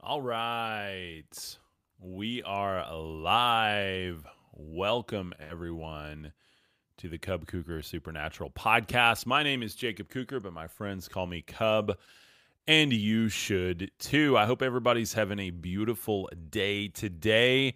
All 0.00 0.22
right. 0.22 1.58
We 1.98 2.40
are 2.44 2.86
live. 2.94 4.24
Welcome, 4.52 5.34
everyone, 5.40 6.32
to 6.98 7.08
the 7.08 7.18
Cub 7.18 7.46
Kuker 7.46 7.84
Supernatural 7.84 8.50
podcast. 8.50 9.26
My 9.26 9.42
name 9.42 9.60
is 9.60 9.74
Jacob 9.74 10.08
Kuker, 10.08 10.40
but 10.40 10.52
my 10.52 10.68
friends 10.68 11.08
call 11.08 11.26
me 11.26 11.42
Cub, 11.42 11.98
and 12.68 12.92
you 12.92 13.28
should 13.28 13.90
too. 13.98 14.38
I 14.38 14.46
hope 14.46 14.62
everybody's 14.62 15.14
having 15.14 15.40
a 15.40 15.50
beautiful 15.50 16.30
day 16.48 16.86
today. 16.86 17.74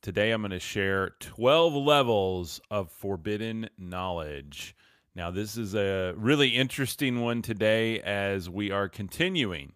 Today, 0.00 0.30
I'm 0.30 0.40
going 0.40 0.50
to 0.52 0.58
share 0.58 1.10
12 1.20 1.74
levels 1.74 2.62
of 2.70 2.90
forbidden 2.90 3.68
knowledge. 3.76 4.74
Now, 5.14 5.30
this 5.30 5.58
is 5.58 5.74
a 5.74 6.14
really 6.16 6.48
interesting 6.48 7.20
one 7.20 7.42
today 7.42 8.00
as 8.00 8.48
we 8.48 8.70
are 8.70 8.88
continuing 8.88 9.74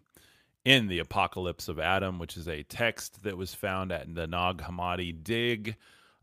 in 0.65 0.87
the 0.87 0.99
Apocalypse 0.99 1.67
of 1.67 1.79
Adam, 1.79 2.19
which 2.19 2.37
is 2.37 2.47
a 2.47 2.63
text 2.63 3.23
that 3.23 3.37
was 3.37 3.53
found 3.53 3.91
at 3.91 4.13
the 4.13 4.27
Nag 4.27 4.57
Hammadi 4.57 5.23
dig 5.23 5.75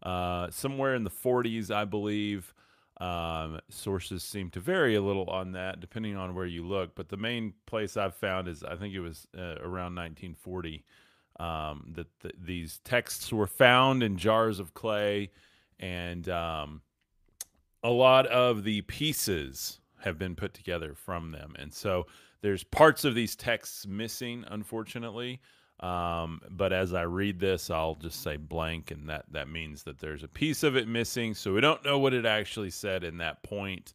uh, 0.02 0.50
somewhere 0.50 0.94
in 0.94 1.04
the 1.04 1.10
40s, 1.10 1.70
I 1.70 1.84
believe. 1.84 2.52
Um, 2.98 3.60
sources 3.68 4.22
seem 4.22 4.50
to 4.50 4.60
vary 4.60 4.94
a 4.94 5.02
little 5.02 5.28
on 5.28 5.52
that, 5.52 5.80
depending 5.80 6.16
on 6.16 6.34
where 6.34 6.46
you 6.46 6.66
look. 6.66 6.94
But 6.94 7.08
the 7.08 7.16
main 7.16 7.52
place 7.66 7.96
I've 7.96 8.14
found 8.14 8.48
is 8.48 8.62
I 8.62 8.76
think 8.76 8.94
it 8.94 9.00
was 9.00 9.26
uh, 9.36 9.56
around 9.60 9.94
1940 9.96 10.84
um, 11.38 11.92
that 11.94 12.06
the, 12.20 12.32
these 12.42 12.80
texts 12.84 13.32
were 13.32 13.46
found 13.46 14.02
in 14.02 14.16
jars 14.16 14.58
of 14.58 14.72
clay, 14.72 15.30
and 15.78 16.28
um, 16.30 16.80
a 17.82 17.90
lot 17.90 18.26
of 18.28 18.64
the 18.64 18.80
pieces 18.82 19.80
have 20.00 20.18
been 20.18 20.34
put 20.34 20.54
together 20.54 20.94
from 20.94 21.32
them. 21.32 21.54
And 21.58 21.72
so 21.72 22.06
there's 22.42 22.64
parts 22.64 23.04
of 23.04 23.14
these 23.14 23.36
texts 23.36 23.86
missing, 23.86 24.44
unfortunately. 24.48 25.40
Um, 25.80 26.40
but 26.50 26.72
as 26.72 26.94
I 26.94 27.02
read 27.02 27.38
this, 27.38 27.68
I'll 27.70 27.96
just 27.96 28.22
say 28.22 28.36
blank, 28.36 28.90
and 28.90 29.08
that 29.10 29.26
that 29.32 29.48
means 29.48 29.82
that 29.82 29.98
there's 29.98 30.22
a 30.22 30.28
piece 30.28 30.62
of 30.62 30.76
it 30.76 30.88
missing. 30.88 31.34
So 31.34 31.52
we 31.52 31.60
don't 31.60 31.84
know 31.84 31.98
what 31.98 32.14
it 32.14 32.24
actually 32.24 32.70
said 32.70 33.04
in 33.04 33.18
that 33.18 33.42
point. 33.42 33.92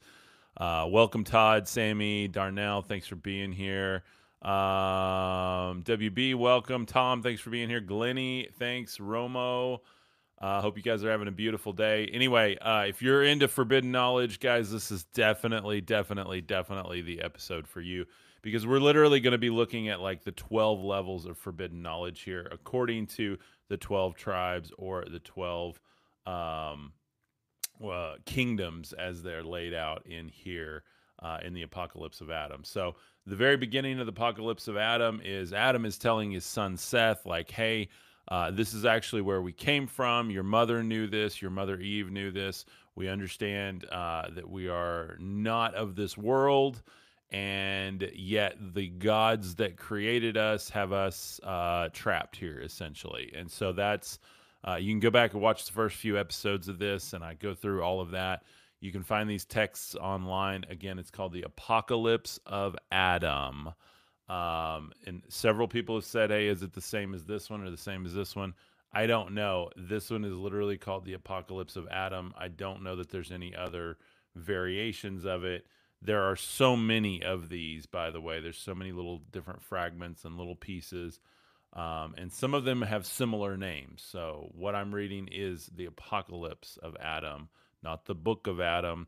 Uh, 0.57 0.85
welcome, 0.89 1.23
Todd, 1.23 1.67
Sammy, 1.67 2.27
Darnell. 2.27 2.81
Thanks 2.81 3.07
for 3.07 3.15
being 3.15 3.51
here. 3.51 4.03
Um, 4.41 5.83
WB, 5.83 6.35
welcome. 6.35 6.85
Tom, 6.85 7.23
thanks 7.23 7.41
for 7.41 7.51
being 7.51 7.69
here. 7.69 7.79
Glenny, 7.79 8.49
thanks. 8.59 8.97
Romo, 8.97 9.79
I 10.39 10.57
uh, 10.57 10.61
hope 10.61 10.77
you 10.77 10.83
guys 10.83 11.03
are 11.03 11.11
having 11.11 11.27
a 11.27 11.31
beautiful 11.31 11.73
day. 11.73 12.07
Anyway, 12.07 12.57
uh, 12.57 12.85
if 12.87 13.01
you're 13.01 13.23
into 13.23 13.47
forbidden 13.47 13.91
knowledge, 13.91 14.39
guys, 14.39 14.71
this 14.71 14.91
is 14.91 15.03
definitely, 15.05 15.79
definitely, 15.81 16.41
definitely 16.41 17.01
the 17.01 17.21
episode 17.21 17.67
for 17.67 17.81
you 17.81 18.05
because 18.41 18.65
we're 18.65 18.79
literally 18.79 19.19
going 19.19 19.31
to 19.31 19.37
be 19.37 19.49
looking 19.49 19.89
at 19.89 20.01
like 20.01 20.23
the 20.23 20.31
12 20.31 20.83
levels 20.83 21.25
of 21.25 21.37
forbidden 21.37 21.81
knowledge 21.81 22.21
here, 22.21 22.47
according 22.51 23.07
to 23.07 23.37
the 23.69 23.77
12 23.77 24.15
tribes 24.15 24.71
or 24.77 25.05
the 25.05 25.19
12 25.19 25.79
um, 26.25 26.93
uh, 27.83 28.15
kingdoms 28.25 28.93
as 28.93 29.23
they're 29.23 29.43
laid 29.43 29.73
out 29.73 30.05
in 30.05 30.27
here 30.27 30.83
uh, 31.21 31.37
in 31.43 31.53
the 31.53 31.61
apocalypse 31.61 32.21
of 32.21 32.31
Adam. 32.31 32.63
So, 32.63 32.95
the 33.27 33.35
very 33.35 33.57
beginning 33.57 33.99
of 33.99 34.07
the 34.07 34.11
apocalypse 34.11 34.67
of 34.67 34.77
Adam 34.77 35.21
is 35.23 35.53
Adam 35.53 35.85
is 35.85 35.99
telling 35.99 36.31
his 36.31 36.43
son 36.43 36.75
Seth, 36.75 37.23
like, 37.23 37.51
hey, 37.51 37.89
uh, 38.27 38.49
this 38.49 38.73
is 38.73 38.83
actually 38.83 39.21
where 39.21 39.41
we 39.41 39.51
came 39.51 39.85
from. 39.85 40.31
Your 40.31 40.43
mother 40.43 40.83
knew 40.83 41.05
this. 41.05 41.41
Your 41.41 41.51
mother 41.51 41.79
Eve 41.79 42.09
knew 42.09 42.31
this. 42.31 42.65
We 42.95 43.07
understand 43.07 43.85
uh, 43.91 44.29
that 44.31 44.49
we 44.49 44.69
are 44.69 45.17
not 45.19 45.75
of 45.75 45.95
this 45.95 46.17
world 46.17 46.81
and 47.31 48.11
yet 48.13 48.55
the 48.73 48.89
gods 48.89 49.55
that 49.55 49.77
created 49.77 50.35
us 50.35 50.69
have 50.69 50.91
us 50.91 51.39
uh, 51.43 51.87
trapped 51.93 52.35
here 52.35 52.59
essentially. 52.59 53.31
And 53.35 53.49
so 53.49 53.71
that's 53.71 54.19
uh, 54.67 54.75
you 54.75 54.91
can 54.91 54.99
go 54.99 55.09
back 55.09 55.33
and 55.33 55.41
watch 55.41 55.65
the 55.65 55.71
first 55.71 55.95
few 55.95 56.19
episodes 56.19 56.67
of 56.67 56.77
this 56.77 57.13
and 57.13 57.23
i 57.23 57.33
go 57.33 57.53
through 57.53 57.81
all 57.83 58.01
of 58.01 58.11
that. 58.11 58.43
You 58.81 58.91
can 58.91 59.03
find 59.03 59.29
these 59.29 59.45
texts 59.45 59.95
online. 59.95 60.65
Again 60.69 60.99
it's 60.99 61.11
called 61.11 61.31
the 61.31 61.43
apocalypse 61.43 62.39
of 62.45 62.75
adam. 62.91 63.69
Um, 64.27 64.91
and 65.05 65.23
several 65.29 65.67
people 65.67 65.95
have 65.95 66.05
said 66.05 66.31
hey 66.31 66.47
is 66.47 66.63
it 66.63 66.73
the 66.73 66.81
same 66.81 67.13
as 67.13 67.25
this 67.25 67.49
one 67.49 67.63
or 67.63 67.71
the 67.71 67.77
same 67.77 68.05
as 68.05 68.13
this 68.13 68.35
one? 68.35 68.53
I 68.93 69.07
don't 69.07 69.33
know. 69.33 69.69
This 69.77 70.09
one 70.09 70.25
is 70.25 70.33
literally 70.33 70.77
called 70.77 71.05
the 71.05 71.13
apocalypse 71.13 71.77
of 71.77 71.87
adam. 71.87 72.33
I 72.37 72.49
don't 72.49 72.83
know 72.83 72.97
that 72.97 73.09
there's 73.09 73.31
any 73.31 73.55
other 73.55 73.97
variations 74.35 75.23
of 75.23 75.45
it 75.45 75.65
there 76.01 76.23
are 76.23 76.35
so 76.35 76.75
many 76.75 77.23
of 77.23 77.49
these, 77.49 77.85
by 77.85 78.09
the 78.09 78.21
way. 78.21 78.39
There's 78.39 78.57
so 78.57 78.73
many 78.73 78.91
little 78.91 79.21
different 79.31 79.61
fragments 79.61 80.25
and 80.25 80.37
little 80.37 80.55
pieces. 80.55 81.19
Um, 81.73 82.15
and 82.17 82.31
some 82.31 82.53
of 82.53 82.65
them 82.65 82.81
have 82.81 83.05
similar 83.05 83.55
names. 83.55 84.03
So, 84.05 84.49
what 84.53 84.75
I'm 84.75 84.93
reading 84.93 85.29
is 85.31 85.69
the 85.73 85.85
Apocalypse 85.85 86.77
of 86.81 86.97
Adam, 86.99 87.49
not 87.81 88.05
the 88.05 88.15
Book 88.15 88.47
of 88.47 88.59
Adam, 88.59 89.07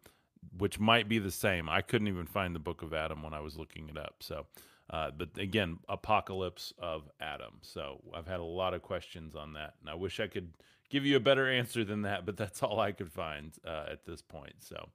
which 0.58 0.80
might 0.80 1.09
be 1.09 1.20
the 1.20 1.32
same. 1.32 1.68
I 1.68 1.82
couldn't 1.82 2.08
even 2.08 2.26
find 2.26 2.56
the 2.56 2.59
Book 2.59 2.82
of 2.82 2.94
Adam 2.94 3.22
when 3.22 3.34
I 3.34 3.42
was 3.42 3.58
looking 3.58 3.90
it 3.90 3.98
up. 3.98 4.18
So, 4.22 4.46
uh, 4.90 5.12
but 5.18 5.30
again, 5.38 5.80
Apocalypse 5.90 6.74
of 6.78 7.09
Adam. 7.20 7.56
So, 7.62 8.00
I've 8.14 8.28
had 8.28 8.40
a 8.40 8.46
lot 8.46 8.74
of 8.74 8.82
questions 8.82 9.36
on 9.36 9.53
that, 9.53 9.74
and 9.82 9.90
I 9.90 9.96
wish 9.96 10.22
I 10.22 10.28
could 10.28 10.53
give 10.90 11.06
you 11.06 11.18
a 11.18 11.22
better 11.22 11.50
answer 11.50 11.84
than 11.84 12.03
that, 12.03 12.26
but 12.26 12.38
that's 12.38 12.64
all 12.64 12.80
I 12.80 12.94
could 12.94 13.12
find 13.12 13.52
uh, 13.66 13.88
at 13.92 14.06
this 14.06 14.22
point. 14.22 14.53
So, 14.59 14.88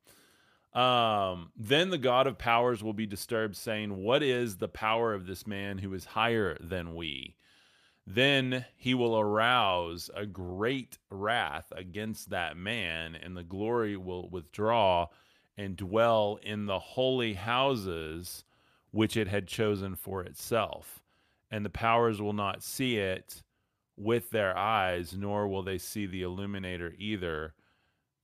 um, 0.78 1.50
then 1.56 1.90
the 1.90 1.98
God 1.98 2.28
of 2.28 2.38
powers 2.38 2.84
will 2.84 2.92
be 2.92 3.06
disturbed, 3.06 3.56
saying, 3.56 3.96
What 3.96 4.22
is 4.22 4.58
the 4.58 4.68
power 4.68 5.12
of 5.12 5.26
this 5.26 5.44
man 5.44 5.78
who 5.78 5.92
is 5.92 6.04
higher 6.04 6.56
than 6.60 6.94
we? 6.94 7.34
Then 8.06 8.64
he 8.76 8.94
will 8.94 9.18
arouse 9.18 10.08
a 10.14 10.24
great 10.24 10.96
wrath 11.10 11.72
against 11.74 12.30
that 12.30 12.56
man, 12.56 13.16
and 13.16 13.36
the 13.36 13.42
glory 13.42 13.96
will 13.96 14.28
withdraw 14.28 15.08
and 15.56 15.76
dwell 15.76 16.38
in 16.44 16.66
the 16.66 16.78
holy 16.78 17.34
houses 17.34 18.44
which 18.92 19.16
it 19.16 19.26
had 19.26 19.48
chosen 19.48 19.96
for 19.96 20.22
itself. 20.22 21.02
And 21.50 21.64
the 21.64 21.70
powers 21.70 22.22
will 22.22 22.32
not 22.32 22.62
see 22.62 22.98
it 22.98 23.42
with 23.96 24.30
their 24.30 24.56
eyes, 24.56 25.16
nor 25.18 25.48
will 25.48 25.64
they 25.64 25.78
see 25.78 26.06
the 26.06 26.22
illuminator 26.22 26.94
either 26.98 27.52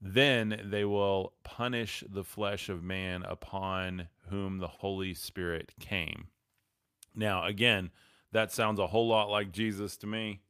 then 0.06 0.60
they 0.62 0.84
will 0.84 1.32
punish 1.44 2.04
the 2.06 2.22
flesh 2.22 2.68
of 2.68 2.82
man 2.82 3.22
upon 3.22 4.08
whom 4.28 4.58
the 4.58 4.68
Holy 4.68 5.14
Spirit 5.14 5.72
came. 5.80 6.26
Now, 7.14 7.46
again, 7.46 7.90
that 8.30 8.52
sounds 8.52 8.78
a 8.78 8.88
whole 8.88 9.08
lot 9.08 9.30
like 9.30 9.50
Jesus 9.50 9.96
to 9.98 10.06
me. 10.06 10.40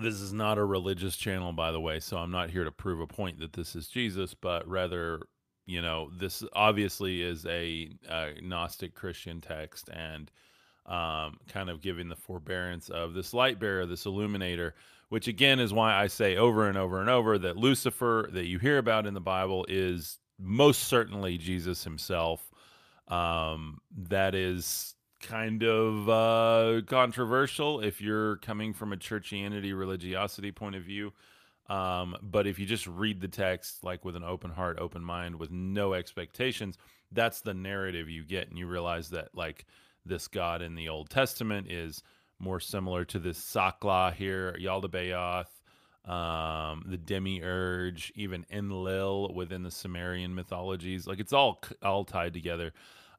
This 0.00 0.14
is 0.14 0.32
not 0.32 0.56
a 0.56 0.64
religious 0.64 1.14
channel, 1.14 1.52
by 1.52 1.72
the 1.72 1.80
way, 1.80 2.00
so 2.00 2.16
I'm 2.16 2.30
not 2.30 2.48
here 2.48 2.64
to 2.64 2.72
prove 2.72 3.00
a 3.00 3.06
point 3.06 3.38
that 3.40 3.52
this 3.52 3.76
is 3.76 3.88
Jesus, 3.88 4.32
but 4.32 4.66
rather, 4.66 5.20
you 5.66 5.82
know, 5.82 6.08
this 6.18 6.42
obviously 6.54 7.20
is 7.20 7.44
a, 7.44 7.90
a 8.08 8.32
Gnostic 8.40 8.94
Christian 8.94 9.42
text 9.42 9.90
and 9.92 10.30
um, 10.90 11.38
kind 11.48 11.70
of 11.70 11.80
giving 11.80 12.08
the 12.08 12.16
forbearance 12.16 12.90
of 12.90 13.14
this 13.14 13.32
light 13.32 13.58
bearer, 13.58 13.86
this 13.86 14.04
illuminator 14.04 14.74
which 15.10 15.26
again 15.26 15.58
is 15.58 15.72
why 15.72 15.94
I 15.94 16.06
say 16.06 16.36
over 16.36 16.68
and 16.68 16.78
over 16.78 17.00
and 17.00 17.10
over 17.10 17.36
that 17.38 17.56
Lucifer 17.56 18.30
that 18.32 18.46
you 18.46 18.58
hear 18.58 18.78
about 18.78 19.06
in 19.06 19.12
the 19.12 19.20
Bible 19.20 19.66
is 19.68 20.18
most 20.38 20.84
certainly 20.84 21.36
Jesus 21.36 21.84
himself. 21.84 22.50
Um, 23.08 23.80
that 24.08 24.36
is 24.36 24.94
kind 25.20 25.64
of 25.64 26.08
uh, 26.08 26.82
controversial 26.86 27.80
if 27.80 28.00
you're 28.00 28.36
coming 28.36 28.72
from 28.72 28.92
a 28.92 28.96
churchianity 28.96 29.76
religiosity 29.76 30.52
point 30.52 30.76
of 30.76 30.84
view. 30.84 31.12
Um, 31.68 32.16
but 32.22 32.46
if 32.46 32.60
you 32.60 32.66
just 32.66 32.86
read 32.86 33.20
the 33.20 33.28
text 33.28 33.82
like 33.82 34.04
with 34.04 34.14
an 34.14 34.24
open 34.24 34.52
heart, 34.52 34.78
open 34.78 35.04
mind, 35.04 35.36
with 35.36 35.50
no 35.50 35.92
expectations, 35.92 36.78
that's 37.10 37.40
the 37.40 37.54
narrative 37.54 38.08
you 38.08 38.24
get, 38.24 38.48
and 38.48 38.56
you 38.56 38.68
realize 38.68 39.10
that 39.10 39.30
like 39.34 39.66
this 40.04 40.28
God 40.28 40.62
in 40.62 40.74
the 40.74 40.88
Old 40.88 41.10
Testament 41.10 41.70
is 41.70 42.02
more 42.38 42.60
similar 42.60 43.04
to 43.06 43.18
this 43.18 43.38
Sakla 43.38 44.12
here, 44.14 44.56
Yaldabaoth, 44.58 45.46
um, 46.10 46.82
the 46.86 46.96
Demiurge, 46.96 48.12
even 48.16 48.46
Enlil 48.50 49.32
within 49.34 49.62
the 49.62 49.70
Sumerian 49.70 50.34
mythologies. 50.34 51.06
Like 51.06 51.20
it's 51.20 51.32
all 51.32 51.62
all 51.82 52.04
tied 52.04 52.32
together. 52.32 52.72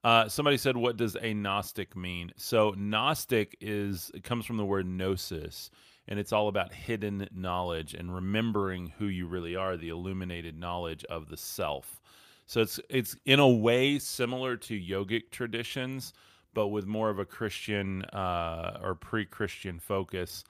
Uh, 0.04 0.28
somebody 0.28 0.58
said, 0.58 0.76
"What 0.76 0.98
does 0.98 1.16
a 1.22 1.34
Gnostic 1.34 1.96
mean?" 1.96 2.32
So 2.36 2.72
Gnostic 2.72 3.56
is 3.62 4.12
it 4.16 4.24
comes 4.24 4.46
from 4.46 4.58
the 4.58 4.66
word 4.66 4.88
gnosis, 4.88 5.70
and 6.08 6.20
it's 6.20 6.34
all 6.34 6.48
about 6.48 6.74
hidden 6.74 7.28
knowledge 7.32 7.94
and 7.94 8.14
remembering 8.14 8.94
who 8.98 9.06
you 9.06 9.28
really 9.28 9.56
are, 9.56 9.78
the 9.78 9.90
illuminated 9.90 10.58
knowledge 10.58 11.06
of 11.06 11.30
the 11.30 11.38
self. 11.38 12.02
So 12.48 12.62
it's 12.62 12.80
it's 12.90 13.16
in 13.26 13.40
a 13.40 13.48
way 13.48 14.00
similar 14.00 14.58
to 14.58 14.74
yogic 14.74 15.30
traditions 15.30 16.14
but 16.54 16.68
with 16.68 16.86
more 16.86 17.10
of 17.10 17.20
a 17.20 17.26
Christian 17.26 18.04
uh, 18.06 18.80
or 18.84 18.96
pre-Christian 18.96 19.80
focus, 19.80 20.44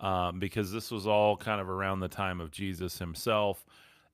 um, 0.00 0.38
because 0.38 0.72
this 0.72 0.90
was 0.90 1.06
all 1.06 1.36
kind 1.36 1.60
of 1.60 1.68
around 1.68 2.00
the 2.00 2.08
time 2.08 2.40
of 2.40 2.50
Jesus 2.50 2.98
himself. 2.98 3.64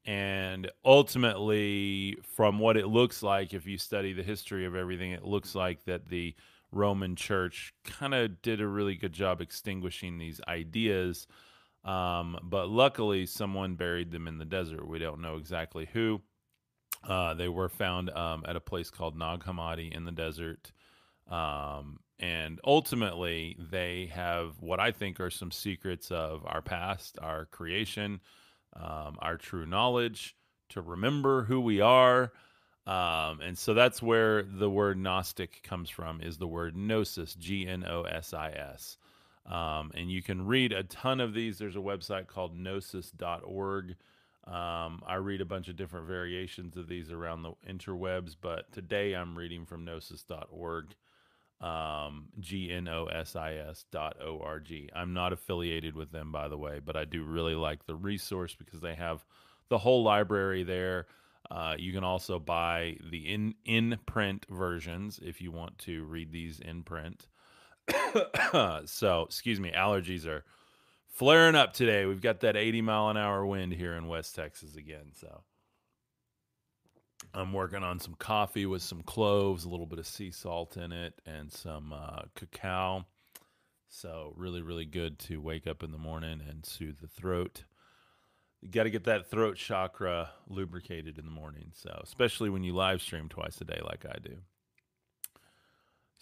And 0.05 0.71
ultimately, 0.85 2.17
from 2.23 2.59
what 2.59 2.77
it 2.77 2.89
looks 2.89 3.23
like, 3.23 3.55
if 3.55 3.67
you 3.67 3.79
study 3.79 4.13
the 4.13 4.23
history 4.23 4.67
of 4.67 4.75
everything, 4.75 5.13
it 5.13 5.25
looks 5.25 5.55
like 5.55 5.85
that 5.85 6.09
the 6.09 6.35
Roman 6.73 7.15
church 7.15 7.73
kind 7.85 8.15
of 8.15 8.43
did 8.43 8.61
a 8.61 8.67
really 8.67 8.97
good 8.97 9.13
job 9.13 9.41
extinguishing 9.41 10.19
these 10.19 10.41
ideas. 10.49 11.27
Um, 11.85 12.39
but 12.43 12.69
luckily, 12.69 13.27
someone 13.27 13.75
buried 13.75 14.11
them 14.11 14.27
in 14.27 14.39
the 14.39 14.45
desert. 14.45 14.87
We 14.87 14.99
don't 14.99 15.21
know 15.21 15.37
exactly 15.37 15.89
who. 15.93 16.21
Uh, 17.07 17.35
they 17.35 17.49
were 17.49 17.69
found 17.69 18.11
um, 18.11 18.45
at 18.47 18.57
a 18.57 18.61
place 18.61 18.91
called 18.91 19.17
Nag 19.17 19.41
Hammadi 19.41 19.95
in 19.95 20.05
the 20.05 20.13
desert. 20.13 20.73
Um, 21.33 22.01
and 22.19 22.61
ultimately, 22.65 23.57
they 23.59 24.11
have 24.15 24.61
what 24.61 24.79
I 24.79 24.93
think 24.93 25.19
are 25.19 25.31
some 25.31 25.51
secrets 25.51 26.11
of 26.11 26.43
our 26.47 26.63
past, 26.63 27.19
our 27.21 27.47
creation, 27.47 28.21
um, 28.75 29.17
our 29.19 29.37
true 29.37 29.67
knowledge, 29.67 30.37
to 30.69 30.83
remember 30.83 31.45
who 31.45 31.61
we 31.61 31.81
are. 31.81 32.33
Um, 32.87 33.41
and 33.41 33.57
so 33.57 33.75
that's 33.75 34.03
where 34.03 34.43
the 34.43 34.71
word 34.71 34.99
Gnostic 34.99 35.63
comes 35.63 35.89
from, 35.89 36.21
is 36.21 36.39
the 36.39 36.47
word 36.47 36.77
gnosis, 36.77 37.35
G 37.35 37.67
N 37.67 37.85
O 37.89 38.03
S 38.03 38.35
I 38.35 38.51
S. 38.51 38.99
Um, 39.47 39.91
and 39.95 40.11
you 40.11 40.23
can 40.23 40.47
read 40.47 40.73
a 40.73 40.85
ton 40.85 41.21
of 41.21 41.35
these. 41.35 41.59
There's 41.59 41.77
a 41.77 41.81
website 41.81 42.27
called 42.27 42.57
gnosis.org. 42.57 43.97
Um, 44.45 45.03
I 45.07 45.17
read 45.17 45.41
a 45.41 45.45
bunch 45.47 45.69
of 45.69 45.77
different 45.77 46.07
variations 46.07 46.77
of 46.77 46.89
these 46.89 47.11
around 47.11 47.43
the 47.43 47.53
interwebs, 47.69 48.37
but 48.41 48.73
today 48.73 49.15
I'm 49.15 49.39
reading 49.39 49.65
from 49.65 49.85
gnosis.org, 49.85 50.87
um, 51.63 52.27
G 52.41 52.73
N 52.73 52.89
O 52.89 53.07
S 53.07 53.37
I 53.37 53.55
S 53.55 53.85
dot 53.91 54.17
O 54.21 54.41
R 54.43 54.61
G. 54.61 54.89
I'm 54.95 55.15
not 55.15 55.33
affiliated 55.33 55.95
with 55.95 56.11
them, 56.11 56.33
by 56.33 56.49
the 56.49 56.59
way, 56.59 56.81
but 56.85 56.97
I 56.97 57.05
do 57.05 57.23
really 57.23 57.55
like 57.55 57.87
the 57.87 57.95
resource 57.95 58.55
because 58.55 58.81
they 58.81 58.95
have 58.95 59.25
the 59.69 59.79
whole 59.79 60.03
library 60.03 60.65
there. 60.65 61.07
Uh, 61.51 61.75
you 61.79 61.93
can 61.93 62.05
also 62.05 62.39
buy 62.39 62.97
the 63.11 63.33
in 63.33 63.55
in 63.65 63.99
print 64.07 64.47
versions 64.51 65.21
if 65.23 65.41
you 65.41 65.53
want 65.53 65.79
to 65.79 66.05
read 66.05 66.33
these 66.33 66.61
in 66.61 66.83
print. 66.83 67.29
so, 68.87 69.23
excuse 69.23 69.61
me, 69.61 69.73
allergies 69.77 70.27
are 70.27 70.45
flaring 71.09 71.55
up 71.55 71.73
today. 71.73 72.07
We've 72.07 72.21
got 72.21 72.41
that 72.41 72.57
80 72.57 72.83
mile 72.83 73.09
an 73.09 73.17
hour 73.17 73.45
wind 73.45 73.73
here 73.73 73.95
in 73.95 74.09
West 74.09 74.35
Texas 74.35 74.77
again. 74.77 75.13
So, 75.13 75.43
I'm 77.35 77.53
working 77.53 77.83
on 77.83 77.99
some 77.99 78.15
coffee 78.15 78.67
with 78.67 78.83
some 78.83 79.03
cloves, 79.03 79.65
a 79.65 79.69
little 79.69 79.87
bit 79.87 79.99
of 79.99 80.07
sea 80.07 80.31
salt 80.31 80.77
in 80.77 80.93
it, 80.93 81.21
and 81.27 81.51
some 81.51 81.93
uh, 81.93 82.23
cacao. 82.35 83.07
So, 83.89 84.33
really, 84.37 84.63
really 84.63 84.87
good 84.87 85.19
to 85.21 85.41
wake 85.41 85.67
up 85.67 85.83
in 85.83 85.93
the 85.93 85.99
morning 85.99 86.41
and 86.49 86.65
soothe 86.65 87.01
the 87.01 87.09
throat. 87.09 87.65
You 88.61 88.71
got 88.71 88.85
to 88.85 88.91
get 88.91 89.05
that 89.05 89.31
throat 89.31 89.57
chakra 89.57 90.31
lubricated 90.49 91.19
in 91.19 91.25
the 91.25 91.31
morning. 91.31 91.73
So, 91.75 92.01
especially 92.03 92.49
when 92.49 92.63
you 92.63 92.75
live 92.75 93.03
stream 93.03 93.29
twice 93.29 93.61
a 93.61 93.65
day, 93.65 93.81
like 93.85 94.07
I 94.07 94.19
do. 94.23 94.39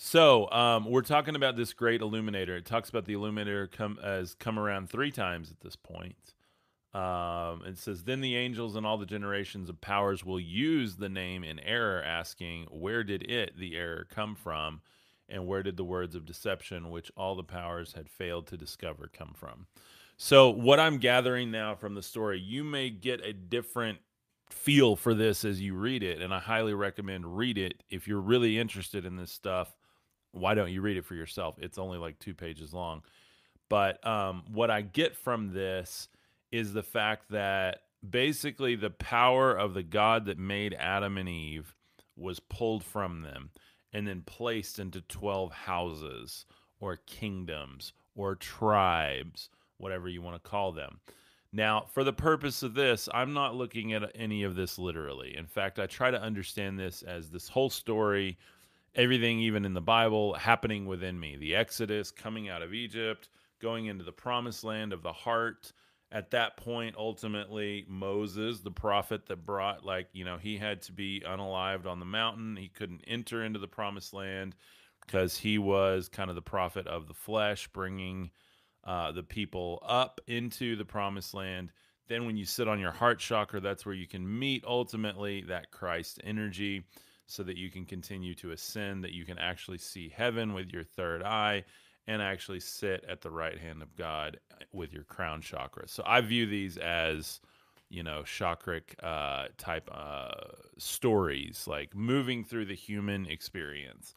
So 0.03 0.51
um, 0.51 0.87
we're 0.87 1.03
talking 1.03 1.37
about 1.37 1.57
this 1.57 1.75
great 1.75 2.01
illuminator. 2.01 2.57
It 2.57 2.65
talks 2.65 2.89
about 2.89 3.05
the 3.05 3.13
illuminator 3.13 3.67
come 3.67 3.99
has 4.03 4.33
come 4.33 4.59
around 4.59 4.89
three 4.89 5.11
times 5.11 5.51
at 5.51 5.61
this 5.61 5.77
point. 5.77 6.33
Um, 6.93 7.63
it 7.65 7.79
says, 7.79 8.03
Then 8.03 8.21
the 8.21 8.37
angels 8.37 8.77
and 8.77 8.85
all 8.85 8.99
the 8.99 9.07
generations 9.07 9.69
of 9.69 9.81
powers 9.81 10.25
will 10.25 10.41
use 10.41 10.97
the 10.97 11.09
name 11.09 11.45
in 11.45 11.61
error, 11.61 12.03
asking, 12.03 12.67
Where 12.71 13.05
did 13.05 13.31
it, 13.31 13.57
the 13.57 13.77
error, 13.77 14.07
come 14.11 14.35
from? 14.35 14.81
And 15.29 15.47
where 15.47 15.63
did 15.63 15.77
the 15.77 15.85
words 15.85 16.17
of 16.17 16.27
deception, 16.27 16.91
which 16.91 17.13
all 17.17 17.37
the 17.37 17.45
powers 17.45 17.93
had 17.93 18.09
failed 18.09 18.49
to 18.49 18.57
discover, 18.57 19.09
come 19.13 19.33
from? 19.37 19.67
So, 20.17 20.51
what 20.51 20.81
I'm 20.81 20.99
gathering 20.99 21.51
now 21.51 21.77
from 21.77 21.95
the 21.95 22.03
story, 22.03 22.41
you 22.41 22.65
may 22.65 22.91
get 22.91 23.25
a 23.25 23.33
different 23.33 23.99
feel 24.51 24.97
for 24.97 25.15
this 25.15 25.45
as 25.45 25.61
you 25.61 25.75
read 25.75 26.03
it. 26.03 26.21
And 26.21 26.35
I 26.35 26.41
highly 26.41 26.75
recommend 26.75 27.37
read 27.37 27.57
it 27.57 27.85
if 27.89 28.09
you're 28.09 28.21
really 28.21 28.59
interested 28.59 29.05
in 29.05 29.17
this 29.17 29.31
stuff 29.31 29.77
why 30.33 30.55
don't 30.55 30.71
you 30.71 30.81
read 30.81 30.97
it 30.97 31.05
for 31.05 31.15
yourself? 31.15 31.57
It's 31.59 31.79
only 31.79 31.99
like 31.99 32.19
two 32.19 32.35
pages 32.35 32.73
long. 32.73 33.03
But 33.69 34.05
um, 34.07 34.45
what 34.53 34.71
I 34.71 34.83
get 34.83 35.17
from 35.17 35.53
this 35.53 36.09
is 36.51 36.73
the 36.73 36.83
fact 36.83 37.31
that 37.31 37.83
basically 38.09 38.75
the 38.75 38.91
power 38.91 39.53
of 39.53 39.75
the 39.75 39.83
God 39.83 40.27
that 40.27 40.39
made 40.39 40.75
Adam 40.79 41.17
and 41.19 41.29
Eve 41.29 41.75
was 42.17 42.41
pulled 42.41 42.85
from 42.85 43.23
them 43.23 43.51
and 43.93 44.07
then 44.07 44.23
placed 44.23 44.79
into 44.79 45.01
12 45.01 45.53
houses 45.53 46.47
or 46.81 46.97
kingdoms 46.97 47.93
or 48.15 48.35
tribes, 48.35 49.51
whatever 49.79 50.09
you 50.09 50.23
want 50.23 50.43
to 50.43 50.51
call 50.51 50.73
them. 50.73 51.01
Now, 51.53 51.87
for 51.93 52.05
the 52.05 52.13
purpose 52.13 52.63
of 52.63 52.75
this, 52.75 53.09
I'm 53.13 53.33
not 53.33 53.57
looking 53.57 53.93
at 53.93 54.13
any 54.15 54.45
of 54.45 54.55
this 54.55 54.79
literally. 54.79 55.37
In 55.37 55.47
fact, 55.47 55.81
I 55.81 55.87
try 55.87 56.11
to 56.11 56.23
understand 56.23 56.79
this 56.79 57.03
as 57.03 57.31
this 57.31 57.49
whole 57.49 57.71
story 57.71 58.39
everything, 58.95 59.39
even 59.39 59.65
in 59.65 59.75
the 59.75 59.81
Bible, 59.81 60.35
happening 60.35 60.87
within 60.87 61.19
me. 61.19 61.37
The 61.37 61.55
Exodus, 61.55 62.11
coming 62.11 62.49
out 62.49 62.63
of 62.63 62.75
Egypt, 62.75 63.29
going 63.61 63.87
into 63.87 64.05
the 64.05 64.13
promised 64.13 64.65
land 64.65 64.93
of 64.93 65.03
the 65.03 65.13
heart. 65.13 65.73
At 66.13 66.33
that 66.33 66.57
point, 66.57 66.97
ultimately, 66.99 67.85
Moses, 67.89 68.61
the 68.61 68.71
prophet 68.73 69.27
that 69.27 69.47
brought, 69.47 69.85
like, 69.85 70.09
you 70.13 70.25
know, 70.25 70.39
he 70.39 70.57
had 70.57 70.83
to 70.83 70.93
be 70.93 71.23
unalived 71.25 71.87
on 71.87 72.01
the 72.01 72.05
mountain. 72.05 72.57
He 72.57 72.69
couldn't 72.69 73.05
enter 73.07 73.45
into 73.45 73.61
the 73.61 73.69
promised 73.69 74.13
land 74.13 74.57
because 75.07 75.37
he 75.37 75.57
was 75.57 76.09
kind 76.09 76.29
of 76.29 76.35
the 76.35 76.43
prophet 76.43 76.89
of 76.89 77.07
the 77.07 77.15
flesh, 77.15 77.69
bringing 77.69 78.31
uh, 78.83 79.13
the 79.13 79.23
people 79.23 79.81
up 79.87 80.21
into 80.27 80.75
the 80.75 80.85
promised 80.85 81.33
land. 81.33 81.71
Then, 82.09 82.27
when 82.27 82.37
you 82.37 82.45
sit 82.45 82.67
on 82.67 82.81
your 82.81 82.91
heart 82.91 83.21
chakra, 83.21 83.61
that's 83.61 83.87
where 83.87 83.95
you 83.95 84.09
can 84.09 84.39
meet 84.39 84.65
ultimately 84.67 85.43
that 85.43 85.71
Christ 85.71 86.21
energy 86.25 86.83
so 87.27 87.45
that 87.45 87.57
you 87.57 87.71
can 87.71 87.85
continue 87.85 88.35
to 88.35 88.51
ascend, 88.51 89.05
that 89.05 89.13
you 89.13 89.25
can 89.25 89.39
actually 89.39 89.79
see 89.79 90.09
heaven 90.09 90.55
with 90.55 90.71
your 90.73 90.83
third 90.83 91.23
eye 91.23 91.63
and 92.07 92.21
actually 92.23 92.61
sit 92.61 93.05
at 93.09 93.21
the 93.21 93.31
right 93.31 93.59
hand 93.59 93.83
of 93.83 93.95
God 93.97 94.39
with 94.73 94.93
your 94.93 95.05
crown 95.05 95.41
chakra. 95.41 95.89
So 95.89 96.03
I 96.07 96.21
view 96.21 96.47
these 96.47 96.77
as, 96.77 97.41
you 97.89 98.03
know, 98.03 98.23
chakric 98.25 98.95
uh, 99.03 99.49
type 99.59 99.89
uh, 99.93 100.31
stories, 100.79 101.67
like 101.67 101.95
moving 101.95 102.45
through 102.45 102.67
the 102.67 102.75
human 102.75 103.27
experience. 103.27 104.15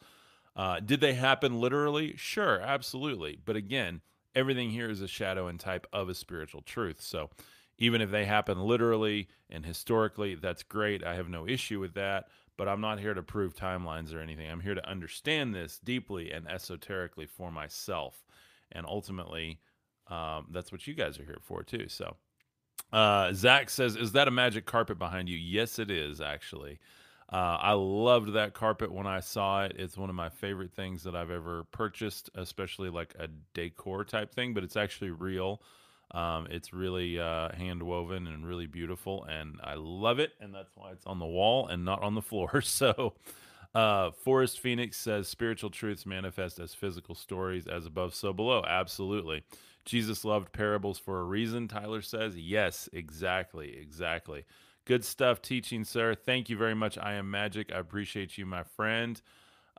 Uh, 0.56 0.80
did 0.80 1.00
they 1.00 1.14
happen 1.14 1.60
literally? 1.60 2.14
Sure, 2.16 2.60
absolutely. 2.60 3.38
But 3.44 3.56
again, 3.56 4.00
everything 4.34 4.70
here 4.70 4.90
is 4.90 5.00
a 5.00 5.08
shadow 5.08 5.46
and 5.48 5.58
type 5.58 5.86
of 5.92 6.08
a 6.08 6.14
spiritual 6.14 6.62
truth. 6.62 7.00
So 7.00 7.30
even 7.78 8.00
if 8.00 8.10
they 8.10 8.24
happen 8.24 8.60
literally 8.60 9.28
and 9.50 9.66
historically, 9.66 10.34
that's 10.36 10.62
great. 10.62 11.04
I 11.04 11.14
have 11.14 11.28
no 11.28 11.46
issue 11.46 11.80
with 11.80 11.94
that 11.94 12.28
but 12.56 12.68
I'm 12.68 12.80
not 12.80 13.00
here 13.00 13.14
to 13.14 13.22
prove 13.22 13.54
timelines 13.54 14.14
or 14.14 14.20
anything. 14.20 14.50
I'm 14.50 14.60
here 14.60 14.74
to 14.74 14.88
understand 14.88 15.54
this 15.54 15.78
deeply 15.82 16.30
and 16.30 16.48
esoterically 16.48 17.26
for 17.26 17.50
myself. 17.50 18.24
And 18.72 18.86
ultimately, 18.86 19.60
um, 20.08 20.46
that's 20.50 20.72
what 20.72 20.86
you 20.86 20.94
guys 20.94 21.18
are 21.18 21.24
here 21.24 21.38
for, 21.42 21.62
too. 21.62 21.88
So, 21.88 22.16
uh, 22.92 23.32
Zach 23.32 23.70
says, 23.70 23.96
Is 23.96 24.12
that 24.12 24.28
a 24.28 24.30
magic 24.30 24.66
carpet 24.66 24.98
behind 24.98 25.28
you? 25.28 25.36
Yes, 25.36 25.78
it 25.78 25.90
is, 25.90 26.20
actually. 26.20 26.78
Uh, 27.32 27.58
I 27.60 27.72
loved 27.72 28.34
that 28.34 28.54
carpet 28.54 28.92
when 28.92 29.06
I 29.06 29.20
saw 29.20 29.64
it. 29.64 29.72
It's 29.76 29.96
one 29.96 30.10
of 30.10 30.16
my 30.16 30.28
favorite 30.28 30.72
things 30.72 31.02
that 31.04 31.16
I've 31.16 31.30
ever 31.30 31.64
purchased, 31.72 32.30
especially 32.34 32.90
like 32.90 33.14
a 33.18 33.28
decor 33.54 34.04
type 34.04 34.32
thing, 34.32 34.54
but 34.54 34.62
it's 34.62 34.76
actually 34.76 35.10
real. 35.10 35.62
Um, 36.14 36.46
it's 36.48 36.72
really 36.72 37.18
uh, 37.18 37.48
hand 37.54 37.82
woven 37.82 38.28
and 38.28 38.46
really 38.46 38.66
beautiful, 38.66 39.24
and 39.24 39.58
I 39.64 39.74
love 39.74 40.20
it. 40.20 40.32
And 40.40 40.54
that's 40.54 40.70
why 40.76 40.92
it's 40.92 41.06
on 41.06 41.18
the 41.18 41.26
wall 41.26 41.66
and 41.66 41.84
not 41.84 42.02
on 42.02 42.14
the 42.14 42.22
floor. 42.22 42.62
So, 42.74 43.14
uh, 43.74 44.12
Forest 44.12 44.60
Phoenix 44.60 44.96
says 44.96 45.26
spiritual 45.28 45.70
truths 45.70 46.06
manifest 46.06 46.60
as 46.60 46.72
physical 46.72 47.14
stories, 47.14 47.66
as 47.66 47.86
above, 47.86 48.14
so 48.14 48.32
below. 48.32 48.64
Absolutely. 48.66 49.42
Jesus 49.84 50.24
loved 50.24 50.52
parables 50.52 50.98
for 50.98 51.20
a 51.20 51.24
reason, 51.24 51.68
Tyler 51.68 52.00
says. 52.00 52.36
Yes, 52.36 52.88
exactly. 52.92 53.76
Exactly. 53.76 54.44
Good 54.84 55.04
stuff 55.04 55.42
teaching, 55.42 55.84
sir. 55.84 56.14
Thank 56.14 56.48
you 56.48 56.56
very 56.56 56.74
much. 56.74 56.98
I 56.98 57.14
am 57.14 57.30
Magic. 57.30 57.72
I 57.72 57.78
appreciate 57.78 58.38
you, 58.38 58.46
my 58.46 58.62
friend. 58.62 59.20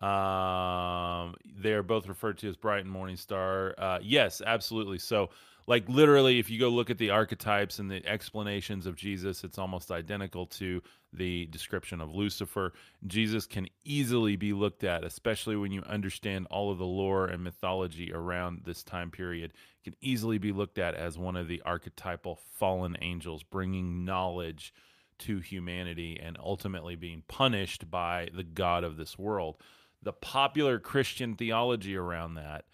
Um, 0.01 1.35
they 1.57 1.73
are 1.73 1.83
both 1.83 2.07
referred 2.07 2.37
to 2.39 2.49
as 2.49 2.57
bright 2.57 2.81
and 2.81 2.91
morning 2.91 3.15
star. 3.15 3.75
Uh, 3.77 3.99
yes, 4.01 4.41
absolutely. 4.45 4.99
So, 4.99 5.29
like 5.67 5.87
literally 5.89 6.39
if 6.39 6.49
you 6.49 6.59
go 6.59 6.69
look 6.69 6.89
at 6.89 6.97
the 6.97 7.09
archetypes 7.09 7.79
and 7.79 7.89
the 7.89 8.05
explanations 8.05 8.85
of 8.85 8.95
Jesus 8.95 9.43
it's 9.43 9.57
almost 9.57 9.91
identical 9.91 10.45
to 10.47 10.81
the 11.13 11.45
description 11.45 12.01
of 12.01 12.13
Lucifer. 12.13 12.73
Jesus 13.07 13.45
can 13.45 13.67
easily 13.83 14.35
be 14.35 14.53
looked 14.53 14.83
at 14.83 15.03
especially 15.03 15.55
when 15.55 15.71
you 15.71 15.81
understand 15.83 16.47
all 16.49 16.71
of 16.71 16.77
the 16.77 16.85
lore 16.85 17.27
and 17.27 17.43
mythology 17.43 18.11
around 18.13 18.61
this 18.65 18.83
time 18.83 19.11
period 19.11 19.53
can 19.83 19.95
easily 20.01 20.37
be 20.37 20.51
looked 20.51 20.77
at 20.77 20.95
as 20.95 21.17
one 21.17 21.35
of 21.35 21.47
the 21.47 21.61
archetypal 21.65 22.39
fallen 22.53 22.97
angels 23.01 23.43
bringing 23.43 24.05
knowledge 24.05 24.73
to 25.17 25.39
humanity 25.39 26.19
and 26.21 26.37
ultimately 26.43 26.95
being 26.95 27.23
punished 27.27 27.89
by 27.89 28.27
the 28.35 28.43
god 28.43 28.83
of 28.83 28.97
this 28.97 29.17
world. 29.17 29.55
The 30.03 30.13
popular 30.13 30.79
christian 30.79 31.35
theology 31.35 31.95
around 31.95 32.35
that 32.35 32.65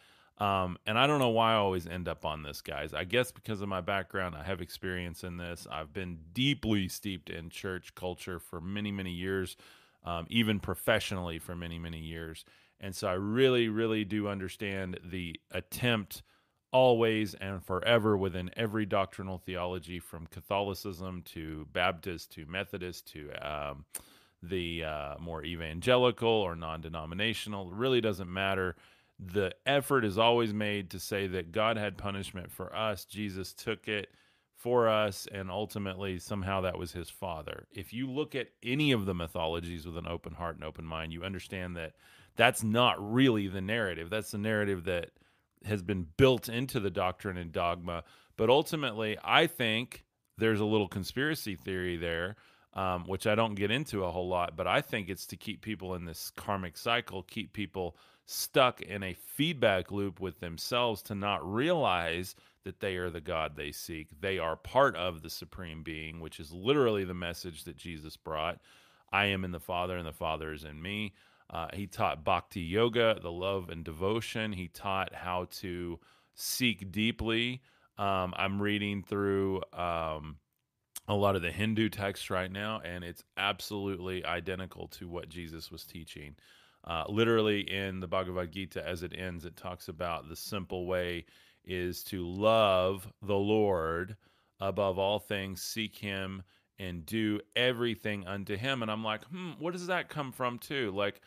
um, 0.41 0.79
and 0.87 0.97
I 0.97 1.05
don't 1.05 1.19
know 1.19 1.29
why 1.29 1.51
I 1.51 1.57
always 1.57 1.85
end 1.85 2.07
up 2.07 2.25
on 2.25 2.41
this, 2.41 2.61
guys. 2.61 2.95
I 2.95 3.03
guess 3.03 3.31
because 3.31 3.61
of 3.61 3.69
my 3.69 3.79
background, 3.79 4.35
I 4.35 4.43
have 4.43 4.59
experience 4.59 5.23
in 5.23 5.37
this. 5.37 5.67
I've 5.71 5.93
been 5.93 6.17
deeply 6.33 6.87
steeped 6.87 7.29
in 7.29 7.51
church 7.51 7.93
culture 7.93 8.39
for 8.39 8.59
many, 8.59 8.91
many 8.91 9.11
years, 9.11 9.55
um, 10.03 10.25
even 10.31 10.59
professionally 10.59 11.37
for 11.37 11.55
many, 11.55 11.77
many 11.77 11.99
years. 11.99 12.43
And 12.79 12.95
so 12.95 13.07
I 13.07 13.13
really, 13.13 13.69
really 13.69 14.03
do 14.03 14.27
understand 14.27 14.99
the 15.03 15.39
attempt 15.51 16.23
always 16.71 17.35
and 17.35 17.63
forever 17.63 18.17
within 18.17 18.49
every 18.57 18.87
doctrinal 18.87 19.37
theology 19.37 19.99
from 19.99 20.25
Catholicism 20.25 21.21
to 21.33 21.67
Baptist 21.71 22.31
to 22.31 22.47
Methodist 22.47 23.05
to 23.13 23.29
um, 23.47 23.85
the 24.41 24.85
uh, 24.85 25.15
more 25.19 25.43
evangelical 25.43 26.29
or 26.29 26.55
non 26.55 26.81
denominational. 26.81 27.67
It 27.67 27.75
really 27.75 28.01
doesn't 28.01 28.31
matter. 28.31 28.75
The 29.23 29.53
effort 29.67 30.03
is 30.03 30.17
always 30.17 30.51
made 30.51 30.89
to 30.91 30.99
say 30.99 31.27
that 31.27 31.51
God 31.51 31.77
had 31.77 31.97
punishment 31.97 32.51
for 32.51 32.75
us, 32.75 33.05
Jesus 33.05 33.53
took 33.53 33.87
it 33.87 34.09
for 34.55 34.89
us, 34.89 35.27
and 35.31 35.51
ultimately 35.51 36.17
somehow 36.19 36.61
that 36.61 36.77
was 36.77 36.91
his 36.91 37.09
father. 37.09 37.67
If 37.71 37.93
you 37.93 38.09
look 38.09 38.35
at 38.35 38.49
any 38.63 38.91
of 38.91 39.05
the 39.05 39.13
mythologies 39.13 39.85
with 39.85 39.97
an 39.97 40.07
open 40.07 40.33
heart 40.33 40.55
and 40.55 40.63
open 40.63 40.85
mind, 40.85 41.13
you 41.13 41.23
understand 41.23 41.77
that 41.77 41.93
that's 42.35 42.63
not 42.63 42.95
really 42.99 43.47
the 43.47 43.61
narrative. 43.61 44.09
That's 44.09 44.31
the 44.31 44.37
narrative 44.37 44.85
that 44.85 45.11
has 45.65 45.83
been 45.83 46.07
built 46.17 46.49
into 46.49 46.79
the 46.79 46.89
doctrine 46.89 47.37
and 47.37 47.51
dogma. 47.51 48.03
But 48.37 48.49
ultimately, 48.49 49.17
I 49.23 49.47
think 49.47 50.03
there's 50.37 50.59
a 50.59 50.65
little 50.65 50.87
conspiracy 50.87 51.55
theory 51.55 51.97
there, 51.97 52.35
um, 52.73 53.03
which 53.05 53.27
I 53.27 53.35
don't 53.35 53.55
get 53.55 53.69
into 53.69 54.03
a 54.03 54.11
whole 54.11 54.27
lot, 54.27 54.55
but 54.55 54.65
I 54.65 54.81
think 54.81 55.09
it's 55.09 55.27
to 55.27 55.37
keep 55.37 55.61
people 55.61 55.93
in 55.95 56.05
this 56.05 56.31
karmic 56.35 56.77
cycle, 56.77 57.23
keep 57.23 57.53
people 57.53 57.97
stuck 58.31 58.81
in 58.81 59.03
a 59.03 59.13
feedback 59.13 59.91
loop 59.91 60.21
with 60.21 60.39
themselves 60.39 61.01
to 61.01 61.13
not 61.13 61.45
realize 61.51 62.33
that 62.63 62.79
they 62.79 62.95
are 62.95 63.09
the 63.09 63.19
God 63.19 63.55
they 63.55 63.73
seek. 63.73 64.07
They 64.21 64.39
are 64.39 64.55
part 64.55 64.95
of 64.95 65.21
the 65.21 65.29
supreme 65.29 65.83
being, 65.83 66.21
which 66.21 66.39
is 66.39 66.53
literally 66.53 67.03
the 67.03 67.13
message 67.13 67.65
that 67.65 67.75
Jesus 67.75 68.15
brought. 68.15 68.59
I 69.11 69.25
am 69.25 69.43
in 69.43 69.51
the 69.51 69.59
Father, 69.59 69.97
and 69.97 70.07
the 70.07 70.13
Father 70.13 70.53
is 70.53 70.63
in 70.63 70.81
me. 70.81 71.13
Uh, 71.49 71.67
he 71.73 71.87
taught 71.87 72.23
bhakti 72.23 72.61
yoga, 72.61 73.19
the 73.21 73.31
love 73.31 73.69
and 73.69 73.83
devotion. 73.83 74.53
He 74.53 74.69
taught 74.69 75.13
how 75.13 75.47
to 75.59 75.99
seek 76.33 76.89
deeply. 76.89 77.61
Um, 77.97 78.33
I'm 78.37 78.61
reading 78.61 79.03
through 79.03 79.61
um, 79.73 80.37
a 81.09 81.15
lot 81.15 81.35
of 81.35 81.41
the 81.41 81.51
Hindu 81.51 81.89
texts 81.89 82.29
right 82.29 82.51
now, 82.51 82.79
and 82.85 83.03
it's 83.03 83.23
absolutely 83.35 84.23
identical 84.25 84.87
to 84.87 85.09
what 85.09 85.27
Jesus 85.27 85.69
was 85.69 85.83
teaching. 85.83 86.37
Uh, 86.83 87.03
literally, 87.07 87.61
in 87.61 87.99
the 87.99 88.07
Bhagavad 88.07 88.51
Gita, 88.51 88.85
as 88.87 89.03
it 89.03 89.13
ends, 89.15 89.45
it 89.45 89.55
talks 89.55 89.87
about 89.87 90.27
the 90.27 90.35
simple 90.35 90.87
way 90.87 91.25
is 91.63 92.03
to 92.05 92.25
love 92.27 93.11
the 93.21 93.37
Lord 93.37 94.15
above 94.59 94.97
all 94.97 95.19
things, 95.19 95.61
seek 95.61 95.95
Him, 95.95 96.41
and 96.79 97.05
do 97.05 97.39
everything 97.55 98.25
unto 98.25 98.57
Him. 98.57 98.81
And 98.81 98.89
I'm 98.89 99.03
like, 99.03 99.23
hmm, 99.25 99.51
what 99.59 99.73
does 99.73 99.87
that 99.87 100.09
come 100.09 100.31
from, 100.31 100.57
too? 100.57 100.91
Like, 100.91 101.21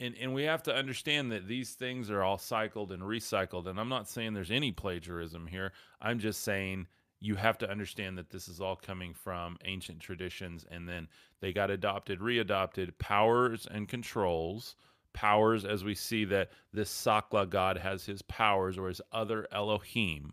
and 0.00 0.14
and 0.20 0.32
we 0.32 0.44
have 0.44 0.62
to 0.64 0.74
understand 0.74 1.32
that 1.32 1.48
these 1.48 1.72
things 1.72 2.10
are 2.10 2.22
all 2.22 2.38
cycled 2.38 2.92
and 2.92 3.02
recycled 3.02 3.66
and 3.66 3.78
i'm 3.78 3.88
not 3.88 4.08
saying 4.08 4.32
there's 4.32 4.50
any 4.50 4.72
plagiarism 4.72 5.46
here 5.46 5.72
i'm 6.00 6.18
just 6.18 6.42
saying 6.42 6.86
you 7.20 7.34
have 7.34 7.58
to 7.58 7.68
understand 7.68 8.16
that 8.16 8.30
this 8.30 8.46
is 8.46 8.60
all 8.60 8.76
coming 8.76 9.12
from 9.12 9.58
ancient 9.64 9.98
traditions 10.00 10.64
and 10.70 10.88
then 10.88 11.08
they 11.40 11.52
got 11.52 11.70
adopted 11.70 12.20
readopted 12.20 12.96
powers 12.98 13.66
and 13.70 13.88
controls 13.88 14.76
powers 15.12 15.64
as 15.64 15.84
we 15.84 15.94
see 15.94 16.24
that 16.26 16.50
this 16.72 16.90
sakla 16.90 17.48
god 17.48 17.78
has 17.78 18.04
his 18.04 18.22
powers 18.22 18.78
or 18.78 18.88
his 18.88 19.00
other 19.12 19.46
elohim. 19.52 20.32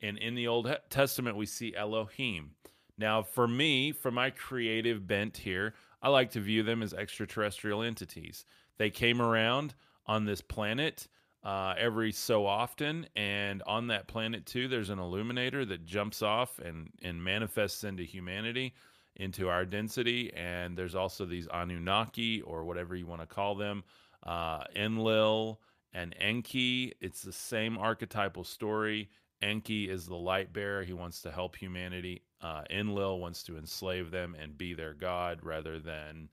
And 0.00 0.18
in 0.18 0.34
the 0.34 0.48
old 0.48 0.74
testament 0.90 1.36
we 1.36 1.46
see 1.46 1.74
elohim. 1.74 2.52
Now 2.98 3.22
for 3.22 3.48
me 3.48 3.92
for 3.92 4.10
my 4.10 4.30
creative 4.30 5.06
bent 5.06 5.36
here 5.36 5.74
i 6.02 6.08
like 6.08 6.30
to 6.32 6.40
view 6.40 6.62
them 6.62 6.82
as 6.82 6.94
extraterrestrial 6.94 7.82
entities. 7.82 8.44
They 8.78 8.90
came 8.90 9.22
around 9.22 9.74
on 10.06 10.24
this 10.24 10.40
planet 10.40 11.08
uh, 11.44 11.74
every 11.76 12.10
so 12.10 12.46
often, 12.46 13.06
and 13.14 13.62
on 13.66 13.88
that 13.88 14.08
planet 14.08 14.46
too, 14.46 14.66
there's 14.66 14.88
an 14.88 14.98
illuminator 14.98 15.64
that 15.66 15.84
jumps 15.84 16.22
off 16.22 16.58
and 16.58 16.90
and 17.02 17.22
manifests 17.22 17.84
into 17.84 18.02
humanity, 18.02 18.74
into 19.16 19.48
our 19.48 19.64
density. 19.64 20.32
And 20.34 20.76
there's 20.76 20.94
also 20.94 21.24
these 21.24 21.46
Anunnaki 21.52 22.42
or 22.42 22.64
whatever 22.64 22.96
you 22.96 23.06
want 23.06 23.20
to 23.20 23.26
call 23.26 23.54
them, 23.54 23.84
uh, 24.24 24.64
Enlil 24.74 25.60
and 25.92 26.14
Enki. 26.18 26.92
It's 27.00 27.22
the 27.22 27.32
same 27.32 27.78
archetypal 27.78 28.44
story. 28.44 29.08
Enki 29.42 29.90
is 29.90 30.06
the 30.06 30.16
light 30.16 30.52
bearer. 30.52 30.82
He 30.82 30.92
wants 30.92 31.20
to 31.22 31.30
help 31.30 31.56
humanity. 31.56 32.22
Uh, 32.40 32.62
Enlil 32.70 33.18
wants 33.18 33.42
to 33.44 33.56
enslave 33.56 34.10
them 34.10 34.34
and 34.40 34.56
be 34.56 34.74
their 34.74 34.94
god 34.94 35.40
rather 35.42 35.78
than 35.78 36.28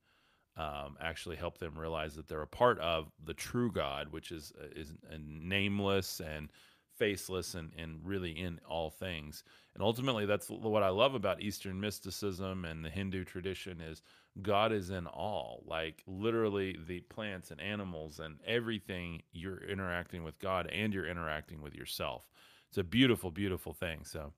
um, 0.57 0.97
actually 0.99 1.37
help 1.37 1.57
them 1.57 1.77
realize 1.77 2.15
that 2.15 2.27
they're 2.27 2.41
a 2.41 2.47
part 2.47 2.79
of 2.79 3.11
the 3.23 3.33
true 3.33 3.71
God, 3.71 4.09
which 4.11 4.31
is 4.31 4.51
uh, 4.61 4.67
is 4.75 4.93
nameless 5.17 6.19
and 6.19 6.49
faceless 6.97 7.55
and, 7.55 7.71
and 7.77 7.99
really 8.03 8.31
in 8.31 8.59
all 8.67 8.89
things. 8.89 9.43
And 9.73 9.83
ultimately, 9.83 10.25
that's 10.25 10.49
what 10.49 10.83
I 10.83 10.89
love 10.89 11.15
about 11.15 11.41
Eastern 11.41 11.79
mysticism 11.79 12.65
and 12.65 12.83
the 12.83 12.89
Hindu 12.89 13.23
tradition 13.23 13.79
is 13.79 14.01
God 14.41 14.73
is 14.73 14.89
in 14.89 15.07
all. 15.07 15.63
Like 15.65 16.03
literally, 16.05 16.77
the 16.87 16.99
plants 17.01 17.51
and 17.51 17.61
animals 17.61 18.19
and 18.19 18.37
everything 18.45 19.21
you're 19.31 19.63
interacting 19.63 20.23
with 20.23 20.39
God, 20.39 20.67
and 20.67 20.93
you're 20.93 21.07
interacting 21.07 21.61
with 21.61 21.73
yourself. 21.73 22.23
It's 22.69 22.77
a 22.77 22.83
beautiful, 22.83 23.31
beautiful 23.31 23.73
thing. 23.73 24.03
So. 24.05 24.33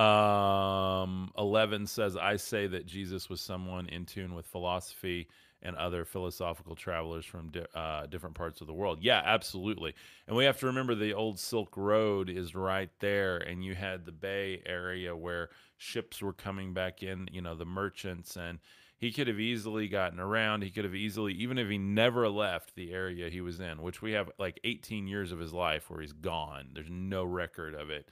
Um, 0.00 1.32
11 1.38 1.86
says, 1.86 2.18
I 2.18 2.36
say 2.36 2.66
that 2.66 2.84
Jesus 2.84 3.30
was 3.30 3.40
someone 3.40 3.88
in 3.88 4.04
tune 4.04 4.34
with 4.34 4.46
philosophy 4.46 5.26
and 5.62 5.76
other 5.76 6.04
philosophical 6.04 6.74
travelers 6.74 7.24
from 7.24 7.50
di- 7.50 7.66
uh, 7.74 8.06
different 8.06 8.34
parts 8.34 8.60
of 8.60 8.66
the 8.66 8.74
world. 8.74 8.98
Yeah, 9.02 9.22
absolutely. 9.24 9.94
And 10.26 10.36
we 10.36 10.44
have 10.44 10.58
to 10.60 10.66
remember 10.66 10.94
the 10.94 11.14
old 11.14 11.38
Silk 11.38 11.76
Road 11.76 12.28
is 12.30 12.54
right 12.54 12.90
there, 13.00 13.38
and 13.38 13.64
you 13.64 13.74
had 13.74 14.04
the 14.04 14.12
Bay 14.12 14.62
Area 14.66 15.16
where 15.16 15.50
ships 15.76 16.22
were 16.22 16.32
coming 16.32 16.72
back 16.72 17.02
in, 17.02 17.28
you 17.32 17.40
know, 17.40 17.54
the 17.54 17.64
merchants, 17.64 18.36
and 18.36 18.58
he 18.98 19.12
could 19.12 19.28
have 19.28 19.40
easily 19.40 19.88
gotten 19.88 20.20
around. 20.20 20.62
He 20.62 20.70
could 20.70 20.84
have 20.84 20.94
easily, 20.94 21.34
even 21.34 21.58
if 21.58 21.68
he 21.68 21.78
never 21.78 22.28
left 22.28 22.74
the 22.74 22.92
area 22.92 23.28
he 23.28 23.40
was 23.40 23.60
in, 23.60 23.82
which 23.82 24.00
we 24.00 24.12
have 24.12 24.30
like 24.38 24.60
18 24.64 25.06
years 25.06 25.32
of 25.32 25.38
his 25.38 25.52
life 25.52 25.90
where 25.90 26.00
he's 26.00 26.12
gone. 26.12 26.68
There's 26.72 26.90
no 26.90 27.24
record 27.24 27.74
of 27.74 27.90
it. 27.90 28.08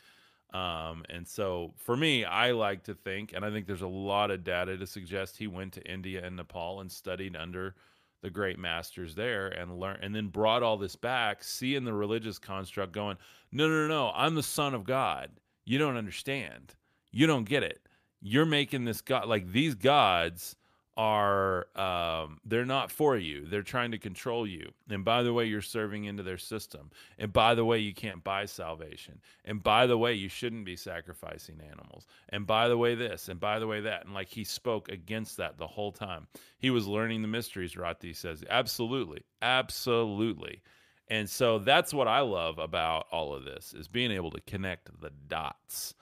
Um, 0.54 1.02
and 1.10 1.26
so 1.26 1.74
for 1.76 1.96
me, 1.96 2.24
I 2.24 2.52
like 2.52 2.84
to 2.84 2.94
think, 2.94 3.32
and 3.32 3.44
I 3.44 3.50
think 3.50 3.66
there's 3.66 3.82
a 3.82 3.88
lot 3.88 4.30
of 4.30 4.44
data 4.44 4.78
to 4.78 4.86
suggest 4.86 5.36
he 5.36 5.48
went 5.48 5.72
to 5.72 5.82
India 5.82 6.24
and 6.24 6.36
Nepal 6.36 6.80
and 6.80 6.90
studied 6.90 7.36
under 7.36 7.74
the 8.22 8.30
great 8.30 8.58
masters 8.58 9.16
there 9.16 9.48
and 9.48 9.80
learn 9.80 9.98
and 10.00 10.14
then 10.14 10.28
brought 10.28 10.62
all 10.62 10.76
this 10.76 10.94
back, 10.94 11.42
seeing 11.42 11.84
the 11.84 11.92
religious 11.92 12.38
construct 12.38 12.92
going, 12.92 13.16
no, 13.50 13.68
no, 13.68 13.86
no, 13.86 13.88
no, 13.88 14.12
I'm 14.14 14.36
the 14.36 14.44
son 14.44 14.74
of 14.74 14.84
God. 14.84 15.28
You 15.64 15.76
don't 15.78 15.96
understand. 15.96 16.74
You 17.10 17.26
don't 17.26 17.48
get 17.48 17.64
it. 17.64 17.80
You're 18.22 18.46
making 18.46 18.84
this 18.84 19.00
God 19.00 19.26
like 19.26 19.50
these 19.50 19.74
gods 19.74 20.54
are 20.96 21.66
um, 21.76 22.38
they're 22.44 22.64
not 22.64 22.90
for 22.90 23.16
you. 23.16 23.46
They're 23.46 23.62
trying 23.62 23.90
to 23.92 23.98
control 23.98 24.46
you. 24.46 24.70
And 24.88 25.04
by 25.04 25.22
the 25.22 25.32
way 25.32 25.46
you're 25.46 25.60
serving 25.60 26.04
into 26.04 26.22
their 26.22 26.38
system. 26.38 26.90
And 27.18 27.32
by 27.32 27.54
the 27.54 27.64
way 27.64 27.78
you 27.78 27.92
can't 27.92 28.22
buy 28.22 28.46
salvation. 28.46 29.20
And 29.44 29.62
by 29.62 29.86
the 29.86 29.98
way 29.98 30.14
you 30.14 30.28
shouldn't 30.28 30.64
be 30.64 30.76
sacrificing 30.76 31.60
animals. 31.60 32.06
And 32.28 32.46
by 32.46 32.68
the 32.68 32.78
way 32.78 32.94
this 32.94 33.28
and 33.28 33.40
by 33.40 33.58
the 33.58 33.66
way 33.66 33.80
that. 33.80 34.04
And 34.04 34.14
like 34.14 34.28
he 34.28 34.44
spoke 34.44 34.88
against 34.88 35.36
that 35.38 35.58
the 35.58 35.66
whole 35.66 35.92
time. 35.92 36.26
He 36.58 36.70
was 36.70 36.86
learning 36.86 37.22
the 37.22 37.28
mysteries 37.28 37.76
rati 37.76 38.12
says. 38.12 38.44
Absolutely. 38.48 39.22
Absolutely. 39.42 40.62
And 41.08 41.28
so 41.28 41.58
that's 41.58 41.92
what 41.92 42.08
i 42.08 42.20
love 42.20 42.58
about 42.58 43.06
all 43.12 43.34
of 43.34 43.44
this 43.44 43.74
is 43.76 43.88
being 43.88 44.10
able 44.10 44.30
to 44.30 44.40
connect 44.42 44.88
the 45.00 45.10
dots 45.28 45.94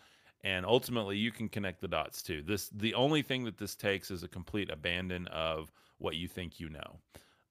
and 0.44 0.66
ultimately 0.66 1.16
you 1.16 1.30
can 1.30 1.48
connect 1.48 1.80
the 1.80 1.88
dots 1.88 2.22
too. 2.22 2.42
This 2.42 2.68
the 2.70 2.94
only 2.94 3.22
thing 3.22 3.44
that 3.44 3.58
this 3.58 3.74
takes 3.74 4.10
is 4.10 4.22
a 4.22 4.28
complete 4.28 4.70
abandon 4.70 5.26
of 5.28 5.70
what 5.98 6.16
you 6.16 6.28
think 6.28 6.58
you 6.58 6.68
know. 6.68 6.98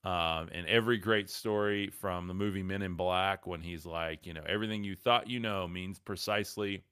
Um, 0.03 0.49
and 0.51 0.65
every 0.67 0.97
great 0.97 1.29
story 1.29 1.89
from 1.89 2.27
the 2.27 2.33
movie 2.33 2.63
men 2.63 2.81
in 2.81 2.95
black 2.95 3.45
when 3.45 3.61
he's 3.61 3.85
like 3.85 4.25
you 4.25 4.33
know 4.33 4.43
everything 4.47 4.83
you 4.83 4.95
thought 4.95 5.29
you 5.29 5.39
know 5.39 5.67
means 5.67 5.99
precisely 5.99 6.83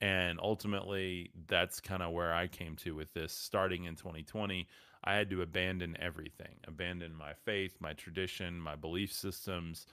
and 0.00 0.40
ultimately 0.42 1.30
that's 1.46 1.80
kind 1.80 2.02
of 2.02 2.12
where 2.12 2.32
i 2.32 2.46
came 2.46 2.76
to 2.76 2.94
with 2.94 3.12
this 3.12 3.30
starting 3.30 3.84
in 3.84 3.94
2020 3.94 4.66
i 5.04 5.14
had 5.14 5.28
to 5.28 5.42
abandon 5.42 5.96
everything. 6.00 6.56
Abandon 6.66 7.14
my 7.14 7.34
faith 7.44 7.76
my 7.78 7.92
tradition 7.92 8.58
my 8.58 8.74
belief 8.74 9.12
systems 9.12 9.86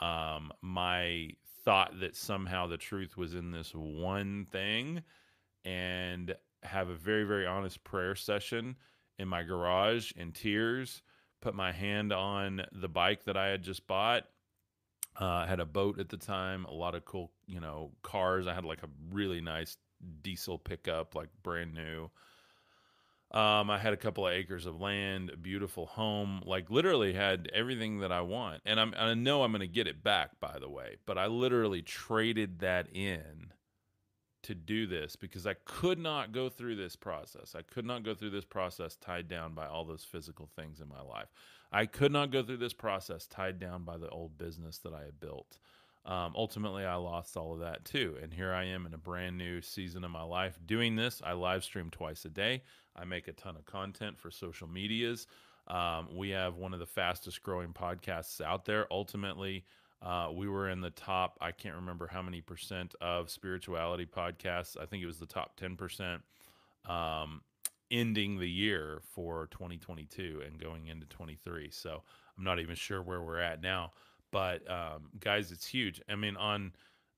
um, 0.00 0.52
my 0.60 1.30
thought 1.68 2.00
that 2.00 2.16
somehow 2.16 2.66
the 2.66 2.78
truth 2.78 3.18
was 3.18 3.34
in 3.34 3.50
this 3.50 3.72
one 3.74 4.46
thing 4.50 5.02
and 5.66 6.34
have 6.62 6.88
a 6.88 6.94
very, 6.94 7.24
very 7.24 7.44
honest 7.44 7.84
prayer 7.84 8.14
session 8.14 8.74
in 9.18 9.28
my 9.28 9.42
garage 9.42 10.10
in 10.12 10.32
tears, 10.32 11.02
put 11.42 11.54
my 11.54 11.70
hand 11.70 12.10
on 12.10 12.62
the 12.72 12.88
bike 12.88 13.22
that 13.24 13.36
I 13.36 13.48
had 13.48 13.60
just 13.62 13.86
bought. 13.86 14.24
Uh, 15.20 15.26
I 15.26 15.46
had 15.46 15.60
a 15.60 15.66
boat 15.66 16.00
at 16.00 16.08
the 16.08 16.16
time, 16.16 16.64
a 16.64 16.72
lot 16.72 16.94
of 16.94 17.04
cool, 17.04 17.32
you 17.46 17.60
know, 17.60 17.90
cars. 18.00 18.46
I 18.46 18.54
had 18.54 18.64
like 18.64 18.82
a 18.82 18.88
really 19.12 19.42
nice 19.42 19.76
diesel 20.22 20.56
pickup, 20.56 21.14
like 21.14 21.28
brand 21.42 21.74
new. 21.74 22.08
Um, 23.30 23.68
I 23.68 23.78
had 23.78 23.92
a 23.92 23.98
couple 23.98 24.26
of 24.26 24.32
acres 24.32 24.64
of 24.64 24.80
land, 24.80 25.30
a 25.30 25.36
beautiful 25.36 25.84
home, 25.84 26.42
like 26.46 26.70
literally 26.70 27.12
had 27.12 27.50
everything 27.52 28.00
that 28.00 28.10
I 28.10 28.22
want. 28.22 28.62
And 28.64 28.80
I'm 28.80 28.94
I 28.96 29.12
know 29.14 29.42
I'm 29.42 29.52
going 29.52 29.60
to 29.60 29.66
get 29.66 29.86
it 29.86 30.02
back 30.02 30.40
by 30.40 30.58
the 30.58 30.68
way, 30.68 30.96
but 31.04 31.18
I 31.18 31.26
literally 31.26 31.82
traded 31.82 32.60
that 32.60 32.88
in 32.94 33.52
to 34.44 34.54
do 34.54 34.86
this 34.86 35.14
because 35.14 35.46
I 35.46 35.54
could 35.66 35.98
not 35.98 36.32
go 36.32 36.48
through 36.48 36.76
this 36.76 36.96
process. 36.96 37.54
I 37.54 37.62
could 37.62 37.84
not 37.84 38.02
go 38.02 38.14
through 38.14 38.30
this 38.30 38.46
process 38.46 38.96
tied 38.96 39.28
down 39.28 39.52
by 39.52 39.66
all 39.66 39.84
those 39.84 40.04
physical 40.04 40.48
things 40.56 40.80
in 40.80 40.88
my 40.88 41.02
life. 41.02 41.28
I 41.70 41.84
could 41.84 42.12
not 42.12 42.30
go 42.30 42.42
through 42.42 42.56
this 42.58 42.72
process 42.72 43.26
tied 43.26 43.58
down 43.58 43.84
by 43.84 43.98
the 43.98 44.08
old 44.08 44.38
business 44.38 44.78
that 44.78 44.94
I 44.94 45.04
had 45.04 45.20
built. 45.20 45.58
Um, 46.08 46.32
ultimately, 46.34 46.86
I 46.86 46.94
lost 46.94 47.36
all 47.36 47.52
of 47.52 47.60
that 47.60 47.84
too. 47.84 48.16
And 48.22 48.32
here 48.32 48.54
I 48.54 48.64
am 48.64 48.86
in 48.86 48.94
a 48.94 48.98
brand 48.98 49.36
new 49.36 49.60
season 49.60 50.04
of 50.04 50.10
my 50.10 50.22
life 50.22 50.58
doing 50.64 50.96
this. 50.96 51.20
I 51.22 51.34
live 51.34 51.62
stream 51.62 51.90
twice 51.90 52.24
a 52.24 52.30
day. 52.30 52.62
I 52.96 53.04
make 53.04 53.28
a 53.28 53.32
ton 53.32 53.56
of 53.56 53.66
content 53.66 54.18
for 54.18 54.30
social 54.30 54.66
medias. 54.66 55.26
Um, 55.66 56.08
we 56.16 56.30
have 56.30 56.56
one 56.56 56.72
of 56.72 56.80
the 56.80 56.86
fastest 56.86 57.42
growing 57.42 57.74
podcasts 57.74 58.40
out 58.40 58.64
there. 58.64 58.86
Ultimately, 58.90 59.66
uh, 60.00 60.30
we 60.32 60.48
were 60.48 60.70
in 60.70 60.80
the 60.80 60.90
top, 60.90 61.36
I 61.42 61.52
can't 61.52 61.74
remember 61.74 62.06
how 62.06 62.22
many 62.22 62.40
percent 62.40 62.94
of 63.02 63.28
spirituality 63.28 64.06
podcasts. 64.06 64.78
I 64.80 64.86
think 64.86 65.02
it 65.02 65.06
was 65.06 65.18
the 65.18 65.26
top 65.26 65.60
10%. 65.60 66.20
Um, 66.90 67.42
ending 67.90 68.38
the 68.38 68.48
year 68.48 69.00
for 69.14 69.48
2022 69.50 70.42
and 70.46 70.58
going 70.58 70.86
into 70.86 71.06
23. 71.06 71.70
So 71.70 72.02
I'm 72.36 72.44
not 72.44 72.60
even 72.60 72.74
sure 72.74 73.02
where 73.02 73.20
we're 73.20 73.40
at 73.40 73.62
now. 73.62 73.92
But 74.30 74.68
um, 74.70 75.10
guys, 75.20 75.52
it's 75.52 75.66
huge. 75.66 76.00
I 76.08 76.16
mean, 76.16 76.36
on 76.36 76.72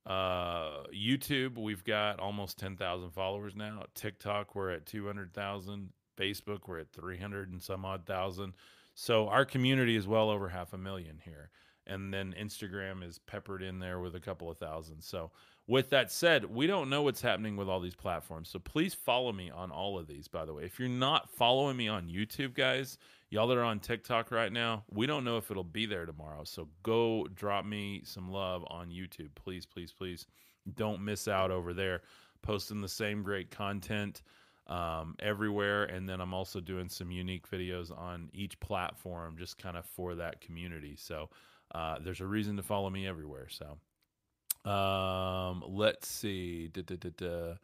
uh, 0.07 0.85
YouTube, 0.95 1.59
we've 1.59 1.85
got 1.85 2.21
almost 2.21 2.59
10,000 2.59 3.11
followers 3.11 3.55
now. 3.57 3.85
TikTok, 3.95 4.55
we're 4.55 4.71
at 4.71 4.87
200,000. 4.87 5.91
Facebook, 6.21 6.61
we're 6.67 6.81
at 6.81 6.93
300 6.93 7.51
and 7.51 7.63
some 7.63 7.85
odd 7.85 8.07
thousand. 8.07 8.53
So 8.95 9.29
our 9.29 9.45
community 9.45 9.97
is 9.97 10.07
well 10.07 10.31
over 10.31 10.49
half 10.49 10.73
a 10.73 10.79
million 10.79 11.19
here. 11.25 11.51
And 11.87 12.13
then 12.13 12.35
Instagram 12.39 13.03
is 13.03 13.19
peppered 13.19 13.63
in 13.63 13.79
there 13.79 14.01
with 14.01 14.15
a 14.15 14.21
couple 14.21 14.51
of 14.51 14.59
thousand. 14.59 15.03
So 15.03 15.31
with 15.67 15.91
that 15.91 16.13
said, 16.13 16.45
we 16.45 16.67
don't 16.67 16.91
know 16.91 17.03
what's 17.03 17.23
happening 17.23 17.57
with 17.57 17.69
all 17.69 17.81
these 17.81 17.97
platforms. 17.97 18.49
So 18.49 18.59
please 18.59 18.95
follow 18.95 19.33
me 19.33 19.51
on 19.51 19.71
all 19.71 19.99
of 19.99 20.07
these, 20.07 20.29
by 20.29 20.45
the 20.45 20.53
way. 20.53 20.65
If 20.65 20.79
you're 20.79 20.89
not 20.89 21.31
following 21.31 21.77
me 21.77 21.89
on 21.89 22.09
YouTube, 22.09 22.55
guys, 22.55 22.99
y'all 23.31 23.47
that 23.47 23.57
are 23.57 23.65
on 23.65 23.81
TikTok 23.81 24.31
right 24.31 24.53
now, 24.53 24.85
we 24.91 25.07
don't 25.07 25.25
know 25.25 25.37
if 25.37 25.51
it'll 25.51 25.65
be 25.65 25.87
there 25.87 26.05
tomorrow. 26.05 26.45
So 26.45 26.69
go 26.83 27.27
drop 27.35 27.65
me 27.65 28.03
some 28.05 28.31
love 28.31 28.65
on 28.69 28.91
YouTube. 28.91 29.31
Please, 29.37 29.65
please, 29.65 29.93
please 29.93 30.27
don't 30.75 31.05
miss 31.05 31.29
out 31.29 31.51
over 31.51 31.73
there. 31.73 32.03
Posting 32.43 32.81
the 32.81 32.89
same 32.89 33.23
great 33.23 33.51
content 33.51 34.23
um, 34.67 35.15
everywhere. 35.21 35.85
And 35.85 36.09
then 36.09 36.21
I'm 36.21 36.35
also 36.35 36.61
doing 36.61 36.89
some 36.89 37.11
unique 37.11 37.49
videos 37.49 37.97
on 37.97 38.31
each 38.33 38.59
platform 38.61 39.37
just 39.39 39.59
kind 39.59 39.77
of 39.77 39.85
for 39.85 40.15
that 40.17 40.41
community. 40.41 40.97
So 40.97 41.29
uh, 41.75 41.99
there's 42.03 42.21
a 42.21 42.27
reason 42.27 42.57
to 42.57 42.63
follow 42.63 42.91
me 42.91 43.07
everywhere. 43.07 43.49
So 43.49 44.71
um, 44.71 45.63
let's 45.69 46.09
see. 46.09 46.69
Da, 46.69 46.83
da, 46.83 46.97
da, 46.97 47.55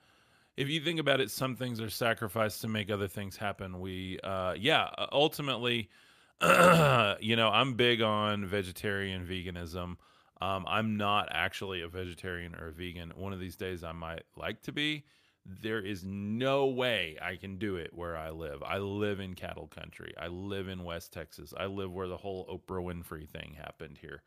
if 0.56 0.68
you 0.68 0.80
think 0.80 0.98
about 0.98 1.20
it, 1.20 1.30
some 1.30 1.54
things 1.54 1.80
are 1.80 1.90
sacrificed 1.90 2.62
to 2.62 2.68
make 2.68 2.90
other 2.90 3.08
things 3.08 3.36
happen. 3.36 3.80
We, 3.80 4.18
uh, 4.24 4.54
yeah, 4.58 4.88
ultimately, 5.12 5.90
you 6.42 7.36
know, 7.36 7.50
I'm 7.52 7.74
big 7.74 8.00
on 8.00 8.46
vegetarian 8.46 9.26
veganism. 9.26 9.96
Um, 10.40 10.66
I'm 10.68 10.96
not 10.96 11.28
actually 11.30 11.82
a 11.82 11.88
vegetarian 11.88 12.54
or 12.54 12.68
a 12.68 12.72
vegan. 12.72 13.12
One 13.16 13.32
of 13.32 13.40
these 13.40 13.56
days, 13.56 13.84
I 13.84 13.92
might 13.92 14.24
like 14.36 14.62
to 14.62 14.72
be. 14.72 15.04
There 15.44 15.80
is 15.80 16.04
no 16.04 16.66
way 16.66 17.16
I 17.22 17.36
can 17.36 17.56
do 17.58 17.76
it 17.76 17.90
where 17.94 18.16
I 18.16 18.30
live. 18.30 18.62
I 18.62 18.78
live 18.78 19.20
in 19.20 19.34
cattle 19.34 19.68
country. 19.68 20.12
I 20.20 20.26
live 20.26 20.68
in 20.68 20.84
West 20.84 21.12
Texas. 21.12 21.54
I 21.56 21.66
live 21.66 21.92
where 21.92 22.08
the 22.08 22.16
whole 22.16 22.46
Oprah 22.46 22.82
Winfrey 22.82 23.28
thing 23.28 23.54
happened 23.56 23.98
here. 24.00 24.22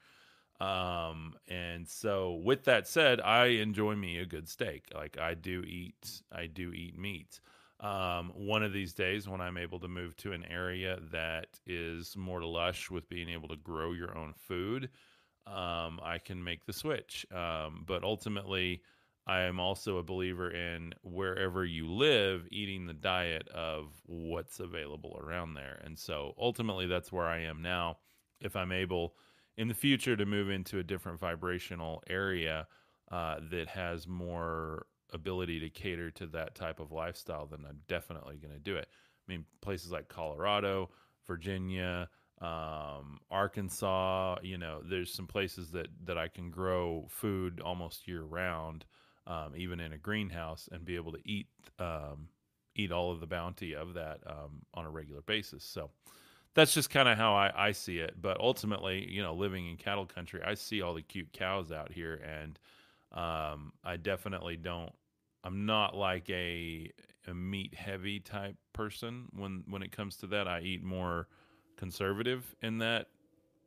Um, 0.59 1.35
and 1.47 1.87
so 1.87 2.33
with 2.43 2.65
that 2.65 2.87
said, 2.87 3.21
I 3.21 3.45
enjoy 3.47 3.95
me 3.95 4.17
a 4.17 4.25
good 4.25 4.49
steak. 4.49 4.85
Like 4.93 5.17
I 5.17 5.33
do 5.33 5.61
eat, 5.61 6.21
I 6.31 6.47
do 6.47 6.73
eat 6.73 6.97
meat. 6.97 7.39
Um, 7.79 8.33
one 8.35 8.61
of 8.61 8.73
these 8.73 8.93
days 8.93 9.29
when 9.29 9.39
I'm 9.39 9.57
able 9.57 9.79
to 9.79 9.87
move 9.87 10.17
to 10.17 10.33
an 10.33 10.43
area 10.45 10.99
that 11.13 11.59
is 11.65 12.17
more 12.17 12.43
lush 12.43 12.91
with 12.91 13.07
being 13.07 13.29
able 13.29 13.47
to 13.47 13.55
grow 13.55 13.93
your 13.93 14.17
own 14.17 14.33
food, 14.33 14.89
um, 15.47 15.99
I 16.03 16.19
can 16.23 16.43
make 16.43 16.65
the 16.65 16.73
switch. 16.73 17.25
Um, 17.31 17.85
but 17.87 18.03
ultimately, 18.03 18.81
I 19.25 19.41
am 19.41 19.59
also 19.59 19.97
a 19.97 20.03
believer 20.03 20.51
in 20.51 20.93
wherever 21.03 21.63
you 21.63 21.89
live, 21.89 22.47
eating 22.51 22.85
the 22.85 22.93
diet 22.93 23.47
of 23.49 23.93
what's 24.05 24.59
available 24.59 25.17
around 25.23 25.53
there. 25.53 25.79
And 25.85 25.97
so 25.97 26.33
ultimately, 26.37 26.87
that's 26.87 27.11
where 27.11 27.27
I 27.27 27.41
am 27.43 27.61
now. 27.61 27.99
If 28.41 28.55
I'm 28.55 28.71
able 28.71 29.15
in 29.59 29.67
the 29.67 29.73
future 29.73 30.15
to 30.15 30.25
move 30.25 30.49
into 30.49 30.79
a 30.79 30.83
different 30.83 31.19
vibrational 31.19 32.01
area 32.09 32.65
uh, 33.11 33.35
that 33.51 33.67
has 33.67 34.07
more 34.07 34.85
ability 35.11 35.59
to 35.59 35.69
cater 35.69 36.09
to 36.09 36.25
that 36.27 36.55
type 36.55 36.79
of 36.79 36.93
lifestyle, 36.93 37.45
then 37.45 37.65
I'm 37.67 37.79
definitely 37.89 38.37
going 38.37 38.53
to 38.53 38.59
do 38.59 38.77
it. 38.77 38.87
I 38.89 39.31
mean, 39.31 39.43
places 39.59 39.91
like 39.91 40.07
Colorado, 40.07 40.91
Virginia, 41.27 42.07
um, 42.39 43.19
Arkansas, 43.29 44.37
you 44.43 44.57
know, 44.57 44.81
there's 44.81 45.13
some 45.13 45.27
places 45.27 45.71
that, 45.71 45.87
that 46.05 46.17
I 46.17 46.29
can 46.29 46.49
grow 46.49 47.05
food 47.09 47.59
almost 47.59 48.07
year 48.07 48.21
round, 48.21 48.85
um, 49.27 49.55
even 49.57 49.81
in 49.81 49.91
a 49.91 49.97
greenhouse, 49.97 50.69
and 50.71 50.85
be 50.85 50.95
able 50.95 51.11
to 51.11 51.19
eat 51.25 51.47
um, 51.79 52.29
eat 52.75 52.93
all 52.93 53.11
of 53.11 53.19
the 53.19 53.27
bounty 53.27 53.75
of 53.75 53.93
that 53.95 54.19
um, 54.25 54.61
on 54.73 54.85
a 54.85 54.89
regular 54.89 55.21
basis. 55.21 55.65
So, 55.65 55.89
that's 56.59 56.73
just 56.73 56.89
kind 56.89 57.07
of 57.07 57.17
how 57.17 57.33
I, 57.33 57.51
I 57.55 57.71
see 57.71 57.99
it. 57.99 58.15
But 58.21 58.39
ultimately, 58.39 59.09
you 59.09 59.23
know, 59.23 59.33
living 59.33 59.69
in 59.69 59.77
cattle 59.77 60.05
country, 60.05 60.41
I 60.45 60.55
see 60.55 60.81
all 60.81 60.93
the 60.93 61.01
cute 61.01 61.31
cows 61.31 61.71
out 61.71 61.91
here, 61.91 62.15
and 62.15 62.59
um, 63.13 63.71
I 63.83 63.95
definitely 63.97 64.57
don't. 64.57 64.91
I'm 65.43 65.65
not 65.65 65.95
like 65.95 66.29
a, 66.29 66.91
a 67.27 67.33
meat 67.33 67.73
heavy 67.73 68.19
type 68.19 68.57
person 68.73 69.27
when 69.35 69.63
when 69.69 69.81
it 69.81 69.91
comes 69.93 70.17
to 70.17 70.27
that. 70.27 70.47
I 70.47 70.59
eat 70.59 70.83
more 70.83 71.27
conservative 71.77 72.53
in 72.61 72.79
that 72.79 73.07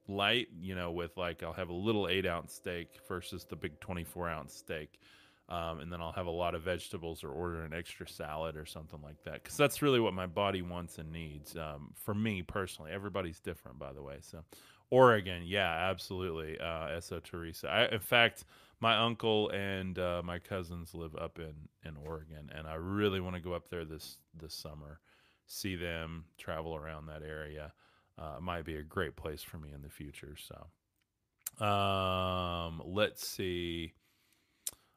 light. 0.06 0.48
You 0.60 0.74
know, 0.74 0.90
with 0.92 1.16
like 1.16 1.42
I'll 1.42 1.54
have 1.54 1.70
a 1.70 1.74
little 1.74 2.08
eight 2.08 2.26
ounce 2.26 2.52
steak 2.52 3.00
versus 3.08 3.44
the 3.44 3.56
big 3.56 3.80
24 3.80 4.28
ounce 4.28 4.54
steak. 4.54 5.00
Um, 5.48 5.80
and 5.80 5.92
then 5.92 6.00
I'll 6.00 6.12
have 6.12 6.26
a 6.26 6.30
lot 6.30 6.54
of 6.54 6.62
vegetables 6.62 7.22
or 7.24 7.30
order 7.30 7.64
an 7.64 7.74
extra 7.74 8.08
salad 8.08 8.56
or 8.56 8.64
something 8.64 9.00
like 9.02 9.22
that 9.24 9.42
because 9.42 9.56
that's 9.56 9.82
really 9.82 10.00
what 10.00 10.14
my 10.14 10.26
body 10.26 10.62
wants 10.62 10.98
and 10.98 11.12
needs. 11.12 11.56
Um, 11.56 11.92
for 11.94 12.14
me 12.14 12.42
personally, 12.42 12.92
everybody's 12.92 13.40
different, 13.40 13.78
by 13.78 13.92
the 13.92 14.02
way. 14.02 14.18
So, 14.20 14.44
Oregon, 14.90 15.42
yeah, 15.44 15.90
absolutely. 15.90 16.58
Uh, 16.58 17.00
So 17.00 17.18
Teresa. 17.20 17.68
I, 17.68 17.86
in 17.88 18.00
fact, 18.00 18.44
my 18.80 18.96
uncle 18.96 19.50
and 19.50 19.98
uh, 19.98 20.22
my 20.24 20.38
cousins 20.38 20.94
live 20.94 21.14
up 21.16 21.38
in 21.38 21.54
in 21.84 21.96
Oregon, 21.96 22.50
and 22.54 22.66
I 22.66 22.74
really 22.74 23.20
want 23.20 23.36
to 23.36 23.42
go 23.42 23.52
up 23.52 23.68
there 23.68 23.84
this 23.84 24.18
this 24.34 24.54
summer, 24.54 25.00
see 25.46 25.76
them, 25.76 26.24
travel 26.38 26.74
around 26.76 27.06
that 27.06 27.22
area. 27.22 27.72
Uh, 28.18 28.38
might 28.40 28.64
be 28.64 28.76
a 28.76 28.82
great 28.82 29.16
place 29.16 29.42
for 29.42 29.58
me 29.58 29.72
in 29.74 29.82
the 29.82 29.88
future. 29.88 30.36
So, 30.36 31.64
um, 31.66 32.82
let's 32.84 33.26
see. 33.26 33.94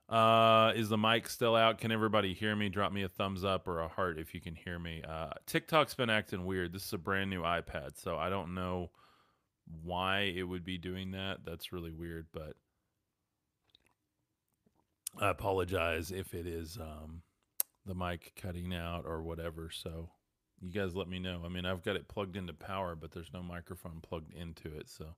Uh, 0.07 0.71
is 0.75 0.89
the 0.89 0.97
mic 0.97 1.27
still 1.27 1.55
out? 1.55 1.79
Can 1.79 1.91
everybody 1.91 2.33
hear 2.33 2.55
me? 2.55 2.69
Drop 2.69 2.91
me 2.91 3.03
a 3.03 3.09
thumbs 3.09 3.43
up 3.43 3.67
or 3.67 3.79
a 3.79 3.87
heart 3.87 4.19
if 4.19 4.35
you 4.35 4.41
can 4.41 4.55
hear 4.55 4.77
me. 4.77 5.01
Uh, 5.07 5.31
TikTok's 5.47 5.95
been 5.95 6.11
acting 6.11 6.45
weird. 6.45 6.73
This 6.73 6.85
is 6.85 6.93
a 6.93 6.97
brand 6.97 7.29
new 7.29 7.41
iPad, 7.41 7.97
so 7.99 8.15
I 8.15 8.29
don't 8.29 8.53
know 8.53 8.91
why 9.83 10.31
it 10.35 10.43
would 10.43 10.63
be 10.63 10.77
doing 10.77 11.11
that. 11.11 11.39
That's 11.43 11.73
really 11.73 11.91
weird, 11.91 12.27
but 12.31 12.55
I 15.19 15.29
apologize 15.29 16.11
if 16.11 16.35
it 16.35 16.45
is 16.45 16.77
um, 16.79 17.23
the 17.85 17.95
mic 17.95 18.33
cutting 18.39 18.75
out 18.75 19.05
or 19.07 19.23
whatever. 19.23 19.71
So 19.71 20.09
you 20.61 20.71
guys 20.71 20.95
let 20.95 21.07
me 21.07 21.17
know. 21.17 21.41
I 21.43 21.49
mean, 21.49 21.65
I've 21.65 21.83
got 21.83 21.95
it 21.95 22.07
plugged 22.07 22.35
into 22.35 22.53
power, 22.53 22.95
but 22.95 23.11
there's 23.11 23.33
no 23.33 23.41
microphone 23.41 24.01
plugged 24.01 24.33
into 24.33 24.67
it, 24.67 24.87
so 24.87 25.15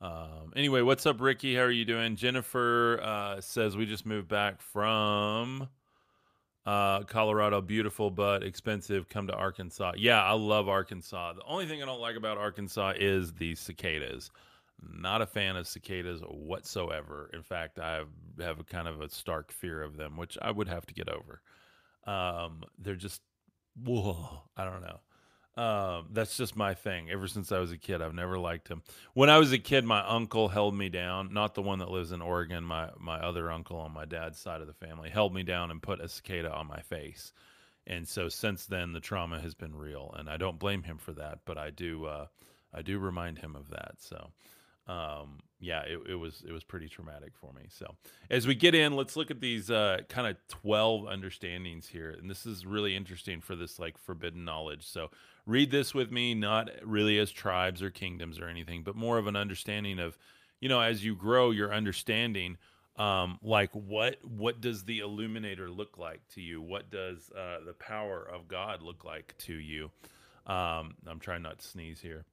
um, 0.00 0.52
anyway, 0.56 0.80
what's 0.82 1.04
up, 1.06 1.20
Ricky? 1.20 1.54
How 1.56 1.62
are 1.62 1.70
you 1.70 1.84
doing? 1.84 2.16
Jennifer 2.16 3.00
uh, 3.02 3.40
says 3.40 3.76
we 3.76 3.86
just 3.86 4.06
moved 4.06 4.28
back 4.28 4.60
from 4.60 5.68
uh, 6.64 7.02
Colorado. 7.02 7.60
Beautiful 7.60 8.10
but 8.10 8.42
expensive. 8.42 9.08
Come 9.08 9.26
to 9.26 9.34
Arkansas. 9.34 9.92
Yeah, 9.96 10.22
I 10.22 10.32
love 10.32 10.68
Arkansas. 10.68 11.34
The 11.34 11.44
only 11.46 11.66
thing 11.66 11.82
I 11.82 11.86
don't 11.86 12.00
like 12.00 12.16
about 12.16 12.38
Arkansas 12.38 12.94
is 12.98 13.32
the 13.34 13.54
cicadas. 13.54 14.30
Not 14.82 15.20
a 15.20 15.26
fan 15.26 15.56
of 15.56 15.66
cicadas 15.66 16.22
whatsoever. 16.22 17.28
In 17.34 17.42
fact, 17.42 17.78
I 17.78 18.02
have 18.40 18.60
a 18.60 18.64
kind 18.64 18.88
of 18.88 19.02
a 19.02 19.10
stark 19.10 19.52
fear 19.52 19.82
of 19.82 19.98
them, 19.98 20.16
which 20.16 20.38
I 20.40 20.50
would 20.50 20.68
have 20.68 20.86
to 20.86 20.94
get 20.94 21.10
over. 21.10 21.42
Um, 22.06 22.62
they're 22.78 22.94
just, 22.94 23.20
whoa, 23.84 24.44
I 24.56 24.64
don't 24.64 24.80
know. 24.80 25.00
Um, 25.60 26.08
that's 26.12 26.36
just 26.36 26.56
my 26.56 26.74
thing. 26.74 27.10
Ever 27.10 27.28
since 27.28 27.52
I 27.52 27.58
was 27.58 27.72
a 27.72 27.78
kid, 27.78 28.02
I've 28.02 28.14
never 28.14 28.38
liked 28.38 28.68
him. 28.68 28.82
When 29.14 29.30
I 29.30 29.38
was 29.38 29.52
a 29.52 29.58
kid, 29.58 29.84
my 29.84 30.00
uncle 30.06 30.48
held 30.48 30.74
me 30.74 30.88
down. 30.88 31.32
Not 31.34 31.54
the 31.54 31.62
one 31.62 31.80
that 31.80 31.90
lives 31.90 32.12
in 32.12 32.22
Oregon. 32.22 32.64
My 32.64 32.90
my 32.98 33.18
other 33.20 33.50
uncle 33.52 33.78
on 33.78 33.92
my 33.92 34.06
dad's 34.06 34.38
side 34.38 34.62
of 34.62 34.66
the 34.68 34.74
family 34.74 35.10
held 35.10 35.34
me 35.34 35.42
down 35.42 35.70
and 35.70 35.82
put 35.82 36.00
a 36.00 36.08
cicada 36.08 36.52
on 36.52 36.66
my 36.68 36.80
face. 36.80 37.32
and 37.86 38.06
so 38.08 38.28
since 38.28 38.66
then 38.66 38.92
the 38.92 39.00
trauma 39.00 39.40
has 39.40 39.54
been 39.54 39.74
real, 39.74 40.14
and 40.18 40.30
I 40.30 40.36
don't 40.36 40.58
blame 40.58 40.82
him 40.84 40.98
for 40.98 41.12
that, 41.12 41.40
but 41.44 41.58
I 41.58 41.70
do 41.70 42.06
uh, 42.06 42.26
I 42.74 42.82
do 42.82 42.98
remind 42.98 43.38
him 43.38 43.56
of 43.56 43.70
that. 43.70 43.96
So 43.98 44.30
um, 44.86 45.40
yeah, 45.60 45.82
it, 45.82 46.00
it, 46.10 46.14
was 46.16 46.42
it 46.46 46.52
was 46.52 46.64
pretty 46.64 46.88
traumatic 46.88 47.32
for 47.40 47.52
me. 47.52 47.62
So 47.68 47.94
as 48.30 48.46
we 48.46 48.54
get 48.54 48.74
in, 48.74 48.94
let's 48.94 49.16
look 49.16 49.30
at 49.30 49.40
these 49.40 49.70
uh, 49.70 49.98
kind 50.08 50.26
of 50.28 50.36
twelve 50.48 51.06
understandings 51.08 51.88
here, 51.88 52.10
and 52.10 52.30
this 52.30 52.46
is 52.46 52.66
really 52.66 52.96
interesting 52.96 53.40
for 53.40 53.56
this 53.56 53.78
like 53.78 53.98
forbidden 53.98 54.44
knowledge. 54.44 54.86
So 54.86 55.10
read 55.46 55.70
this 55.70 55.94
with 55.94 56.10
me, 56.10 56.34
not 56.34 56.70
really 56.82 57.18
as 57.18 57.30
tribes 57.30 57.82
or 57.82 57.90
kingdoms 57.90 58.38
or 58.38 58.48
anything, 58.48 58.82
but 58.82 58.96
more 58.96 59.18
of 59.18 59.26
an 59.26 59.36
understanding 59.36 59.98
of, 59.98 60.16
you 60.60 60.68
know, 60.68 60.80
as 60.80 61.04
you 61.04 61.14
grow 61.14 61.50
your 61.50 61.72
understanding. 61.72 62.56
Um, 62.96 63.38
like 63.42 63.70
what 63.72 64.18
what 64.22 64.60
does 64.60 64.84
the 64.84 64.98
illuminator 64.98 65.70
look 65.70 65.96
like 65.96 66.20
to 66.34 66.42
you? 66.42 66.60
What 66.60 66.90
does 66.90 67.30
uh, 67.30 67.64
the 67.64 67.72
power 67.72 68.22
of 68.22 68.46
God 68.46 68.82
look 68.82 69.04
like 69.04 69.34
to 69.38 69.54
you? 69.54 69.90
Um, 70.46 70.96
I'm 71.06 71.20
trying 71.20 71.42
not 71.42 71.60
to 71.60 71.66
sneeze 71.66 72.00
here 72.00 72.26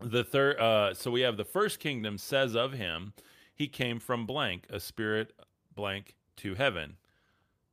the 0.00 0.24
third 0.24 0.58
uh, 0.58 0.94
so 0.94 1.10
we 1.10 1.22
have 1.22 1.36
the 1.36 1.44
first 1.44 1.80
kingdom 1.80 2.18
says 2.18 2.54
of 2.54 2.72
him 2.72 3.12
he 3.54 3.66
came 3.66 3.98
from 3.98 4.26
blank 4.26 4.66
a 4.70 4.78
spirit 4.78 5.32
blank 5.74 6.14
to 6.36 6.54
heaven 6.54 6.96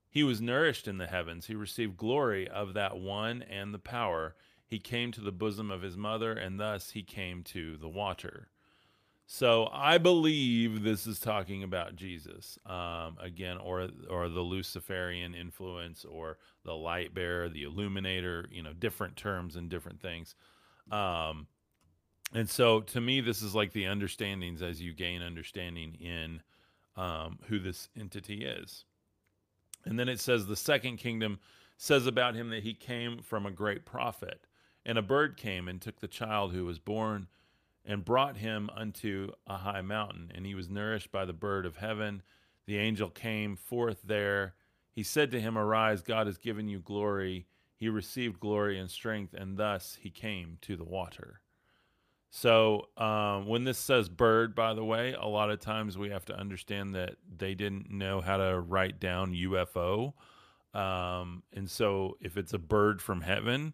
he 0.09 0.23
was 0.23 0.41
nourished 0.41 0.87
in 0.87 0.97
the 0.97 1.07
heavens 1.07 1.45
he 1.45 1.55
received 1.55 1.97
glory 1.97 2.47
of 2.47 2.73
that 2.73 2.97
one 2.97 3.43
and 3.43 3.73
the 3.73 3.79
power 3.79 4.35
he 4.67 4.79
came 4.79 5.11
to 5.11 5.21
the 5.21 5.31
bosom 5.31 5.69
of 5.71 5.81
his 5.81 5.95
mother 5.95 6.33
and 6.33 6.59
thus 6.59 6.91
he 6.91 7.03
came 7.03 7.43
to 7.43 7.77
the 7.77 7.89
water. 7.89 8.49
So 9.27 9.69
i 9.73 9.97
believe 9.97 10.83
this 10.83 11.07
is 11.07 11.19
talking 11.19 11.63
about 11.63 11.95
jesus. 11.95 12.59
Um, 12.65 13.17
again 13.19 13.57
or 13.57 13.89
or 14.09 14.29
the 14.29 14.41
luciferian 14.41 15.33
influence 15.33 16.05
or 16.05 16.37
the 16.63 16.75
light 16.75 17.13
bearer 17.13 17.49
the 17.49 17.63
illuminator 17.63 18.47
you 18.51 18.61
know 18.61 18.73
different 18.73 19.15
terms 19.15 19.55
and 19.55 19.69
different 19.69 20.01
things. 20.01 20.35
Um, 20.91 21.47
and 22.33 22.49
so 22.49 22.81
to 22.81 23.01
me 23.01 23.21
this 23.21 23.41
is 23.41 23.55
like 23.55 23.73
the 23.73 23.87
understandings 23.87 24.61
as 24.61 24.81
you 24.81 24.93
gain 24.93 25.21
understanding 25.21 25.95
in 25.95 26.41
um, 26.95 27.39
who 27.47 27.59
this 27.59 27.89
entity 27.99 28.45
is. 28.45 28.85
And 29.85 29.99
then 29.99 30.09
it 30.09 30.19
says 30.19 30.45
the 30.45 30.55
second 30.55 30.97
kingdom 30.97 31.39
says 31.77 32.07
about 32.07 32.35
him 32.35 32.49
that 32.49 32.63
he 32.63 32.73
came 32.73 33.19
from 33.19 33.45
a 33.45 33.51
great 33.51 33.85
prophet 33.85 34.45
and 34.85 34.97
a 34.97 35.01
bird 35.01 35.37
came 35.37 35.67
and 35.67 35.81
took 35.81 35.99
the 35.99 36.07
child 36.07 36.53
who 36.53 36.65
was 36.65 36.79
born 36.79 37.27
and 37.83 38.05
brought 38.05 38.37
him 38.37 38.69
unto 38.75 39.31
a 39.47 39.57
high 39.57 39.81
mountain. 39.81 40.31
And 40.33 40.45
he 40.45 40.55
was 40.55 40.69
nourished 40.69 41.11
by 41.11 41.25
the 41.25 41.33
bird 41.33 41.65
of 41.65 41.77
heaven. 41.77 42.21
The 42.65 42.77
angel 42.77 43.09
came 43.09 43.55
forth 43.55 44.01
there. 44.03 44.55
He 44.91 45.03
said 45.03 45.31
to 45.31 45.41
him 45.41 45.57
arise 45.57 46.01
god 46.01 46.27
has 46.27 46.37
given 46.37 46.67
you 46.67 46.79
glory. 46.79 47.47
He 47.75 47.89
received 47.89 48.39
glory 48.39 48.79
and 48.79 48.89
strength 48.89 49.33
and 49.33 49.57
thus 49.57 49.97
he 50.01 50.09
came 50.09 50.57
to 50.61 50.75
the 50.75 50.83
water. 50.83 51.41
So 52.29 52.89
um, 52.97 53.47
when 53.47 53.63
this 53.63 53.77
says 53.77 54.09
bird, 54.09 54.55
by 54.55 54.73
the 54.73 54.83
way, 54.83 55.13
a 55.13 55.25
lot 55.25 55.51
of 55.51 55.59
times 55.59 55.97
we 55.97 56.09
have 56.09 56.25
to 56.25 56.37
understand 56.37 56.93
that 56.95 57.15
they 57.37 57.55
didn't 57.55 57.89
know 57.89 58.19
how 58.19 58.37
to 58.37 58.59
write 58.59 58.99
down 58.99 59.33
UFO. 59.33 60.13
Um, 60.73 61.43
and 61.53 61.69
so 61.69 62.17
if 62.19 62.35
it's 62.35 62.53
a 62.53 62.59
bird 62.59 63.01
from 63.01 63.21
heaven, 63.21 63.73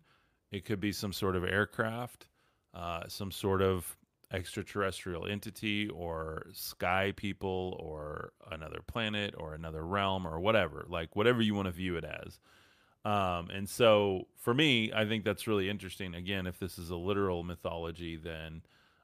it 0.51 0.65
could 0.65 0.79
be 0.79 0.91
some 0.91 1.13
sort 1.13 1.35
of 1.35 1.43
aircraft, 1.43 2.27
uh, 2.73 3.03
some 3.07 3.31
sort 3.31 3.61
of 3.61 3.97
extraterrestrial 4.33 5.27
entity 5.27 5.89
or 5.89 6.47
sky 6.53 7.13
people 7.15 7.77
or 7.79 8.31
another 8.51 8.79
planet 8.85 9.35
or 9.37 9.53
another 9.53 9.85
realm 9.85 10.25
or 10.25 10.39
whatever, 10.39 10.85
like 10.87 11.15
whatever 11.15 11.41
you 11.41 11.53
want 11.53 11.65
to 11.65 11.71
view 11.71 11.97
it 11.97 12.05
as. 12.05 12.39
Um, 13.03 13.49
and 13.49 13.67
so 13.67 14.27
for 14.37 14.53
me, 14.53 14.91
I 14.93 15.05
think 15.05 15.23
that's 15.23 15.47
really 15.47 15.69
interesting. 15.69 16.13
Again, 16.13 16.45
if 16.47 16.59
this 16.59 16.77
is 16.77 16.91
a 16.91 16.95
literal 16.95 17.43
mythology, 17.43 18.15
then 18.15 18.61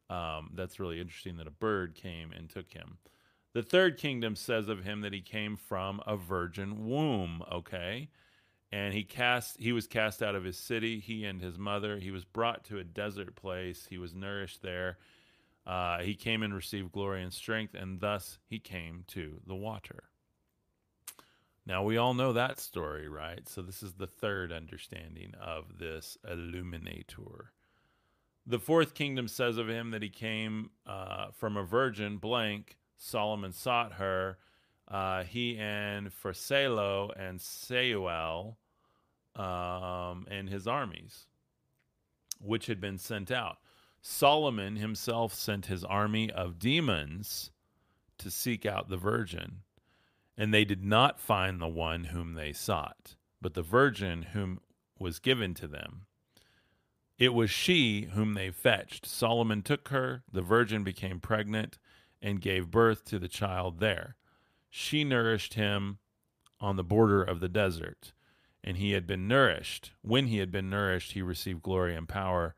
um, 0.09 0.51
that's 0.53 0.79
really 0.79 1.01
interesting 1.01 1.37
that 1.37 1.47
a 1.47 1.51
bird 1.51 1.95
came 1.95 2.31
and 2.31 2.49
took 2.49 2.71
him. 2.71 2.97
The 3.53 3.63
third 3.63 3.97
kingdom 3.97 4.35
says 4.35 4.69
of 4.69 4.83
him 4.83 5.01
that 5.01 5.13
he 5.13 5.21
came 5.21 5.55
from 5.57 5.99
a 6.05 6.15
virgin 6.15 6.87
womb, 6.87 7.43
okay? 7.51 8.09
And 8.71 8.93
he 8.93 9.03
cast 9.03 9.57
he 9.59 9.71
was 9.71 9.87
cast 9.87 10.21
out 10.21 10.35
of 10.35 10.43
his 10.43 10.57
city, 10.57 10.99
he 10.99 11.23
and 11.25 11.41
his 11.41 11.57
mother. 11.57 11.97
He 11.97 12.11
was 12.11 12.25
brought 12.25 12.65
to 12.65 12.79
a 12.79 12.83
desert 12.83 13.35
place. 13.35 13.87
He 13.89 13.97
was 13.97 14.13
nourished 14.13 14.61
there. 14.61 14.97
Uh, 15.65 15.99
he 15.99 16.15
came 16.15 16.43
and 16.43 16.53
received 16.53 16.91
glory 16.93 17.21
and 17.23 17.33
strength, 17.33 17.73
and 17.73 17.99
thus 17.99 18.39
he 18.47 18.57
came 18.59 19.03
to 19.07 19.41
the 19.45 19.55
water. 19.55 20.05
Now, 21.65 21.83
we 21.83 21.97
all 21.97 22.13
know 22.13 22.31
that 22.31 22.61
story, 22.61 23.09
right? 23.09 23.47
So, 23.49 23.61
this 23.61 23.83
is 23.83 23.93
the 23.93 24.07
third 24.07 24.53
understanding 24.53 25.33
of 25.41 25.79
this 25.79 26.17
illuminator. 26.25 27.51
The 28.45 28.59
fourth 28.59 28.93
kingdom 28.93 29.27
says 29.27 29.57
of 29.57 29.67
him 29.67 29.91
that 29.91 30.01
he 30.01 30.09
came 30.09 30.69
uh, 30.85 31.27
from 31.33 31.57
a 31.57 31.63
virgin, 31.63 32.17
blank. 32.17 32.77
Solomon 32.95 33.51
sought 33.51 33.93
her. 33.93 34.37
Uh, 34.87 35.23
he 35.23 35.57
and 35.57 36.09
Phersalo 36.09 37.11
and 37.17 37.41
Sauel 37.41 38.57
um, 39.35 40.25
and 40.29 40.49
his 40.49 40.67
armies, 40.67 41.25
which 42.39 42.67
had 42.67 42.79
been 42.79 42.97
sent 42.97 43.31
out. 43.31 43.57
Solomon 44.01 44.77
himself 44.77 45.33
sent 45.33 45.65
his 45.65 45.83
army 45.83 46.31
of 46.31 46.59
demons 46.59 47.51
to 48.17 48.31
seek 48.31 48.65
out 48.65 48.89
the 48.89 48.97
virgin 48.97 49.63
and 50.37 50.53
they 50.53 50.63
did 50.63 50.85
not 50.85 51.19
find 51.19 51.59
the 51.59 51.67
one 51.67 52.05
whom 52.05 52.35
they 52.35 52.53
sought, 52.53 53.15
but 53.41 53.55
the 53.55 53.63
virgin 53.63 54.21
whom 54.21 54.59
was 54.99 55.19
given 55.19 55.53
to 55.55 55.67
them. 55.67 56.05
It 57.17 57.33
was 57.33 57.49
she 57.49 58.09
whom 58.13 58.35
they 58.35 58.51
fetched. 58.51 59.07
Solomon 59.07 59.63
took 59.63 59.87
her, 59.87 60.23
the 60.31 60.43
virgin 60.43 60.83
became 60.83 61.19
pregnant, 61.19 61.79
and 62.21 62.39
gave 62.39 62.69
birth 62.69 63.03
to 63.05 63.17
the 63.17 63.27
child 63.27 63.79
there. 63.79 64.15
She 64.69 65.03
nourished 65.03 65.55
him 65.55 65.99
on 66.59 66.75
the 66.75 66.83
border 66.83 67.23
of 67.23 67.39
the 67.39 67.49
desert, 67.49 68.13
and 68.63 68.77
he 68.77 68.91
had 68.91 69.07
been 69.07 69.27
nourished. 69.27 69.91
When 70.01 70.27
he 70.27 70.37
had 70.37 70.51
been 70.51 70.69
nourished, 70.69 71.13
he 71.13 71.21
received 71.21 71.61
glory 71.61 71.95
and 71.95 72.07
power 72.07 72.55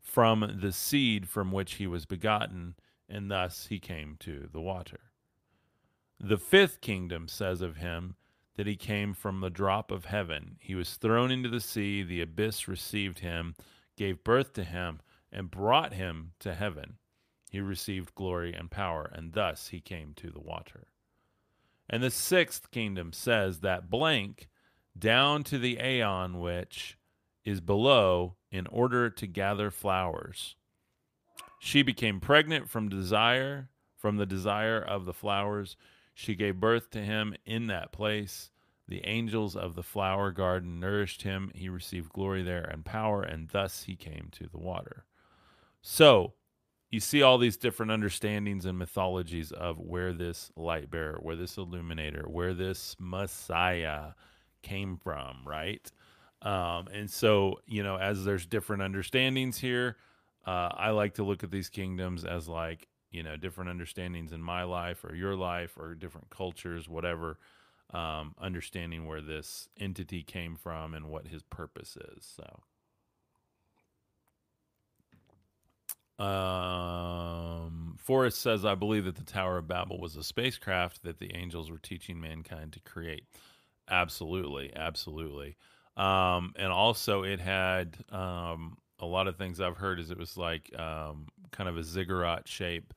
from 0.00 0.58
the 0.60 0.72
seed 0.72 1.28
from 1.28 1.52
which 1.52 1.74
he 1.74 1.86
was 1.86 2.06
begotten, 2.06 2.74
and 3.08 3.30
thus 3.30 3.66
he 3.66 3.78
came 3.78 4.16
to 4.20 4.48
the 4.52 4.60
water. 4.60 5.12
The 6.18 6.38
fifth 6.38 6.80
kingdom 6.80 7.28
says 7.28 7.62
of 7.62 7.76
him 7.76 8.16
that 8.56 8.66
he 8.66 8.76
came 8.76 9.14
from 9.14 9.40
the 9.40 9.50
drop 9.50 9.90
of 9.90 10.06
heaven. 10.06 10.56
He 10.60 10.74
was 10.74 10.96
thrown 10.96 11.30
into 11.30 11.48
the 11.48 11.60
sea, 11.60 12.02
the 12.02 12.20
abyss 12.20 12.68
received 12.68 13.20
him, 13.20 13.54
gave 13.96 14.24
birth 14.24 14.52
to 14.54 14.64
him, 14.64 15.00
and 15.30 15.50
brought 15.50 15.94
him 15.94 16.32
to 16.40 16.54
heaven. 16.54 16.98
He 17.50 17.60
received 17.60 18.14
glory 18.14 18.52
and 18.52 18.70
power, 18.70 19.10
and 19.12 19.32
thus 19.32 19.68
he 19.68 19.80
came 19.80 20.14
to 20.14 20.30
the 20.30 20.40
water. 20.40 20.86
And 21.92 22.02
the 22.02 22.10
sixth 22.10 22.70
kingdom 22.70 23.12
says 23.12 23.60
that 23.60 23.90
blank 23.90 24.48
down 24.98 25.44
to 25.44 25.58
the 25.58 25.78
aeon 25.78 26.40
which 26.40 26.96
is 27.44 27.60
below 27.60 28.36
in 28.50 28.66
order 28.68 29.10
to 29.10 29.26
gather 29.26 29.70
flowers. 29.70 30.56
She 31.60 31.82
became 31.82 32.18
pregnant 32.18 32.70
from 32.70 32.88
desire, 32.88 33.68
from 33.98 34.16
the 34.16 34.26
desire 34.26 34.80
of 34.80 35.04
the 35.04 35.12
flowers. 35.12 35.76
She 36.14 36.34
gave 36.34 36.58
birth 36.58 36.90
to 36.90 37.00
him 37.00 37.34
in 37.44 37.66
that 37.66 37.92
place. 37.92 38.50
The 38.88 39.06
angels 39.06 39.54
of 39.54 39.74
the 39.74 39.82
flower 39.82 40.30
garden 40.30 40.80
nourished 40.80 41.22
him. 41.22 41.52
He 41.54 41.68
received 41.68 42.12
glory 42.12 42.42
there 42.42 42.64
and 42.64 42.86
power, 42.86 43.22
and 43.22 43.48
thus 43.50 43.84
he 43.84 43.96
came 43.96 44.28
to 44.32 44.48
the 44.48 44.58
water. 44.58 45.04
So, 45.82 46.32
you 46.92 47.00
see 47.00 47.22
all 47.22 47.38
these 47.38 47.56
different 47.56 47.90
understandings 47.90 48.66
and 48.66 48.78
mythologies 48.78 49.50
of 49.50 49.78
where 49.78 50.12
this 50.12 50.52
light 50.56 50.90
bearer, 50.90 51.18
where 51.20 51.36
this 51.36 51.56
illuminator, 51.56 52.26
where 52.28 52.54
this 52.54 52.94
Messiah 53.00 54.10
came 54.62 54.98
from, 54.98 55.38
right? 55.44 55.90
Um, 56.42 56.88
and 56.92 57.10
so, 57.10 57.60
you 57.66 57.82
know, 57.82 57.96
as 57.96 58.24
there's 58.24 58.46
different 58.46 58.82
understandings 58.82 59.58
here, 59.58 59.96
uh, 60.46 60.68
I 60.72 60.90
like 60.90 61.14
to 61.14 61.24
look 61.24 61.42
at 61.42 61.50
these 61.50 61.68
kingdoms 61.68 62.24
as 62.24 62.48
like 62.48 62.88
you 63.10 63.22
know 63.22 63.36
different 63.36 63.70
understandings 63.70 64.32
in 64.32 64.42
my 64.42 64.64
life 64.64 65.04
or 65.04 65.14
your 65.14 65.36
life 65.36 65.76
or 65.78 65.94
different 65.94 66.30
cultures 66.30 66.88
whatever 66.88 67.38
um, 67.92 68.34
understanding 68.40 69.06
where 69.06 69.20
this 69.20 69.68
entity 69.78 70.22
came 70.22 70.56
from 70.56 70.94
and 70.94 71.06
what 71.06 71.28
his 71.28 71.42
purpose 71.42 71.96
is 72.16 72.24
so 72.36 72.62
um, 76.22 77.96
Forrest 77.98 78.40
says, 78.40 78.64
I 78.64 78.74
believe 78.74 79.04
that 79.04 79.16
the 79.16 79.24
Tower 79.24 79.58
of 79.58 79.68
Babel 79.68 80.00
was 80.00 80.16
a 80.16 80.22
spacecraft 80.24 81.02
that 81.02 81.18
the 81.18 81.34
angels 81.34 81.70
were 81.70 81.78
teaching 81.78 82.20
mankind 82.20 82.72
to 82.74 82.80
create. 82.80 83.24
Absolutely. 83.90 84.72
Absolutely. 84.74 85.56
Um, 85.96 86.52
and 86.56 86.72
also, 86.72 87.22
it 87.22 87.40
had 87.40 87.96
um, 88.10 88.78
a 88.98 89.06
lot 89.06 89.28
of 89.28 89.36
things 89.36 89.60
I've 89.60 89.76
heard 89.76 90.00
is 90.00 90.10
it 90.10 90.18
was 90.18 90.36
like 90.36 90.70
um, 90.78 91.26
kind 91.50 91.68
of 91.68 91.76
a 91.76 91.84
ziggurat 91.84 92.48
shape, 92.48 92.94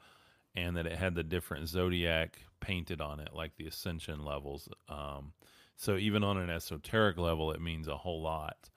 and 0.56 0.78
that 0.78 0.88
it 0.88 0.98
had 0.98 1.16
the 1.16 1.24
different 1.24 1.68
zodiac 1.68 2.40
painted 2.62 3.02
on 3.02 3.20
it, 3.20 3.30
like 3.34 3.56
the 3.58 3.68
ascension 3.68 4.24
levels. 4.24 4.70
Um, 4.90 5.34
So 5.78 5.98
even 5.98 6.24
on 6.24 6.38
an 6.38 6.50
esoteric 6.50 7.18
level, 7.18 7.52
it 7.52 7.62
means 7.62 7.88
a 7.88 7.98
whole 7.98 8.22
lot. 8.22 8.70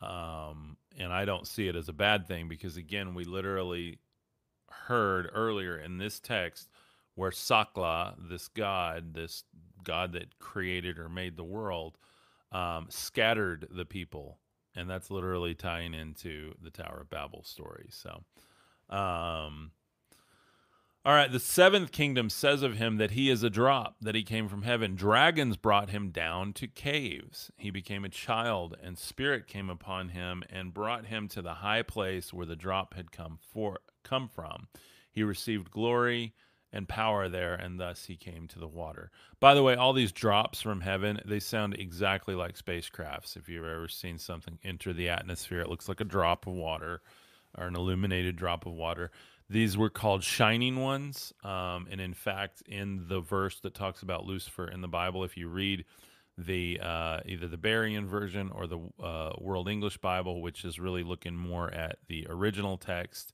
Um, 0.00 0.76
and 0.98 1.12
I 1.12 1.24
don't 1.24 1.46
see 1.46 1.68
it 1.68 1.76
as 1.76 1.88
a 1.88 1.92
bad 1.92 2.26
thing 2.26 2.48
because, 2.48 2.76
again, 2.76 3.14
we 3.14 3.24
literally 3.24 3.98
heard 4.70 5.30
earlier 5.32 5.78
in 5.78 5.98
this 5.98 6.20
text 6.20 6.68
where 7.14 7.30
Sakla, 7.30 8.14
this 8.28 8.48
god, 8.48 9.14
this 9.14 9.44
god 9.82 10.12
that 10.12 10.38
created 10.38 10.98
or 10.98 11.08
made 11.08 11.36
the 11.36 11.44
world, 11.44 11.96
um, 12.52 12.86
scattered 12.90 13.68
the 13.70 13.84
people. 13.84 14.38
And 14.74 14.88
that's 14.88 15.10
literally 15.10 15.54
tying 15.54 15.94
into 15.94 16.54
the 16.62 16.70
Tower 16.70 17.00
of 17.02 17.10
Babel 17.10 17.42
story. 17.42 17.88
So, 17.90 18.22
um, 18.94 19.72
all 21.08 21.14
right, 21.14 21.32
the 21.32 21.40
seventh 21.40 21.90
kingdom 21.90 22.28
says 22.28 22.62
of 22.62 22.76
him 22.76 22.98
that 22.98 23.12
he 23.12 23.30
is 23.30 23.42
a 23.42 23.48
drop, 23.48 23.96
that 24.02 24.14
he 24.14 24.22
came 24.22 24.46
from 24.46 24.60
heaven. 24.60 24.94
Dragons 24.94 25.56
brought 25.56 25.88
him 25.88 26.10
down 26.10 26.52
to 26.52 26.66
caves. 26.68 27.50
He 27.56 27.70
became 27.70 28.04
a 28.04 28.10
child, 28.10 28.76
and 28.82 28.98
spirit 28.98 29.46
came 29.46 29.70
upon 29.70 30.10
him 30.10 30.42
and 30.50 30.74
brought 30.74 31.06
him 31.06 31.26
to 31.28 31.40
the 31.40 31.54
high 31.54 31.80
place 31.80 32.30
where 32.30 32.44
the 32.44 32.56
drop 32.56 32.92
had 32.92 33.10
come 33.10 33.38
for 33.40 33.78
come 34.04 34.28
from. 34.28 34.68
He 35.10 35.22
received 35.22 35.70
glory 35.70 36.34
and 36.74 36.86
power 36.86 37.30
there, 37.30 37.54
and 37.54 37.80
thus 37.80 38.04
he 38.04 38.16
came 38.16 38.46
to 38.48 38.58
the 38.58 38.68
water. 38.68 39.10
By 39.40 39.54
the 39.54 39.62
way, 39.62 39.76
all 39.76 39.94
these 39.94 40.12
drops 40.12 40.60
from 40.60 40.82
heaven, 40.82 41.22
they 41.24 41.40
sound 41.40 41.72
exactly 41.72 42.34
like 42.34 42.58
spacecrafts. 42.58 43.34
If 43.34 43.48
you've 43.48 43.64
ever 43.64 43.88
seen 43.88 44.18
something 44.18 44.58
enter 44.62 44.92
the 44.92 45.08
atmosphere, 45.08 45.60
it 45.60 45.70
looks 45.70 45.88
like 45.88 46.02
a 46.02 46.04
drop 46.04 46.46
of 46.46 46.52
water 46.52 47.00
or 47.56 47.66
an 47.66 47.76
illuminated 47.76 48.36
drop 48.36 48.66
of 48.66 48.74
water. 48.74 49.10
These 49.50 49.76
were 49.78 49.90
called 49.90 50.22
shining 50.22 50.76
ones. 50.76 51.32
Um, 51.42 51.88
and 51.90 52.00
in 52.00 52.14
fact, 52.14 52.62
in 52.66 53.06
the 53.08 53.20
verse 53.20 53.60
that 53.60 53.74
talks 53.74 54.02
about 54.02 54.24
Lucifer 54.24 54.68
in 54.68 54.80
the 54.80 54.88
Bible, 54.88 55.24
if 55.24 55.36
you 55.36 55.48
read 55.48 55.84
the 56.36 56.78
uh, 56.80 57.20
either 57.26 57.48
the 57.48 57.56
Berean 57.56 58.06
version 58.06 58.50
or 58.50 58.66
the 58.66 58.78
uh, 59.02 59.32
World 59.38 59.68
English 59.68 59.98
Bible, 59.98 60.40
which 60.42 60.64
is 60.64 60.78
really 60.78 61.02
looking 61.02 61.34
more 61.34 61.72
at 61.72 61.98
the 62.06 62.26
original 62.28 62.76
text 62.76 63.32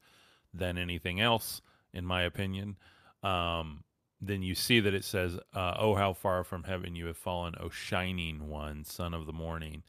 than 0.55 0.79
anything 0.79 1.21
else, 1.21 1.61
in 1.93 2.07
my 2.07 2.23
opinion, 2.23 2.77
um, 3.23 3.85
then 4.21 4.43
you 4.43 4.55
see 4.55 4.81
that 4.81 4.95
it 4.95 5.05
says, 5.05 5.37
uh, 5.53 5.75
"Oh, 5.79 5.95
how 5.95 6.15
far 6.15 6.45
from 6.45 6.63
heaven 6.63 6.97
you 6.97 7.07
have 7.07 7.17
fallen, 7.19 7.55
O 7.61 7.69
shining 7.69 8.49
one, 8.49 8.85
son 8.85 9.13
of 9.13 9.27
the 9.27 9.33
morning." 9.33 9.83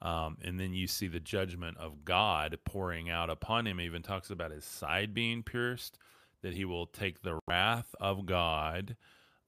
Um, 0.00 0.38
and 0.44 0.60
then 0.60 0.72
you 0.72 0.86
see 0.86 1.08
the 1.08 1.20
judgment 1.20 1.76
of 1.78 2.04
God 2.04 2.56
pouring 2.64 3.10
out 3.10 3.30
upon 3.30 3.66
him. 3.66 3.80
It 3.80 3.84
even 3.84 4.02
talks 4.02 4.30
about 4.30 4.52
his 4.52 4.64
side 4.64 5.12
being 5.12 5.42
pierced, 5.42 5.98
that 6.42 6.54
he 6.54 6.64
will 6.64 6.86
take 6.86 7.22
the 7.22 7.40
wrath 7.48 7.94
of 8.00 8.26
God. 8.26 8.96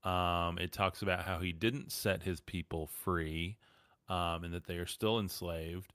Um, 0.02 0.58
it 0.58 0.72
talks 0.72 1.02
about 1.02 1.24
how 1.24 1.38
he 1.38 1.52
didn't 1.52 1.92
set 1.92 2.22
his 2.22 2.40
people 2.40 2.86
free 2.86 3.58
um, 4.08 4.44
and 4.44 4.52
that 4.52 4.66
they 4.66 4.76
are 4.76 4.86
still 4.86 5.20
enslaved. 5.20 5.92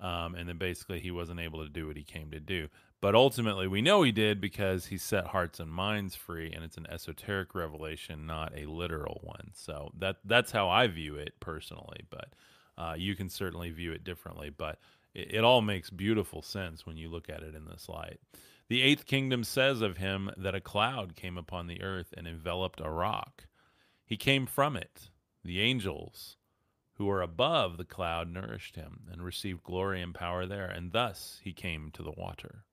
Um, 0.00 0.34
and 0.36 0.48
then 0.48 0.58
basically 0.58 1.00
he 1.00 1.10
wasn't 1.10 1.40
able 1.40 1.62
to 1.64 1.68
do 1.68 1.86
what 1.86 1.96
he 1.96 2.04
came 2.04 2.30
to 2.30 2.40
do. 2.40 2.68
But 3.00 3.14
ultimately, 3.14 3.68
we 3.68 3.82
know 3.82 4.02
he 4.02 4.10
did 4.10 4.40
because 4.40 4.86
he 4.86 4.98
set 4.98 5.26
hearts 5.26 5.60
and 5.60 5.70
minds 5.70 6.16
free, 6.16 6.50
and 6.52 6.64
it's 6.64 6.76
an 6.76 6.86
esoteric 6.88 7.54
revelation, 7.54 8.26
not 8.26 8.52
a 8.56 8.66
literal 8.66 9.20
one. 9.22 9.50
So 9.54 9.92
that 9.98 10.16
that's 10.24 10.50
how 10.50 10.68
I 10.68 10.88
view 10.88 11.14
it 11.14 11.34
personally. 11.38 12.00
But 12.10 12.30
uh, 12.78 12.94
you 12.96 13.16
can 13.16 13.28
certainly 13.28 13.70
view 13.70 13.92
it 13.92 14.04
differently, 14.04 14.50
but 14.50 14.78
it, 15.14 15.34
it 15.34 15.44
all 15.44 15.60
makes 15.60 15.90
beautiful 15.90 16.40
sense 16.42 16.86
when 16.86 16.96
you 16.96 17.10
look 17.10 17.28
at 17.28 17.42
it 17.42 17.54
in 17.54 17.66
this 17.66 17.88
light. 17.88 18.20
The 18.68 18.82
eighth 18.82 19.04
kingdom 19.06 19.44
says 19.44 19.82
of 19.82 19.96
him 19.96 20.30
that 20.36 20.54
a 20.54 20.60
cloud 20.60 21.16
came 21.16 21.36
upon 21.36 21.66
the 21.66 21.82
earth 21.82 22.14
and 22.16 22.28
enveloped 22.28 22.80
a 22.80 22.90
rock. 22.90 23.46
He 24.04 24.16
came 24.16 24.46
from 24.46 24.76
it. 24.76 25.10
The 25.44 25.60
angels 25.60 26.36
who 26.94 27.06
were 27.06 27.22
above 27.22 27.76
the 27.76 27.84
cloud 27.84 28.28
nourished 28.28 28.76
him 28.76 29.00
and 29.10 29.22
received 29.22 29.62
glory 29.62 30.02
and 30.02 30.14
power 30.14 30.46
there, 30.46 30.66
and 30.66 30.92
thus 30.92 31.40
he 31.42 31.52
came 31.52 31.90
to 31.92 32.02
the 32.02 32.12
water. 32.12 32.64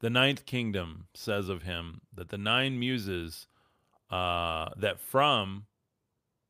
The 0.00 0.10
ninth 0.10 0.44
kingdom 0.44 1.06
says 1.14 1.48
of 1.48 1.62
him 1.62 2.00
that 2.14 2.28
the 2.28 2.38
nine 2.38 2.78
muses, 2.78 3.46
uh, 4.10 4.70
that 4.76 5.00
from 5.00 5.66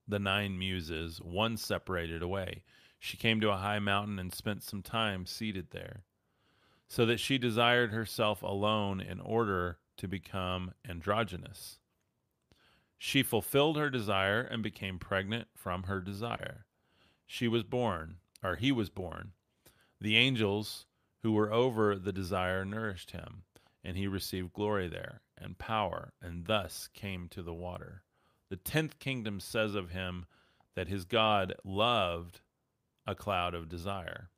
the 0.08 0.18
nine 0.18 0.58
muses, 0.58 1.18
one 1.20 1.56
separated 1.56 2.22
away. 2.22 2.62
She 2.98 3.16
came 3.16 3.40
to 3.40 3.50
a 3.50 3.56
high 3.56 3.78
mountain 3.78 4.18
and 4.18 4.32
spent 4.32 4.62
some 4.62 4.82
time 4.82 5.26
seated 5.26 5.70
there, 5.70 6.04
so 6.88 7.04
that 7.06 7.20
she 7.20 7.38
desired 7.38 7.92
herself 7.92 8.42
alone 8.42 9.00
in 9.00 9.20
order 9.20 9.78
to 9.96 10.08
become 10.08 10.72
androgynous. 10.88 11.78
She 12.98 13.22
fulfilled 13.22 13.76
her 13.76 13.90
desire 13.90 14.40
and 14.40 14.62
became 14.62 14.98
pregnant 14.98 15.48
from 15.54 15.84
her 15.84 16.00
desire. 16.00 16.64
She 17.26 17.48
was 17.48 17.64
born, 17.64 18.16
or 18.42 18.56
he 18.56 18.72
was 18.72 18.88
born. 18.88 19.32
The 20.00 20.16
angels 20.16 20.86
who 21.22 21.32
were 21.32 21.52
over 21.52 21.98
the 21.98 22.12
desire 22.12 22.64
nourished 22.64 23.10
him, 23.10 23.42
and 23.84 23.96
he 23.96 24.06
received 24.06 24.52
glory 24.52 24.88
there 24.88 25.20
and 25.36 25.58
power, 25.58 26.12
and 26.22 26.46
thus 26.46 26.88
came 26.94 27.28
to 27.28 27.42
the 27.42 27.54
water. 27.54 28.02
The 28.48 28.56
tenth 28.56 28.98
kingdom 28.98 29.40
says 29.40 29.74
of 29.74 29.90
him 29.90 30.26
that 30.74 30.88
his 30.88 31.04
God 31.04 31.54
loved 31.64 32.40
a 33.06 33.14
cloud 33.14 33.54
of 33.54 33.68
desire. 33.68 34.30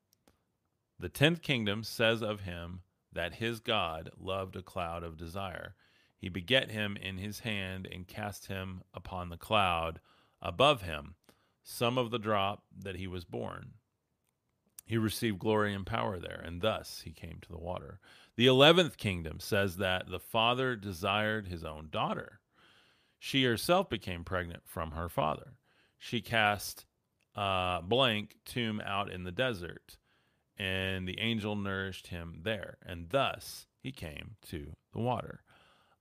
The 0.99 1.09
tenth 1.09 1.42
kingdom 1.42 1.85
says 1.85 2.23
of 2.23 2.40
him 2.40 2.81
that 3.12 3.35
his 3.35 3.61
God 3.61 4.11
loved 4.18 4.57
a 4.57 4.62
cloud 4.62 5.03
of 5.03 5.16
desire. 5.16 5.75
He 6.16 6.29
beget 6.29 6.71
him 6.71 6.97
in 6.97 7.18
his 7.18 7.40
hand 7.40 7.88
and 7.90 8.09
cast 8.09 8.47
him 8.47 8.83
upon 8.92 9.29
the 9.29 9.37
cloud 9.37 10.01
above 10.42 10.83
him, 10.83 11.14
some 11.62 11.99
of 11.99 12.11
the 12.11 12.18
drop 12.18 12.64
that 12.77 12.97
he 12.97 13.07
was 13.07 13.25
born. 13.25 13.73
He 14.85 14.97
received 14.97 15.38
glory 15.38 15.75
and 15.75 15.87
power 15.87 16.18
there, 16.18 16.42
and 16.44 16.62
thus 16.62 17.03
he 17.05 17.12
came 17.12 17.38
to 17.42 17.53
the 17.53 17.59
water. 17.59 18.01
The 18.37 18.47
eleventh 18.47 18.97
kingdom 18.97 19.38
says 19.38 19.77
that 19.77 20.11
the 20.11 20.18
father 20.18 20.77
desired 20.77 21.49
his 21.49 21.62
own 21.62 21.88
daughter. 21.90 22.38
She 23.18 23.44
herself 23.44 23.88
became 23.88 24.24
pregnant 24.24 24.62
from 24.66 24.92
her 24.92 25.09
father. 25.09 25.54
She 25.98 26.20
cast 26.20 26.87
uh, 27.35 27.81
blank 27.81 28.37
tomb 28.44 28.81
out 28.85 29.11
in 29.11 29.24
the 29.24 29.33
desert, 29.33 29.98
and 30.57 31.07
the 31.07 31.18
angel 31.18 31.57
nourished 31.57 32.09
him 32.09 32.40
there, 32.42 32.78
and 32.85 33.09
thus 33.11 33.66
he 33.81 33.92
came 33.92 34.37
to 34.48 34.72
the 34.92 35.00
water. 35.00 35.42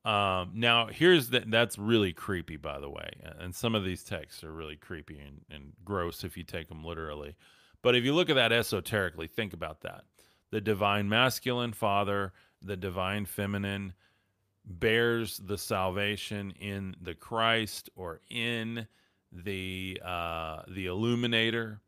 Um, 0.05 0.51
now, 0.53 0.87
here's 0.87 1.31
that. 1.31 1.51
That's 1.51 1.77
really 1.77 2.13
creepy, 2.13 2.55
by 2.55 2.79
the 2.79 2.89
way, 2.89 3.09
and 3.39 3.53
some 3.53 3.75
of 3.75 3.83
these 3.83 4.03
texts 4.03 4.43
are 4.43 4.53
really 4.53 4.77
creepy 4.77 5.19
and, 5.19 5.41
and 5.49 5.73
gross 5.83 6.23
if 6.23 6.37
you 6.37 6.43
take 6.43 6.69
them 6.69 6.85
literally. 6.85 7.35
But 7.81 7.95
if 7.95 8.05
you 8.05 8.13
look 8.13 8.29
at 8.29 8.35
that 8.35 8.53
esoterically, 8.53 9.27
think 9.27 9.53
about 9.53 9.81
that: 9.81 10.05
the 10.49 10.61
divine 10.61 11.09
masculine 11.09 11.73
father, 11.73 12.31
the 12.61 12.77
divine 12.77 13.25
feminine 13.25 13.93
bears 14.67 15.37
the 15.37 15.57
salvation 15.57 16.51
in 16.59 16.95
the 17.01 17.15
Christ 17.15 17.89
or 17.95 18.21
in 18.29 18.87
the 19.31 20.01
uh, 20.03 20.61
the 20.67 20.87
illuminator 20.87 21.81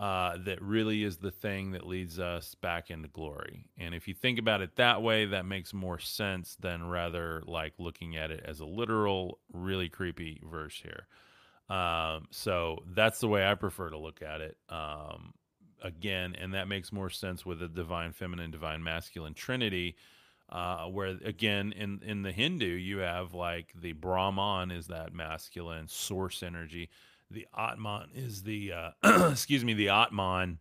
uh, 0.00 0.36
that 0.44 0.62
really 0.62 1.02
is 1.02 1.16
the 1.16 1.30
thing 1.30 1.72
that 1.72 1.86
leads 1.86 2.20
us 2.20 2.54
back 2.56 2.90
into 2.90 3.08
glory. 3.08 3.66
And 3.78 3.94
if 3.94 4.06
you 4.06 4.14
think 4.14 4.38
about 4.38 4.60
it 4.60 4.76
that 4.76 5.02
way, 5.02 5.24
that 5.26 5.44
makes 5.44 5.74
more 5.74 5.98
sense 5.98 6.56
than 6.60 6.88
rather 6.88 7.42
like 7.46 7.74
looking 7.78 8.16
at 8.16 8.30
it 8.30 8.44
as 8.44 8.60
a 8.60 8.64
literal, 8.64 9.40
really 9.52 9.88
creepy 9.88 10.40
verse 10.48 10.80
here. 10.80 11.08
Um, 11.68 12.28
so 12.30 12.78
that's 12.94 13.18
the 13.18 13.28
way 13.28 13.46
I 13.46 13.54
prefer 13.56 13.90
to 13.90 13.98
look 13.98 14.22
at 14.22 14.40
it. 14.40 14.56
Um, 14.68 15.34
again, 15.82 16.36
and 16.40 16.54
that 16.54 16.68
makes 16.68 16.92
more 16.92 17.10
sense 17.10 17.44
with 17.44 17.58
the 17.58 17.68
divine 17.68 18.12
feminine, 18.12 18.52
divine 18.52 18.82
masculine 18.84 19.34
trinity 19.34 19.96
uh, 20.50 20.84
where 20.86 21.18
again 21.24 21.72
in 21.72 22.00
in 22.04 22.22
the 22.22 22.32
Hindu 22.32 22.66
you 22.66 22.98
have 22.98 23.34
like 23.34 23.72
the 23.78 23.92
Brahman 23.92 24.70
is 24.70 24.86
that 24.86 25.12
masculine 25.12 25.88
source 25.88 26.42
energy, 26.42 26.88
the 27.30 27.46
Atman 27.56 28.10
is 28.14 28.42
the 28.42 28.72
uh, 28.72 28.90
excuse 29.30 29.64
me 29.64 29.74
the 29.74 29.90
Atman 29.90 30.58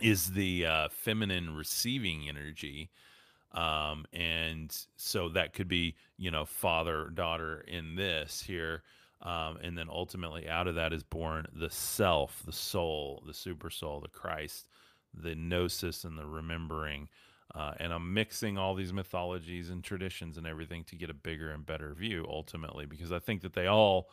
is 0.00 0.32
the 0.32 0.66
uh, 0.66 0.88
feminine 0.90 1.54
receiving 1.54 2.28
energy, 2.28 2.90
um, 3.52 4.04
and 4.12 4.76
so 4.96 5.28
that 5.28 5.52
could 5.52 5.68
be 5.68 5.94
you 6.18 6.30
know 6.30 6.44
father 6.44 7.10
daughter 7.14 7.64
in 7.68 7.94
this 7.96 8.42
here. 8.42 8.82
Um, 9.22 9.56
and 9.62 9.78
then 9.78 9.88
ultimately 9.88 10.50
out 10.50 10.68
of 10.68 10.74
that 10.74 10.92
is 10.92 11.02
born 11.02 11.46
the 11.54 11.70
self, 11.70 12.42
the 12.44 12.52
soul, 12.52 13.22
the 13.26 13.32
super 13.32 13.70
soul, 13.70 14.00
the 14.00 14.08
Christ, 14.08 14.68
the 15.14 15.34
gnosis, 15.34 16.04
and 16.04 16.18
the 16.18 16.26
remembering. 16.26 17.08
Uh, 17.54 17.72
and 17.78 17.92
I'm 17.92 18.12
mixing 18.12 18.58
all 18.58 18.74
these 18.74 18.92
mythologies 18.92 19.70
and 19.70 19.84
traditions 19.84 20.36
and 20.36 20.46
everything 20.46 20.82
to 20.84 20.96
get 20.96 21.08
a 21.08 21.14
bigger 21.14 21.50
and 21.50 21.64
better 21.64 21.94
view 21.94 22.26
ultimately, 22.28 22.84
because 22.84 23.12
I 23.12 23.20
think 23.20 23.42
that 23.42 23.52
they 23.52 23.68
all 23.68 24.08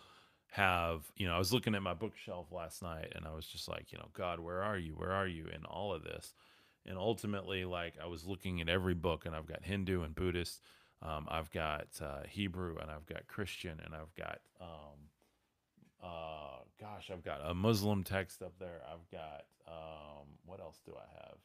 have, 0.51 1.11
you 1.15 1.27
know, 1.27 1.33
I 1.33 1.39
was 1.39 1.51
looking 1.51 1.73
at 1.73 1.81
my 1.81 1.95
bookshelf 1.95 2.51
last 2.51 2.83
night 2.83 3.13
and 3.15 3.25
I 3.25 3.33
was 3.33 3.47
just 3.47 3.67
like, 3.67 3.91
you 3.91 3.97
know, 3.97 4.09
God, 4.13 4.39
where 4.39 4.61
are 4.61 4.77
you? 4.77 4.93
Where 4.93 5.11
are 5.11 5.27
you 5.27 5.45
in 5.47 5.65
all 5.65 5.91
of 5.93 6.03
this? 6.03 6.35
And 6.85 6.97
ultimately, 6.97 7.65
like, 7.65 7.95
I 8.01 8.07
was 8.07 8.27
looking 8.27 8.61
at 8.61 8.69
every 8.69 8.93
book 8.93 9.25
and 9.25 9.35
I've 9.35 9.47
got 9.47 9.63
Hindu 9.63 10.03
and 10.03 10.13
Buddhist, 10.13 10.61
um, 11.01 11.27
I've 11.29 11.49
got 11.49 11.87
uh, 11.99 12.23
Hebrew 12.29 12.77
and 12.79 12.91
I've 12.91 13.07
got 13.07 13.25
Christian 13.27 13.79
and 13.83 13.95
I've 13.95 14.13
got 14.15 14.39
um, 14.59 15.09
uh, 16.03 16.59
gosh, 16.79 17.09
I've 17.11 17.23
got 17.23 17.41
a 17.43 17.53
Muslim 17.53 18.03
text 18.03 18.41
up 18.41 18.53
there. 18.59 18.81
I've 18.91 19.09
got 19.11 19.45
um, 19.67 20.27
what 20.45 20.59
else 20.59 20.79
do 20.85 20.93
I 20.95 21.21
have? 21.23 21.37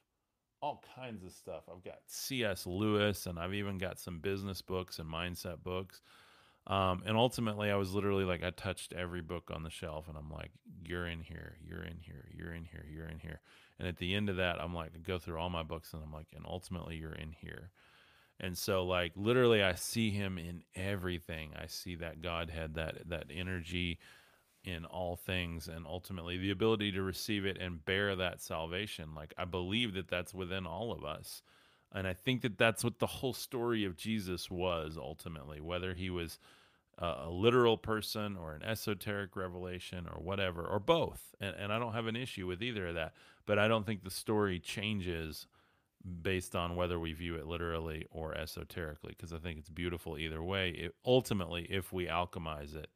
All 0.67 0.83
kinds 0.97 1.23
of 1.23 1.31
stuff. 1.31 1.63
I've 1.71 1.85
got 1.85 1.99
C.S. 2.09 2.67
Lewis, 2.67 3.27
and 3.27 3.39
I've 3.39 3.55
even 3.55 3.79
got 3.79 4.01
some 4.01 4.19
business 4.19 4.63
books 4.63 4.99
and 4.99 5.09
mindset 5.09 5.63
books. 5.63 6.01
Um, 6.67 7.05
and 7.07 7.17
ultimately, 7.17 7.71
I 7.71 7.77
was 7.77 7.95
literally 7.95 8.25
like, 8.25 8.43
I 8.43 8.51
touched 8.51 8.93
every 8.93 9.21
book 9.21 9.53
on 9.55 9.63
the 9.63 9.71
shelf, 9.71 10.09
and 10.09 10.19
I'm 10.19 10.29
like, 10.29 10.51
"You're 10.85 11.07
in 11.07 11.21
here. 11.21 11.57
You're 11.65 11.85
in 11.85 11.99
here. 12.01 12.25
You're 12.37 12.53
in 12.53 12.65
here. 12.65 12.85
You're 12.93 13.07
in 13.07 13.21
here." 13.21 13.41
And 13.79 13.87
at 13.87 13.99
the 13.99 14.13
end 14.17 14.29
of 14.29 14.39
that, 14.39 14.61
I'm 14.61 14.75
like, 14.75 14.91
I 14.93 14.99
go 14.99 15.21
through 15.21 15.39
all 15.39 15.51
my 15.51 15.63
books, 15.63 15.93
and 15.93 16.03
I'm 16.03 16.13
like, 16.13 16.27
and 16.35 16.45
ultimately, 16.45 16.97
you're 16.97 17.13
in 17.13 17.31
here. 17.31 17.71
And 18.41 18.59
so, 18.59 18.85
like, 18.85 19.13
literally, 19.15 19.63
I 19.63 19.77
see 19.77 20.11
him 20.11 20.37
in 20.37 20.65
everything. 20.75 21.53
I 21.57 21.69
see 21.69 21.95
that 21.95 22.23
Godhead, 22.23 22.75
that 22.75 23.09
that 23.09 23.27
energy 23.33 24.01
in 24.67 24.85
all 24.85 25.17
things, 25.17 25.69
and 25.69 25.87
ultimately 25.87 26.37
the 26.37 26.51
ability 26.51 26.91
to 26.93 27.03
receive 27.03 27.47
it 27.47 27.57
and 27.57 27.85
bear 27.85 28.17
that 28.17 28.43
salvation. 28.43 29.15
Like, 29.15 29.33
I 29.39 29.45
believe 29.45 29.95
that 29.95 30.09
that's 30.09 30.35
within 30.35 30.67
all 30.67 30.93
of 30.93 31.05
us. 31.05 31.43
And 31.93 32.07
I 32.07 32.13
think 32.13 32.43
that 32.43 32.59
that's 32.59 32.83
what 32.83 32.99
the 32.99 33.07
whole 33.07 33.33
story 33.33 33.85
of 33.85 33.97
Jesus 33.97 34.51
was 34.51 34.99
ultimately, 34.99 35.61
whether 35.61 35.95
he 35.95 36.11
was 36.11 36.39
a, 36.99 37.31
literal 37.31 37.79
person 37.79 38.37
or 38.37 38.55
an 38.55 38.63
esoteric 38.65 39.37
revelation 39.37 40.09
or 40.13 40.21
whatever, 40.21 40.67
or 40.67 40.81
both. 40.81 41.35
And, 41.41 41.55
and 41.57 41.73
I 41.73 41.79
don't 41.79 41.93
have 41.93 42.09
an 42.09 42.17
issue 42.17 42.47
with 42.47 42.61
either 42.61 42.89
of 42.89 42.97
that. 42.97 43.15
But 43.47 43.61
I 43.61 43.69
don't 43.69 43.87
think 43.87 44.03
the 44.03 44.11
story 44.11 44.59
changes 44.59 45.47
based 46.23 46.57
on 46.57 46.75
whether 46.75 46.99
we 46.99 47.13
view 47.13 47.37
it 47.37 47.47
literally 47.47 48.07
or 48.11 48.37
esoterically, 48.37 49.15
because 49.17 49.33
I 49.33 49.39
think 49.39 49.59
it's 49.61 49.71
beautiful 49.71 50.19
either 50.19 50.43
way. 50.43 50.71
It, 50.71 50.95
ultimately, 51.05 51.67
if 51.71 51.93
we 51.93 52.07
alchemize 52.07 52.75
it 52.75 52.91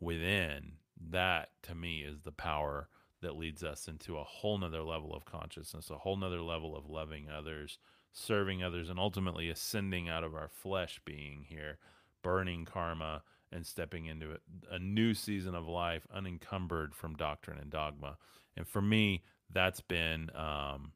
within, 0.00 0.72
that 1.10 1.50
to 1.62 1.74
me 1.74 2.00
is 2.00 2.20
the 2.20 2.32
power 2.32 2.88
that 3.22 3.36
leads 3.36 3.62
us 3.62 3.88
into 3.88 4.18
a 4.18 4.24
whole 4.24 4.58
nother 4.58 4.82
level 4.82 5.14
of 5.14 5.24
consciousness, 5.24 5.90
a 5.90 5.98
whole 5.98 6.16
nother 6.16 6.40
level 6.40 6.76
of 6.76 6.88
loving 6.88 7.28
others, 7.28 7.78
serving 8.12 8.62
others, 8.62 8.88
and 8.88 8.98
ultimately 8.98 9.48
ascending 9.50 10.08
out 10.08 10.24
of 10.24 10.34
our 10.34 10.48
flesh 10.48 11.00
being 11.04 11.44
here, 11.48 11.78
burning 12.22 12.64
karma, 12.64 13.22
and 13.52 13.66
stepping 13.66 14.06
into 14.06 14.32
a, 14.32 14.74
a 14.74 14.78
new 14.78 15.12
season 15.12 15.54
of 15.54 15.66
life 15.66 16.06
unencumbered 16.14 16.94
from 16.94 17.14
doctrine 17.14 17.58
and 17.58 17.70
dogma. 17.70 18.16
And 18.56 18.66
for 18.66 18.80
me, 18.80 19.22
that's 19.52 19.80
been, 19.80 20.30
um, 20.34 20.92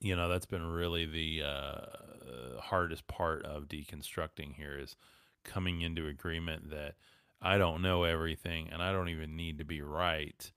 you 0.00 0.16
know, 0.16 0.28
that's 0.28 0.46
been 0.46 0.66
really 0.66 1.06
the 1.06 1.42
uh, 1.46 2.60
hardest 2.60 3.06
part 3.06 3.44
of 3.44 3.64
deconstructing 3.64 4.54
here 4.54 4.78
is 4.78 4.96
coming 5.44 5.82
into 5.82 6.06
agreement 6.06 6.70
that 6.70 6.94
I 7.40 7.58
don't 7.58 7.82
know 7.82 8.04
everything 8.04 8.68
and 8.72 8.82
I 8.82 8.92
don't 8.92 9.08
even 9.08 9.36
need 9.36 9.58
to 9.58 9.64
be 9.64 9.82
right 9.82 10.50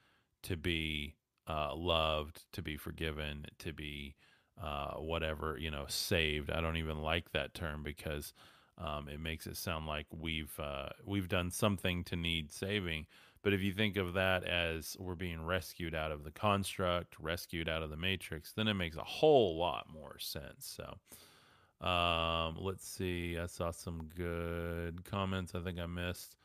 to 0.44 0.58
be 0.58 1.16
uh, 1.48 1.76
loved, 1.76 2.44
to 2.54 2.62
be 2.62 2.78
forgiven, 2.78 3.46
to 3.60 3.74
be 3.74 4.16
uh, 4.62 4.94
whatever, 4.96 5.58
you 5.58 5.72
know, 5.72 5.86
saved. 5.88 6.52
I 6.52 6.62
don't 6.62 6.78
even 6.78 7.00
like 7.00 7.32
that 7.32 7.54
term 7.54 7.84
because 7.84 8.34
um, 8.78 9.08
it 9.10 9.20
makes 9.20 9.48
it 9.48 9.58
sound 9.58 9.88
like 9.88 10.06
we've 10.12 10.58
uh, 10.60 10.90
we've 11.06 11.28
done 11.28 11.52
something 11.52 12.04
to 12.06 12.16
need 12.16 12.52
saving. 12.52 13.08
But 13.42 13.54
if 13.54 13.62
you 13.62 13.74
think 13.74 13.96
of 13.96 14.14
that 14.14 14.44
as 14.44 14.98
we're 15.00 15.16
being 15.16 15.46
rescued 15.46 15.96
out 15.96 16.12
of 16.12 16.24
the 16.24 16.32
construct, 16.32 17.16
rescued 17.20 17.70
out 17.70 17.84
of 17.84 17.90
the 17.90 17.98
matrix, 17.98 18.52
then 18.52 18.68
it 18.68 18.74
makes 18.74 18.98
a 18.98 19.04
whole 19.04 19.58
lot 19.58 19.88
more 19.92 20.18
sense. 20.20 20.78
So 20.78 21.88
um, 21.88 22.58
let's 22.60 22.88
see. 22.88 23.38
I 23.38 23.46
saw 23.46 23.72
some 23.72 24.10
good 24.16 25.06
comments. 25.06 25.56
I 25.56 25.62
think 25.62 25.80
I 25.80 25.86
missed. 25.86 26.36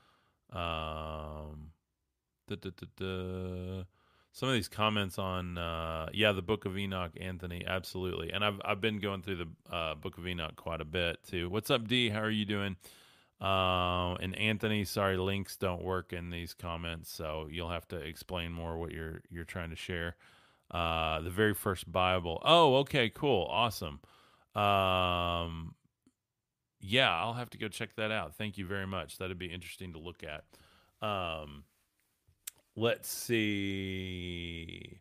Um, 0.53 1.73
da, 2.49 2.57
da, 2.57 2.71
da, 2.97 3.85
some 4.33 4.49
of 4.49 4.55
these 4.55 4.69
comments 4.69 5.19
on 5.19 5.57
uh, 5.59 6.09
yeah 6.13 6.33
the 6.33 6.43
book 6.43 6.65
of 6.65 6.77
enoch 6.77 7.13
anthony 7.21 7.65
absolutely. 7.67 8.33
And 8.33 8.45
i've, 8.45 8.61
I've 8.65 8.81
been 8.81 8.99
going 8.99 9.23
through 9.23 9.37
the 9.37 9.75
uh, 9.75 9.95
book 9.95 10.19
of 10.19 10.27
enoch 10.27 10.57
quite 10.57 10.81
a 10.81 10.85
bit 10.85 11.19
too. 11.29 11.49
What's 11.49 11.71
up 11.71 11.89
d 11.89 12.11
how 12.11 12.21
are 12.21 12.31
you 12.31 12.45
doing? 12.45 12.77
Uh, 13.41 14.15
and 14.17 14.37
anthony 14.39 14.85
sorry 14.85 15.17
links 15.17 15.57
don't 15.57 15.83
work 15.83 16.13
in 16.13 16.31
these 16.31 16.55
comments 16.55 17.11
so 17.13 17.49
you'll 17.51 17.71
have 17.71 17.87
to 17.89 17.97
explain 17.97 18.53
more 18.53 18.77
what 18.77 18.93
you're 18.93 19.23
you're 19.31 19.45
trying 19.45 19.71
to 19.71 19.77
share. 19.77 20.17
Uh, 20.71 21.21
the 21.21 21.31
very 21.31 21.55
first 21.55 21.91
bible. 21.91 22.43
Oh 22.45 22.77
okay 22.77 23.09
cool. 23.11 23.47
Awesome. 23.51 24.01
Um, 24.55 25.75
yeah 26.87 27.11
i'll 27.11 27.35
have 27.35 27.51
to 27.51 27.59
go 27.59 27.69
check 27.69 27.95
that 27.97 28.11
out 28.11 28.35
thank 28.35 28.59
you 28.59 28.67
very 28.67 28.87
much 28.87 29.19
that'd 29.19 29.39
be 29.39 29.47
interesting 29.47 29.93
to 29.93 29.99
look 29.99 30.23
at 30.23 30.45
um, 31.05 31.65
let's 32.77 33.09
see. 33.09 35.01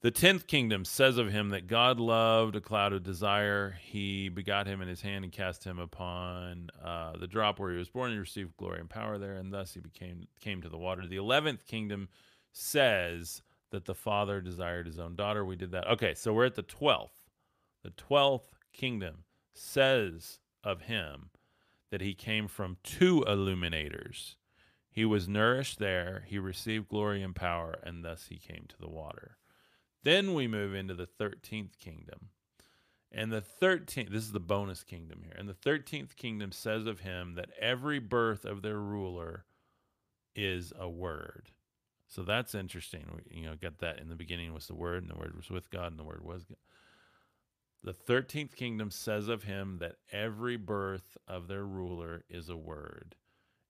The 0.00 0.10
tenth 0.10 0.48
kingdom 0.48 0.84
says 0.84 1.16
of 1.16 1.30
him 1.30 1.50
that 1.50 1.68
God 1.68 2.00
loved 2.00 2.56
a 2.56 2.60
cloud 2.60 2.92
of 2.92 3.04
desire. 3.04 3.78
He 3.80 4.28
begot 4.28 4.66
him 4.66 4.82
in 4.82 4.88
his 4.88 5.00
hand 5.00 5.22
and 5.22 5.32
cast 5.32 5.62
him 5.62 5.78
upon 5.78 6.70
uh, 6.84 7.16
the 7.16 7.28
drop 7.28 7.60
where 7.60 7.70
he 7.70 7.78
was 7.78 7.88
born. 7.88 8.10
He 8.10 8.18
received 8.18 8.56
glory 8.56 8.80
and 8.80 8.90
power 8.90 9.16
there, 9.16 9.36
and 9.36 9.52
thus 9.52 9.74
he 9.74 9.80
became 9.80 10.26
came 10.40 10.60
to 10.62 10.68
the 10.68 10.76
water. 10.76 11.06
The 11.06 11.16
eleventh 11.16 11.66
kingdom 11.66 12.08
says 12.52 13.42
that 13.70 13.84
the 13.84 13.94
father 13.94 14.40
desired 14.40 14.86
his 14.86 14.98
own 14.98 15.14
daughter. 15.14 15.44
We 15.44 15.54
did 15.54 15.70
that. 15.70 15.86
Okay, 15.86 16.14
so 16.14 16.32
we're 16.32 16.46
at 16.46 16.56
the 16.56 16.62
twelfth. 16.62 17.30
The 17.84 17.90
twelfth 17.90 18.58
kingdom 18.72 19.22
says 19.54 20.40
of 20.64 20.82
him 20.82 21.30
that 21.90 22.00
he 22.00 22.14
came 22.14 22.48
from 22.48 22.78
two 22.82 23.22
illuminators. 23.26 24.36
He 24.90 25.04
was 25.04 25.28
nourished 25.28 25.78
there, 25.78 26.24
he 26.26 26.38
received 26.38 26.88
glory 26.88 27.22
and 27.22 27.34
power, 27.34 27.78
and 27.82 28.04
thus 28.04 28.26
he 28.28 28.36
came 28.36 28.66
to 28.68 28.78
the 28.78 28.88
water. 28.90 29.36
Then 30.02 30.34
we 30.34 30.46
move 30.46 30.74
into 30.74 30.94
the 30.94 31.06
13th 31.06 31.78
kingdom. 31.78 32.28
And 33.10 33.30
the 33.30 33.42
13th, 33.42 34.10
this 34.10 34.24
is 34.24 34.32
the 34.32 34.40
bonus 34.40 34.82
kingdom 34.82 35.20
here. 35.22 35.36
And 35.36 35.48
the 35.48 35.54
13th 35.54 36.16
kingdom 36.16 36.50
says 36.50 36.86
of 36.86 37.00
him 37.00 37.34
that 37.34 37.50
every 37.60 37.98
birth 37.98 38.44
of 38.44 38.62
their 38.62 38.78
ruler 38.78 39.44
is 40.34 40.72
a 40.78 40.88
word. 40.88 41.50
So 42.08 42.22
that's 42.22 42.54
interesting. 42.54 43.04
We, 43.14 43.40
you 43.40 43.46
know, 43.46 43.54
got 43.60 43.78
that 43.78 43.98
in 43.98 44.08
the 44.08 44.14
beginning 44.14 44.52
was 44.52 44.66
the 44.66 44.74
word, 44.74 45.02
and 45.02 45.10
the 45.10 45.18
word 45.18 45.34
was 45.36 45.50
with 45.50 45.70
God, 45.70 45.88
and 45.88 45.98
the 45.98 46.04
word 46.04 46.24
was 46.24 46.44
God. 46.44 46.56
The 47.84 47.94
13th 47.94 48.54
kingdom 48.54 48.92
says 48.92 49.26
of 49.26 49.42
him 49.42 49.78
that 49.80 49.96
every 50.12 50.56
birth 50.56 51.16
of 51.26 51.48
their 51.48 51.64
ruler 51.64 52.24
is 52.28 52.48
a 52.48 52.56
word. 52.56 53.16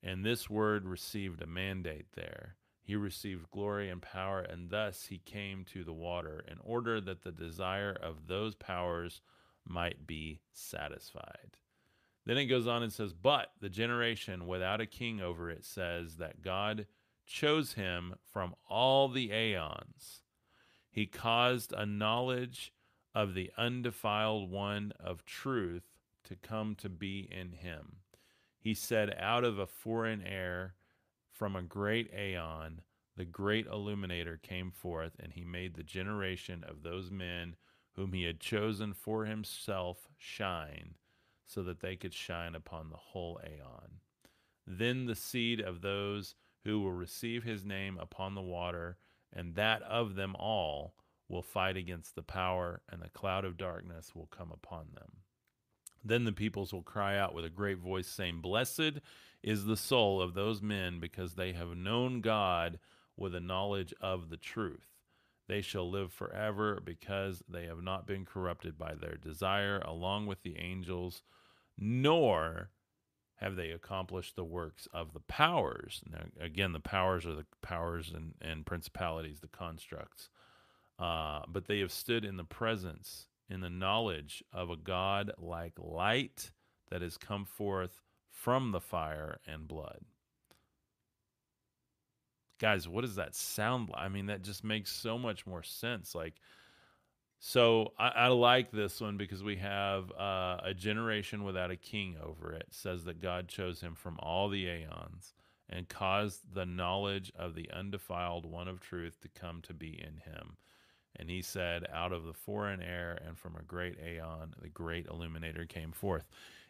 And 0.02 0.24
this 0.24 0.50
word 0.50 0.84
received 0.84 1.40
a 1.40 1.46
mandate 1.46 2.12
there. 2.14 2.56
He 2.82 2.94
received 2.94 3.50
glory 3.50 3.88
and 3.88 4.02
power, 4.02 4.40
and 4.40 4.68
thus 4.68 5.06
he 5.06 5.18
came 5.18 5.64
to 5.72 5.82
the 5.82 5.94
water 5.94 6.44
in 6.46 6.58
order 6.62 7.00
that 7.00 7.22
the 7.22 7.32
desire 7.32 7.92
of 7.92 8.26
those 8.26 8.54
powers 8.54 9.22
might 9.66 10.06
be 10.06 10.40
satisfied. 10.52 11.56
Then 12.26 12.36
it 12.36 12.46
goes 12.46 12.66
on 12.66 12.82
and 12.82 12.92
says, 12.92 13.14
But 13.14 13.52
the 13.60 13.70
generation 13.70 14.46
without 14.46 14.80
a 14.80 14.86
king 14.86 15.20
over 15.20 15.48
it 15.48 15.64
says 15.64 16.16
that 16.16 16.42
God 16.42 16.86
chose 17.24 17.74
him 17.74 18.16
from 18.30 18.54
all 18.68 19.08
the 19.08 19.32
aeons. 19.32 20.22
He 20.90 21.06
caused 21.06 21.72
a 21.72 21.86
knowledge 21.86 22.72
of 23.14 23.34
the 23.34 23.50
undefiled 23.56 24.50
one 24.50 24.92
of 24.98 25.24
truth 25.24 25.84
to 26.24 26.36
come 26.36 26.74
to 26.76 26.88
be 26.88 27.28
in 27.30 27.52
him. 27.52 27.96
He 28.58 28.74
said, 28.74 29.14
Out 29.18 29.44
of 29.44 29.58
a 29.58 29.66
foreign 29.66 30.22
air, 30.22 30.74
from 31.30 31.56
a 31.56 31.62
great 31.62 32.12
aeon, 32.14 32.82
the 33.16 33.24
great 33.24 33.66
illuminator 33.66 34.38
came 34.42 34.70
forth, 34.70 35.12
and 35.18 35.32
he 35.32 35.44
made 35.44 35.74
the 35.74 35.82
generation 35.82 36.64
of 36.66 36.82
those 36.82 37.10
men 37.10 37.56
whom 37.94 38.12
he 38.12 38.24
had 38.24 38.40
chosen 38.40 38.94
for 38.94 39.26
himself 39.26 40.08
shine, 40.16 40.94
so 41.46 41.62
that 41.62 41.80
they 41.80 41.96
could 41.96 42.14
shine 42.14 42.54
upon 42.54 42.88
the 42.88 42.96
whole 42.96 43.40
aeon. 43.44 44.00
Then 44.66 45.06
the 45.06 45.16
seed 45.16 45.60
of 45.60 45.82
those 45.82 46.34
who 46.64 46.80
will 46.80 46.92
receive 46.92 47.42
his 47.42 47.64
name 47.64 47.98
upon 47.98 48.34
the 48.34 48.40
water, 48.40 48.96
and 49.32 49.54
that 49.56 49.82
of 49.82 50.14
them 50.14 50.34
all, 50.36 50.94
will 51.32 51.42
fight 51.42 51.76
against 51.76 52.14
the 52.14 52.22
power, 52.22 52.82
and 52.90 53.00
the 53.00 53.08
cloud 53.08 53.44
of 53.44 53.56
darkness 53.56 54.14
will 54.14 54.26
come 54.26 54.52
upon 54.52 54.88
them. 54.94 55.16
Then 56.04 56.24
the 56.24 56.32
peoples 56.32 56.72
will 56.72 56.82
cry 56.82 57.16
out 57.16 57.34
with 57.34 57.44
a 57.44 57.50
great 57.50 57.78
voice, 57.78 58.06
saying, 58.06 58.40
Blessed 58.40 59.00
is 59.42 59.64
the 59.64 59.76
soul 59.76 60.20
of 60.20 60.34
those 60.34 60.60
men, 60.60 61.00
because 61.00 61.34
they 61.34 61.52
have 61.52 61.76
known 61.76 62.20
God 62.20 62.78
with 63.16 63.34
a 63.34 63.40
knowledge 63.40 63.94
of 64.00 64.28
the 64.28 64.36
truth. 64.36 64.88
They 65.48 65.62
shall 65.62 65.90
live 65.90 66.12
forever, 66.12 66.80
because 66.84 67.42
they 67.48 67.64
have 67.64 67.82
not 67.82 68.06
been 68.06 68.26
corrupted 68.26 68.78
by 68.78 68.94
their 68.94 69.16
desire, 69.16 69.78
along 69.78 70.26
with 70.26 70.42
the 70.42 70.58
angels, 70.58 71.22
nor 71.78 72.70
have 73.36 73.56
they 73.56 73.70
accomplished 73.70 74.36
the 74.36 74.44
works 74.44 74.86
of 74.92 75.14
the 75.14 75.20
powers. 75.20 76.02
Now, 76.08 76.26
again, 76.38 76.72
the 76.72 76.80
powers 76.80 77.24
are 77.24 77.34
the 77.34 77.46
powers 77.62 78.12
and, 78.14 78.34
and 78.40 78.66
principalities, 78.66 79.40
the 79.40 79.48
constructs. 79.48 80.28
Uh, 81.02 81.42
but 81.48 81.66
they 81.66 81.80
have 81.80 81.92
stood 81.92 82.24
in 82.24 82.36
the 82.36 82.44
presence 82.44 83.26
in 83.50 83.60
the 83.60 83.70
knowledge 83.70 84.44
of 84.52 84.70
a 84.70 84.76
God 84.76 85.32
like 85.38 85.72
light 85.78 86.52
that 86.90 87.02
has 87.02 87.18
come 87.18 87.44
forth 87.44 88.00
from 88.30 88.70
the 88.72 88.80
fire 88.80 89.40
and 89.46 89.66
blood. 89.68 90.00
guys, 92.58 92.88
what 92.88 93.02
does 93.02 93.16
that 93.16 93.34
sound 93.34 93.88
like? 93.88 94.00
I 94.00 94.08
mean, 94.08 94.26
that 94.26 94.42
just 94.42 94.64
makes 94.64 94.92
so 94.92 95.18
much 95.18 95.46
more 95.46 95.64
sense. 95.64 96.14
Like, 96.14 96.34
so 97.40 97.92
I, 97.98 98.08
I 98.08 98.28
like 98.28 98.70
this 98.70 99.00
one 99.00 99.16
because 99.16 99.42
we 99.42 99.56
have 99.56 100.12
uh, 100.12 100.58
a 100.62 100.74
generation 100.74 101.42
without 101.42 101.72
a 101.72 101.76
king 101.76 102.16
over 102.22 102.52
it. 102.52 102.62
it. 102.62 102.66
Says 102.70 103.04
that 103.04 103.20
God 103.20 103.48
chose 103.48 103.80
him 103.80 103.96
from 103.96 104.18
all 104.20 104.48
the 104.48 104.66
aeons 104.66 105.34
and 105.68 105.88
caused 105.88 106.54
the 106.54 106.66
knowledge 106.66 107.32
of 107.36 107.54
the 107.54 107.68
undefiled 107.72 108.46
one 108.46 108.68
of 108.68 108.80
truth 108.80 109.20
to 109.22 109.28
come 109.28 109.60
to 109.62 109.74
be 109.74 110.00
in 110.00 110.18
him. 110.32 110.56
And 111.16 111.28
he 111.30 111.42
said, 111.42 111.86
Out 111.92 112.12
of 112.12 112.24
the 112.24 112.32
foreign 112.32 112.80
air 112.80 113.18
and 113.26 113.38
from 113.38 113.56
a 113.56 113.62
great 113.62 113.98
aeon, 113.98 114.54
the 114.60 114.68
great 114.68 115.06
illuminator 115.06 115.66
came 115.66 115.92
forth. 115.92 116.26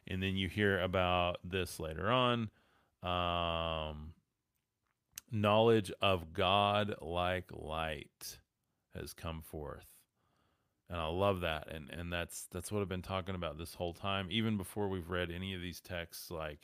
And 0.09 0.22
then 0.22 0.36
you 0.36 0.49
hear 0.49 0.80
about 0.80 1.38
this 1.45 1.78
later 1.78 2.11
on. 2.11 2.51
Um, 3.03 4.14
knowledge 5.30 5.93
of 6.01 6.32
God 6.32 6.95
like 7.01 7.51
light 7.53 8.38
has 8.95 9.12
come 9.14 9.43
forth 9.43 9.86
and 10.93 11.01
I 11.01 11.07
love 11.07 11.40
that. 11.40 11.68
And 11.72 11.90
and 11.90 12.12
that's 12.12 12.47
that's 12.53 12.70
what 12.70 12.82
I've 12.82 12.88
been 12.88 13.03
talking 13.03 13.34
about 13.34 13.59
this 13.59 13.74
whole 13.74 13.95
time, 13.95 14.28
even 14.30 14.59
before 14.59 14.88
we've 14.88 15.09
read 15.09 15.30
any 15.30 15.55
of 15.55 15.62
these 15.62 15.80
texts. 15.80 16.30
Like 16.30 16.61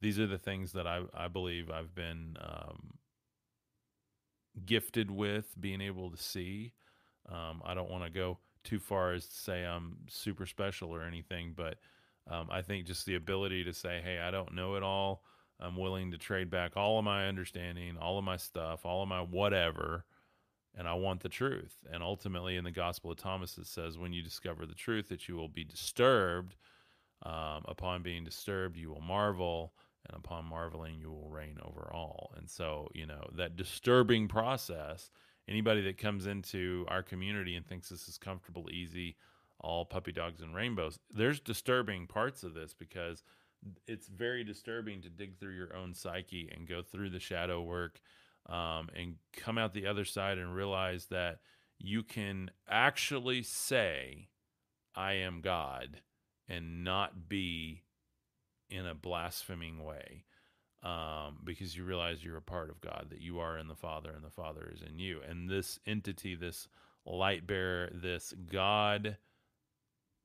these 0.00 0.20
are 0.20 0.26
the 0.26 0.38
things 0.38 0.72
that 0.72 0.86
I 0.86 1.02
I 1.12 1.26
believe 1.28 1.68
I've 1.68 1.94
been 1.94 2.36
um, 2.40 2.94
gifted 4.64 5.10
with 5.10 5.60
being 5.60 5.80
able 5.80 6.10
to 6.10 6.16
see. 6.16 6.72
Um, 7.28 7.62
I 7.64 7.74
don't 7.74 7.90
want 7.90 8.04
to 8.04 8.10
go 8.10 8.38
too 8.64 8.78
far 8.78 9.12
as 9.12 9.26
to 9.26 9.34
say 9.34 9.64
I'm 9.64 9.96
super 10.08 10.46
special 10.46 10.94
or 10.94 11.02
anything, 11.02 11.54
but 11.56 11.78
um, 12.30 12.48
I 12.50 12.62
think 12.62 12.86
just 12.86 13.06
the 13.06 13.16
ability 13.16 13.64
to 13.64 13.72
say, 13.72 14.00
"Hey, 14.02 14.18
I 14.18 14.30
don't 14.30 14.54
know 14.54 14.76
it 14.76 14.82
all." 14.82 15.22
I'm 15.60 15.76
willing 15.76 16.10
to 16.10 16.18
trade 16.18 16.50
back 16.50 16.76
all 16.76 16.98
of 16.98 17.04
my 17.04 17.28
understanding, 17.28 17.96
all 17.96 18.18
of 18.18 18.24
my 18.24 18.36
stuff, 18.36 18.84
all 18.84 19.02
of 19.02 19.08
my 19.08 19.20
whatever, 19.20 20.04
and 20.74 20.88
I 20.88 20.94
want 20.94 21.20
the 21.20 21.28
truth. 21.28 21.76
And 21.92 22.02
ultimately, 22.02 22.56
in 22.56 22.64
the 22.64 22.72
Gospel 22.72 23.12
of 23.12 23.18
Thomas, 23.18 23.56
it 23.58 23.66
says, 23.66 23.96
when 23.96 24.12
you 24.12 24.22
discover 24.22 24.66
the 24.66 24.74
truth, 24.74 25.08
that 25.08 25.28
you 25.28 25.36
will 25.36 25.48
be 25.48 25.64
disturbed. 25.64 26.56
Um, 27.24 27.64
upon 27.66 28.02
being 28.02 28.24
disturbed, 28.24 28.76
you 28.76 28.90
will 28.90 29.00
marvel, 29.00 29.74
and 30.08 30.16
upon 30.16 30.44
marveling, 30.46 30.98
you 30.98 31.12
will 31.12 31.28
reign 31.28 31.58
over 31.62 31.88
all. 31.94 32.34
And 32.36 32.50
so, 32.50 32.88
you 32.94 33.06
know, 33.06 33.28
that 33.36 33.54
disturbing 33.54 34.26
process, 34.26 35.10
anybody 35.52 35.82
that 35.82 35.98
comes 35.98 36.26
into 36.26 36.86
our 36.88 37.02
community 37.02 37.54
and 37.56 37.66
thinks 37.66 37.90
this 37.90 38.08
is 38.08 38.16
comfortable, 38.16 38.70
easy, 38.70 39.16
all 39.60 39.84
puppy 39.84 40.10
dogs 40.10 40.40
and 40.40 40.54
rainbows, 40.54 40.98
there's 41.12 41.40
disturbing 41.40 42.06
parts 42.06 42.42
of 42.42 42.54
this 42.54 42.72
because 42.72 43.22
it's 43.86 44.08
very 44.08 44.42
disturbing 44.42 45.02
to 45.02 45.10
dig 45.10 45.38
through 45.38 45.54
your 45.54 45.76
own 45.76 45.92
psyche 45.92 46.50
and 46.56 46.66
go 46.66 46.80
through 46.80 47.10
the 47.10 47.20
shadow 47.20 47.60
work 47.60 48.00
um, 48.48 48.88
and 48.96 49.16
come 49.34 49.58
out 49.58 49.74
the 49.74 49.86
other 49.86 50.06
side 50.06 50.38
and 50.38 50.54
realize 50.54 51.06
that 51.06 51.40
you 51.78 52.02
can 52.02 52.50
actually 52.66 53.42
say, 53.42 54.28
I 54.96 55.12
am 55.14 55.42
God, 55.42 56.00
and 56.48 56.82
not 56.82 57.28
be 57.28 57.82
in 58.70 58.86
a 58.86 58.94
blaspheming 58.94 59.84
way. 59.84 60.24
Um, 60.82 61.38
because 61.44 61.76
you 61.76 61.84
realize 61.84 62.24
you're 62.24 62.36
a 62.36 62.42
part 62.42 62.68
of 62.68 62.80
God, 62.80 63.06
that 63.10 63.20
you 63.20 63.38
are 63.38 63.56
in 63.56 63.68
the 63.68 63.76
Father 63.76 64.10
and 64.10 64.24
the 64.24 64.30
Father 64.30 64.68
is 64.74 64.82
in 64.82 64.98
you. 64.98 65.20
And 65.28 65.48
this 65.48 65.78
entity, 65.86 66.34
this 66.34 66.66
light 67.06 67.46
bearer, 67.46 67.88
this 67.94 68.34
God, 68.50 69.16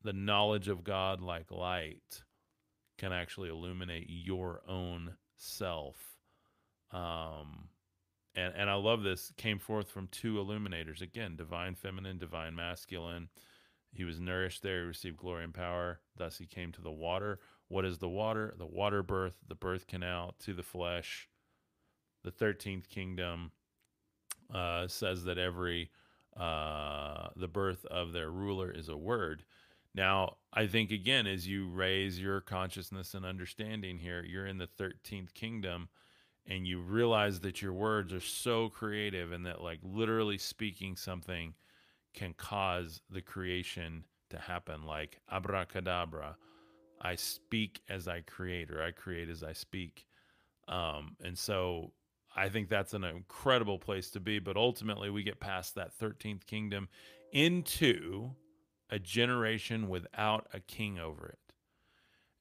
the 0.03 0.13
knowledge 0.13 0.67
of 0.67 0.83
God 0.83 1.21
like 1.21 1.51
light, 1.51 2.23
can 2.97 3.13
actually 3.13 3.49
illuminate 3.49 4.07
your 4.09 4.61
own 4.67 5.13
self. 5.35 5.97
Um, 6.91 7.69
and 8.37 8.53
and 8.55 8.69
I 8.69 8.75
love 8.75 9.03
this 9.03 9.33
came 9.35 9.59
forth 9.59 9.89
from 9.89 10.07
two 10.07 10.39
illuminators 10.39 11.01
again 11.01 11.35
divine 11.35 11.75
feminine 11.75 12.17
divine 12.17 12.55
masculine 12.55 13.27
he 13.91 14.03
was 14.03 14.19
nourished 14.19 14.63
there 14.63 14.81
he 14.81 14.87
received 14.87 15.17
glory 15.17 15.43
and 15.43 15.53
power 15.53 15.99
thus 16.15 16.37
he 16.37 16.45
came 16.45 16.71
to 16.71 16.81
the 16.81 16.91
water 16.91 17.39
what 17.69 17.85
is 17.85 17.97
the 17.97 18.09
water 18.09 18.53
the 18.57 18.65
water 18.65 19.03
birth 19.03 19.35
the 19.47 19.55
birth 19.55 19.87
canal 19.87 20.35
to 20.39 20.53
the 20.53 20.63
flesh. 20.63 21.27
The 22.23 22.31
13th 22.31 22.89
kingdom 22.89 23.51
uh, 24.53 24.87
says 24.87 25.23
that 25.25 25.37
every 25.37 25.91
uh, 26.35 27.29
the 27.35 27.47
birth 27.47 27.85
of 27.85 28.11
their 28.13 28.29
ruler 28.29 28.71
is 28.71 28.89
a 28.89 28.97
word. 28.97 29.43
Now 29.93 30.37
i 30.53 30.67
think 30.67 30.91
again 30.91 31.27
as 31.27 31.47
you 31.47 31.67
raise 31.69 32.19
your 32.19 32.41
consciousness 32.41 33.13
and 33.13 33.25
understanding 33.25 33.99
here 33.99 34.23
you're 34.23 34.47
in 34.47 34.57
the 34.57 34.67
13th 34.67 35.33
kingdom 35.33 35.89
and 36.47 36.65
you 36.65 36.79
realize 36.79 37.41
that 37.41 37.61
your 37.61 37.73
words 37.73 38.13
are 38.13 38.21
so 38.21 38.69
creative 38.69 39.31
and 39.31 39.45
that 39.45 39.61
like 39.61 39.79
literally 39.83 40.37
speaking 40.37 40.95
something 40.95 41.53
can 42.13 42.33
cause 42.33 43.01
the 43.09 43.21
creation 43.21 44.03
to 44.29 44.37
happen 44.37 44.83
like 44.83 45.19
abracadabra 45.31 46.37
i 47.01 47.15
speak 47.15 47.81
as 47.89 48.07
i 48.07 48.21
create 48.21 48.71
or 48.71 48.81
i 48.81 48.91
create 48.91 49.29
as 49.29 49.43
i 49.43 49.53
speak 49.53 50.05
um, 50.67 51.15
and 51.23 51.37
so 51.37 51.91
i 52.35 52.49
think 52.49 52.69
that's 52.69 52.93
an 52.93 53.03
incredible 53.03 53.79
place 53.79 54.09
to 54.09 54.19
be 54.19 54.39
but 54.39 54.57
ultimately 54.57 55.09
we 55.09 55.23
get 55.23 55.39
past 55.39 55.75
that 55.75 55.97
13th 55.99 56.45
kingdom 56.45 56.87
into 57.31 58.29
a 58.89 58.99
generation 58.99 59.89
without 59.89 60.47
a 60.53 60.59
king 60.59 60.97
over 60.97 61.27
it 61.27 61.47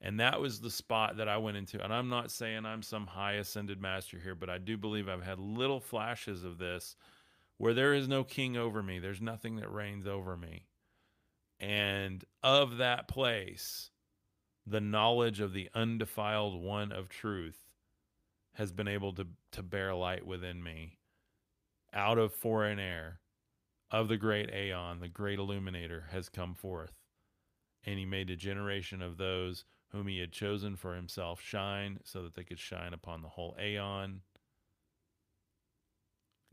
and 0.00 0.20
that 0.20 0.40
was 0.40 0.61
the 0.61 0.70
spot 0.70 1.16
that 1.16 1.28
I 1.28 1.38
went 1.38 1.57
into. 1.57 1.82
And 1.82 1.92
I'm 1.92 2.09
not 2.09 2.30
saying 2.30 2.66
I'm 2.66 2.82
some 2.82 3.07
high 3.07 3.34
ascended 3.34 3.80
master 3.80 4.18
here, 4.18 4.34
but 4.34 4.50
I 4.50 4.59
do 4.59 4.76
believe 4.76 5.09
I've 5.09 5.24
had 5.24 5.38
little 5.38 5.80
flashes 5.80 6.44
of 6.44 6.59
this 6.59 6.96
where 7.59 7.72
there 7.72 7.94
is 7.94 8.07
no 8.07 8.22
king 8.22 8.57
over 8.57 8.82
me, 8.82 8.98
there's 8.98 9.22
nothing 9.22 9.57
that 9.57 9.72
reigns 9.72 10.07
over 10.07 10.36
me. 10.36 10.66
And 11.59 12.22
of 12.42 12.76
that 12.76 13.09
place, 13.09 13.90
the 14.66 14.80
knowledge 14.80 15.40
of 15.40 15.52
the 15.52 15.70
undefiled 15.74 16.60
one 16.60 16.90
of 16.90 17.08
truth 17.08 17.58
has 18.54 18.72
been 18.72 18.88
able 18.88 19.12
to, 19.12 19.26
to 19.52 19.62
bear 19.62 19.94
light 19.94 20.26
within 20.26 20.62
me 20.62 20.98
out 21.92 22.18
of 22.18 22.32
foreign 22.32 22.78
air 22.78 23.20
of 23.90 24.08
the 24.08 24.16
great 24.16 24.52
aeon, 24.52 25.00
the 25.00 25.08
great 25.08 25.38
illuminator 25.38 26.06
has 26.10 26.28
come 26.28 26.54
forth. 26.54 26.92
And 27.84 27.98
he 27.98 28.04
made 28.04 28.30
a 28.30 28.36
generation 28.36 29.00
of 29.00 29.16
those 29.16 29.64
whom 29.92 30.08
he 30.08 30.18
had 30.18 30.32
chosen 30.32 30.76
for 30.76 30.94
himself 30.94 31.40
shine 31.40 32.00
so 32.04 32.22
that 32.22 32.34
they 32.34 32.42
could 32.42 32.58
shine 32.58 32.92
upon 32.92 33.22
the 33.22 33.28
whole 33.28 33.56
aeon. 33.62 34.20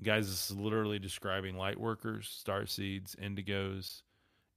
Guys, 0.01 0.30
this 0.30 0.51
is 0.51 0.57
literally 0.57 0.99
describing 0.99 1.57
light 1.57 1.80
workers, 1.80 2.28
star 2.30 2.66
seeds, 2.66 3.16
indigos, 3.16 4.03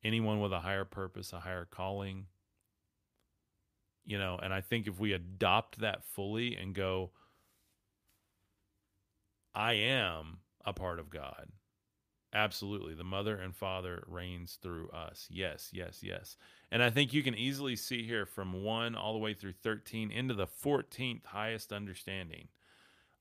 anyone 0.04 0.40
with 0.40 0.52
a 0.52 0.61
higher 0.61 0.84
purpose, 0.84 1.32
a 1.32 1.40
higher 1.40 1.66
calling. 1.70 2.26
You 4.07 4.18
know, 4.18 4.38
and 4.40 4.54
I 4.54 4.61
think 4.61 4.86
if 4.86 4.98
we 5.00 5.12
adopt 5.12 5.80
that 5.80 6.04
fully 6.04 6.57
and 6.57 6.74
go, 6.74 7.11
I 9.54 9.72
am 9.74 10.38
a 10.64 10.72
part 10.72 10.98
of 11.00 11.11
God. 11.11 11.48
Absolutely. 12.32 12.94
The 12.94 13.04
mother 13.04 13.36
and 13.36 13.54
father 13.54 14.04
reigns 14.07 14.59
through 14.62 14.90
us. 14.90 15.26
Yes, 15.30 15.70
yes, 15.72 16.00
yes. 16.02 16.36
And 16.70 16.82
I 16.82 16.90
think 16.90 17.12
you 17.12 17.22
can 17.22 17.34
easily 17.34 17.76
see 17.76 18.07
here 18.07 18.26
from 18.26 18.62
1 18.62 18.94
all 18.94 19.12
the 19.12 19.18
way 19.18 19.32
through 19.32 19.54
13 19.54 20.11
into 20.11 20.34
the 20.34 20.46
14th 20.46 21.24
highest 21.24 21.72
understanding. 21.72 22.48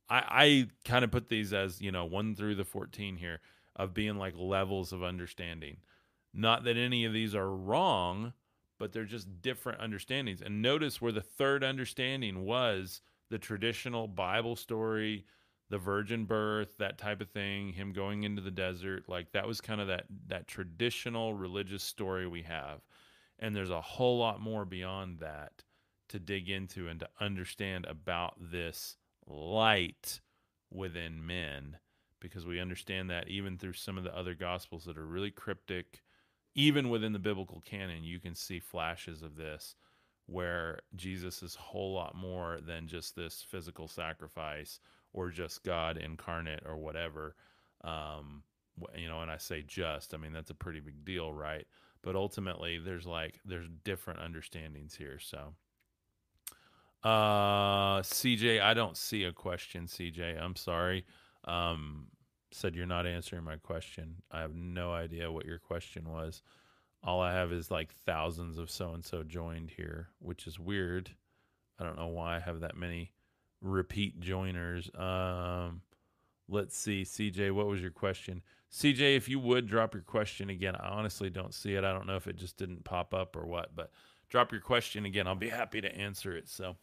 I, 0.09 0.23
I 0.29 0.67
kind 0.83 1.03
of 1.05 1.11
put 1.11 1.29
these 1.29 1.53
as, 1.53 1.81
you 1.81 1.91
know, 1.91 2.05
1 2.05 2.35
through 2.35 2.55
the 2.55 2.65
14 2.65 3.17
here 3.17 3.39
of 3.75 3.93
being 3.93 4.17
like 4.17 4.33
levels 4.37 4.91
of 4.91 5.03
understanding. 5.03 5.77
Not 6.33 6.63
that 6.65 6.77
any 6.77 7.05
of 7.05 7.13
these 7.13 7.33
are 7.33 7.49
wrong, 7.49 8.33
but 8.79 8.91
they're 8.91 9.05
just 9.05 9.41
different 9.41 9.81
understandings. 9.81 10.41
And 10.41 10.61
notice 10.61 11.01
where 11.01 11.11
the 11.11 11.21
third 11.21 11.63
understanding 11.63 12.45
was 12.45 13.01
the 13.29 13.39
traditional 13.39 14.07
Bible 14.07 14.55
story, 14.55 15.25
the 15.69 15.77
virgin 15.77 16.25
birth, 16.25 16.77
that 16.77 16.97
type 16.97 17.21
of 17.21 17.29
thing, 17.29 17.73
him 17.73 17.91
going 17.91 18.23
into 18.23 18.41
the 18.41 18.51
desert, 18.51 19.09
like 19.09 19.31
that 19.31 19.47
was 19.47 19.61
kind 19.61 19.81
of 19.81 19.87
that 19.87 20.05
that 20.27 20.47
traditional 20.47 21.33
religious 21.33 21.83
story 21.83 22.27
we 22.27 22.43
have. 22.43 22.81
And 23.39 23.55
there's 23.55 23.71
a 23.71 23.81
whole 23.81 24.17
lot 24.17 24.39
more 24.39 24.65
beyond 24.65 25.19
that 25.19 25.63
to 26.09 26.19
dig 26.19 26.49
into 26.49 26.87
and 26.87 26.99
to 26.99 27.09
understand 27.19 27.85
about 27.85 28.35
this 28.39 28.97
light 29.27 30.21
within 30.71 31.25
men 31.25 31.77
because 32.19 32.45
we 32.45 32.59
understand 32.59 33.09
that 33.09 33.27
even 33.27 33.57
through 33.57 33.73
some 33.73 33.97
of 33.97 34.03
the 34.03 34.15
other 34.15 34.33
gospels 34.33 34.85
that 34.85 34.97
are 34.97 35.05
really 35.05 35.31
cryptic 35.31 36.01
even 36.55 36.89
within 36.89 37.13
the 37.13 37.19
biblical 37.19 37.61
canon 37.65 38.03
you 38.03 38.19
can 38.19 38.33
see 38.35 38.59
flashes 38.59 39.21
of 39.21 39.35
this 39.35 39.75
where 40.27 40.79
Jesus 40.95 41.43
is 41.43 41.55
a 41.55 41.61
whole 41.61 41.93
lot 41.93 42.15
more 42.15 42.59
than 42.65 42.87
just 42.87 43.15
this 43.15 43.45
physical 43.47 43.87
sacrifice 43.87 44.79
or 45.13 45.29
just 45.29 45.63
God 45.63 45.97
incarnate 45.97 46.63
or 46.65 46.77
whatever. 46.77 47.35
Um, 47.83 48.41
you 48.97 49.07
know 49.07 49.21
and 49.21 49.31
I 49.31 49.37
say 49.37 49.63
just 49.67 50.13
I 50.13 50.17
mean 50.17 50.33
that's 50.33 50.49
a 50.49 50.55
pretty 50.55 50.79
big 50.79 51.05
deal 51.05 51.31
right? 51.31 51.65
But 52.01 52.15
ultimately 52.15 52.79
there's 52.79 53.05
like 53.05 53.39
there's 53.45 53.69
different 53.83 54.19
understandings 54.19 54.95
here 54.95 55.19
so. 55.19 55.53
Uh 57.03 58.01
cj 58.01 58.59
i 58.61 58.73
don't 58.73 58.97
see 58.97 59.25
a 59.25 59.31
question 59.31 59.85
cj 59.85 60.41
i'm 60.41 60.55
sorry. 60.55 61.05
Um, 61.45 62.07
said 62.55 62.75
you're 62.75 62.85
not 62.85 63.05
answering 63.05 63.43
my 63.43 63.57
question. 63.57 64.21
I 64.31 64.41
have 64.41 64.55
no 64.55 64.93
idea 64.93 65.31
what 65.31 65.45
your 65.45 65.59
question 65.59 66.09
was. 66.09 66.41
All 67.03 67.21
I 67.21 67.33
have 67.33 67.51
is 67.51 67.69
like 67.69 67.93
thousands 68.05 68.57
of 68.57 68.71
so 68.71 68.93
and 68.93 69.03
so 69.03 69.23
joined 69.23 69.71
here, 69.71 70.09
which 70.19 70.47
is 70.47 70.59
weird. 70.59 71.11
I 71.79 71.83
don't 71.83 71.97
know 71.97 72.07
why 72.07 72.37
I 72.37 72.39
have 72.39 72.61
that 72.61 72.77
many 72.77 73.11
repeat 73.61 74.19
joiners. 74.19 74.89
Um, 74.95 75.81
let's 76.47 76.77
see, 76.77 77.03
CJ, 77.03 77.51
what 77.51 77.67
was 77.67 77.81
your 77.81 77.91
question? 77.91 78.41
CJ, 78.71 79.15
if 79.15 79.29
you 79.29 79.39
would 79.39 79.67
drop 79.67 79.93
your 79.93 80.03
question 80.03 80.49
again, 80.49 80.75
I 80.75 80.87
honestly 80.89 81.29
don't 81.29 81.53
see 81.53 81.75
it. 81.75 81.83
I 81.83 81.93
don't 81.93 82.07
know 82.07 82.15
if 82.15 82.27
it 82.27 82.37
just 82.37 82.57
didn't 82.57 82.83
pop 82.83 83.13
up 83.13 83.35
or 83.35 83.45
what, 83.45 83.75
but 83.75 83.91
drop 84.29 84.51
your 84.51 84.61
question 84.61 85.05
again. 85.05 85.27
I'll 85.27 85.35
be 85.35 85.49
happy 85.49 85.81
to 85.81 85.95
answer 85.95 86.35
it. 86.35 86.49
So, 86.49 86.75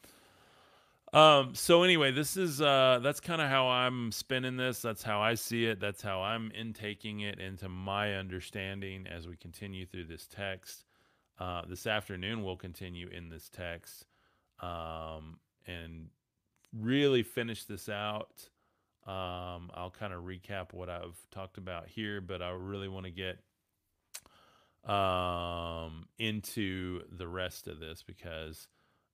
um, 1.12 1.54
so 1.54 1.82
anyway, 1.82 2.10
this 2.10 2.36
is 2.36 2.60
uh, 2.60 3.00
that's 3.02 3.20
kind 3.20 3.42
of 3.42 3.48
how 3.48 3.68
I'm 3.68 4.12
spinning 4.12 4.56
this. 4.56 4.80
That's 4.80 5.02
how 5.02 5.20
I 5.20 5.34
see 5.34 5.66
it. 5.66 5.80
That's 5.80 6.02
how 6.02 6.22
I'm 6.22 6.50
intaking 6.52 7.20
it 7.20 7.38
into 7.38 7.68
my 7.68 8.14
understanding 8.14 9.06
as 9.06 9.28
we 9.28 9.36
continue 9.36 9.86
through 9.86 10.06
this 10.06 10.26
text. 10.26 10.84
Uh, 11.38 11.62
this 11.68 11.86
afternoon, 11.86 12.44
we'll 12.44 12.56
continue 12.56 13.08
in 13.08 13.28
this 13.28 13.48
text 13.48 14.06
um, 14.60 15.38
and 15.66 16.08
really 16.72 17.22
finish 17.22 17.64
this 17.64 17.88
out. 17.88 18.48
Um, 19.06 19.70
I'll 19.74 19.92
kind 19.98 20.12
of 20.12 20.22
recap 20.22 20.72
what 20.72 20.88
I've 20.88 21.18
talked 21.30 21.58
about 21.58 21.88
here, 21.88 22.20
but 22.20 22.40
I 22.40 22.50
really 22.50 22.88
want 22.88 23.06
to 23.06 23.10
get 23.10 23.38
um, 24.90 26.06
into 26.18 27.02
the 27.10 27.26
rest 27.26 27.66
of 27.66 27.80
this 27.80 28.02
because 28.02 28.68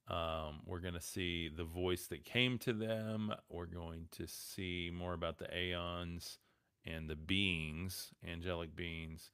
um, 0.08 0.60
we're 0.64 0.80
going 0.80 0.94
to 0.94 1.00
see 1.00 1.48
the 1.48 1.64
voice 1.64 2.06
that 2.06 2.24
came 2.24 2.58
to 2.58 2.72
them. 2.72 3.32
We're 3.50 3.66
going 3.66 4.06
to 4.12 4.26
see 4.26 4.90
more 4.92 5.12
about 5.12 5.38
the 5.38 5.54
aeons 5.54 6.38
and 6.86 7.08
the 7.08 7.16
beings, 7.16 8.10
angelic 8.26 8.74
beings, 8.74 9.30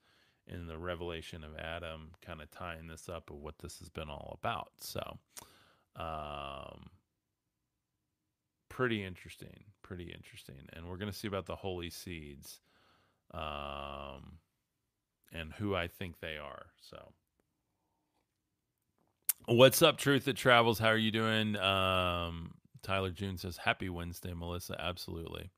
in 0.47 0.67
the 0.67 0.77
revelation 0.77 1.43
of 1.43 1.57
Adam, 1.57 2.11
kind 2.23 2.41
of 2.41 2.51
tying 2.51 2.87
this 2.87 3.09
up 3.09 3.29
of 3.29 3.37
what 3.37 3.57
this 3.59 3.79
has 3.79 3.89
been 3.89 4.09
all 4.09 4.37
about. 4.41 4.71
So, 4.79 5.17
um, 5.95 6.89
pretty 8.69 9.03
interesting, 9.03 9.63
pretty 9.81 10.11
interesting. 10.11 10.55
And 10.73 10.87
we're 10.87 10.97
going 10.97 11.11
to 11.11 11.17
see 11.17 11.27
about 11.27 11.45
the 11.45 11.55
holy 11.55 11.89
seeds 11.89 12.59
um, 13.33 14.39
and 15.33 15.53
who 15.53 15.75
I 15.75 15.87
think 15.87 16.19
they 16.19 16.37
are. 16.37 16.67
So, 16.79 17.13
what's 19.45 19.81
up, 19.81 19.97
Truth 19.97 20.25
That 20.25 20.35
Travels? 20.35 20.79
How 20.79 20.89
are 20.89 20.97
you 20.97 21.11
doing? 21.11 21.55
Um, 21.57 22.51
Tyler 22.81 23.11
June 23.11 23.37
says, 23.37 23.57
Happy 23.57 23.89
Wednesday, 23.89 24.33
Melissa. 24.33 24.75
Absolutely. 24.79 25.49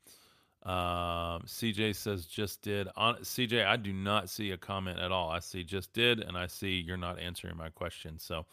Um, 0.63 1.43
CJ 1.45 1.95
says, 1.95 2.25
just 2.25 2.61
did. 2.61 2.88
On 2.95 3.15
CJ, 3.15 3.65
I 3.65 3.78
do 3.78 3.93
not 3.93 4.30
see 4.30 4.51
a 4.51 4.57
comment 4.57 4.99
at 4.99 5.11
all. 5.11 5.30
I 5.30 5.39
see 5.39 5.63
just 5.63 5.93
did, 5.93 6.19
and 6.19 6.38
I 6.38 6.47
see 6.47 6.80
you're 6.80 6.97
not 6.97 7.19
answering 7.19 7.55
my 7.55 7.69
question. 7.69 8.19
So, 8.19 8.45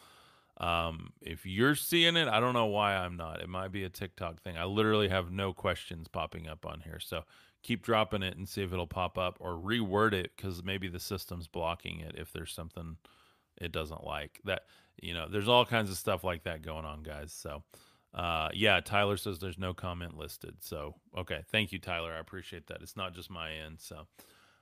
um, 0.57 1.11
if 1.21 1.45
you're 1.45 1.75
seeing 1.75 2.15
it, 2.15 2.27
I 2.27 2.39
don't 2.39 2.53
know 2.53 2.67
why 2.67 2.95
I'm 2.95 3.17
not. 3.17 3.41
It 3.41 3.49
might 3.49 3.71
be 3.71 3.83
a 3.83 3.89
TikTok 3.89 4.41
thing. 4.41 4.57
I 4.57 4.63
literally 4.63 5.09
have 5.09 5.31
no 5.31 5.51
questions 5.51 6.07
popping 6.07 6.47
up 6.47 6.65
on 6.65 6.79
here. 6.79 6.99
So 6.99 7.23
keep 7.61 7.83
dropping 7.83 8.23
it 8.23 8.37
and 8.37 8.47
see 8.47 8.63
if 8.63 8.71
it'll 8.71 8.87
pop 8.87 9.17
up 9.17 9.37
or 9.41 9.53
reword 9.53 10.13
it 10.13 10.31
because 10.35 10.63
maybe 10.63 10.87
the 10.87 10.99
system's 10.99 11.47
blocking 11.47 11.99
it 11.99 12.15
if 12.17 12.31
there's 12.31 12.53
something 12.53 12.95
it 13.57 13.71
doesn't 13.71 14.03
like. 14.03 14.39
That, 14.45 14.63
you 15.01 15.13
know, 15.13 15.27
there's 15.29 15.47
all 15.47 15.65
kinds 15.65 15.89
of 15.89 15.97
stuff 15.97 16.23
like 16.23 16.43
that 16.43 16.61
going 16.61 16.85
on, 16.85 17.03
guys. 17.03 17.33
So, 17.33 17.63
uh, 18.13 18.49
yeah, 18.53 18.79
Tyler 18.79 19.17
says 19.17 19.39
there's 19.39 19.57
no 19.57 19.73
comment 19.73 20.17
listed. 20.17 20.55
So, 20.61 20.95
okay. 21.17 21.43
Thank 21.51 21.71
you, 21.71 21.79
Tyler. 21.79 22.13
I 22.13 22.19
appreciate 22.19 22.67
that. 22.67 22.81
It's 22.81 22.95
not 22.95 23.13
just 23.13 23.29
my 23.29 23.51
end. 23.51 23.79
So, 23.79 24.07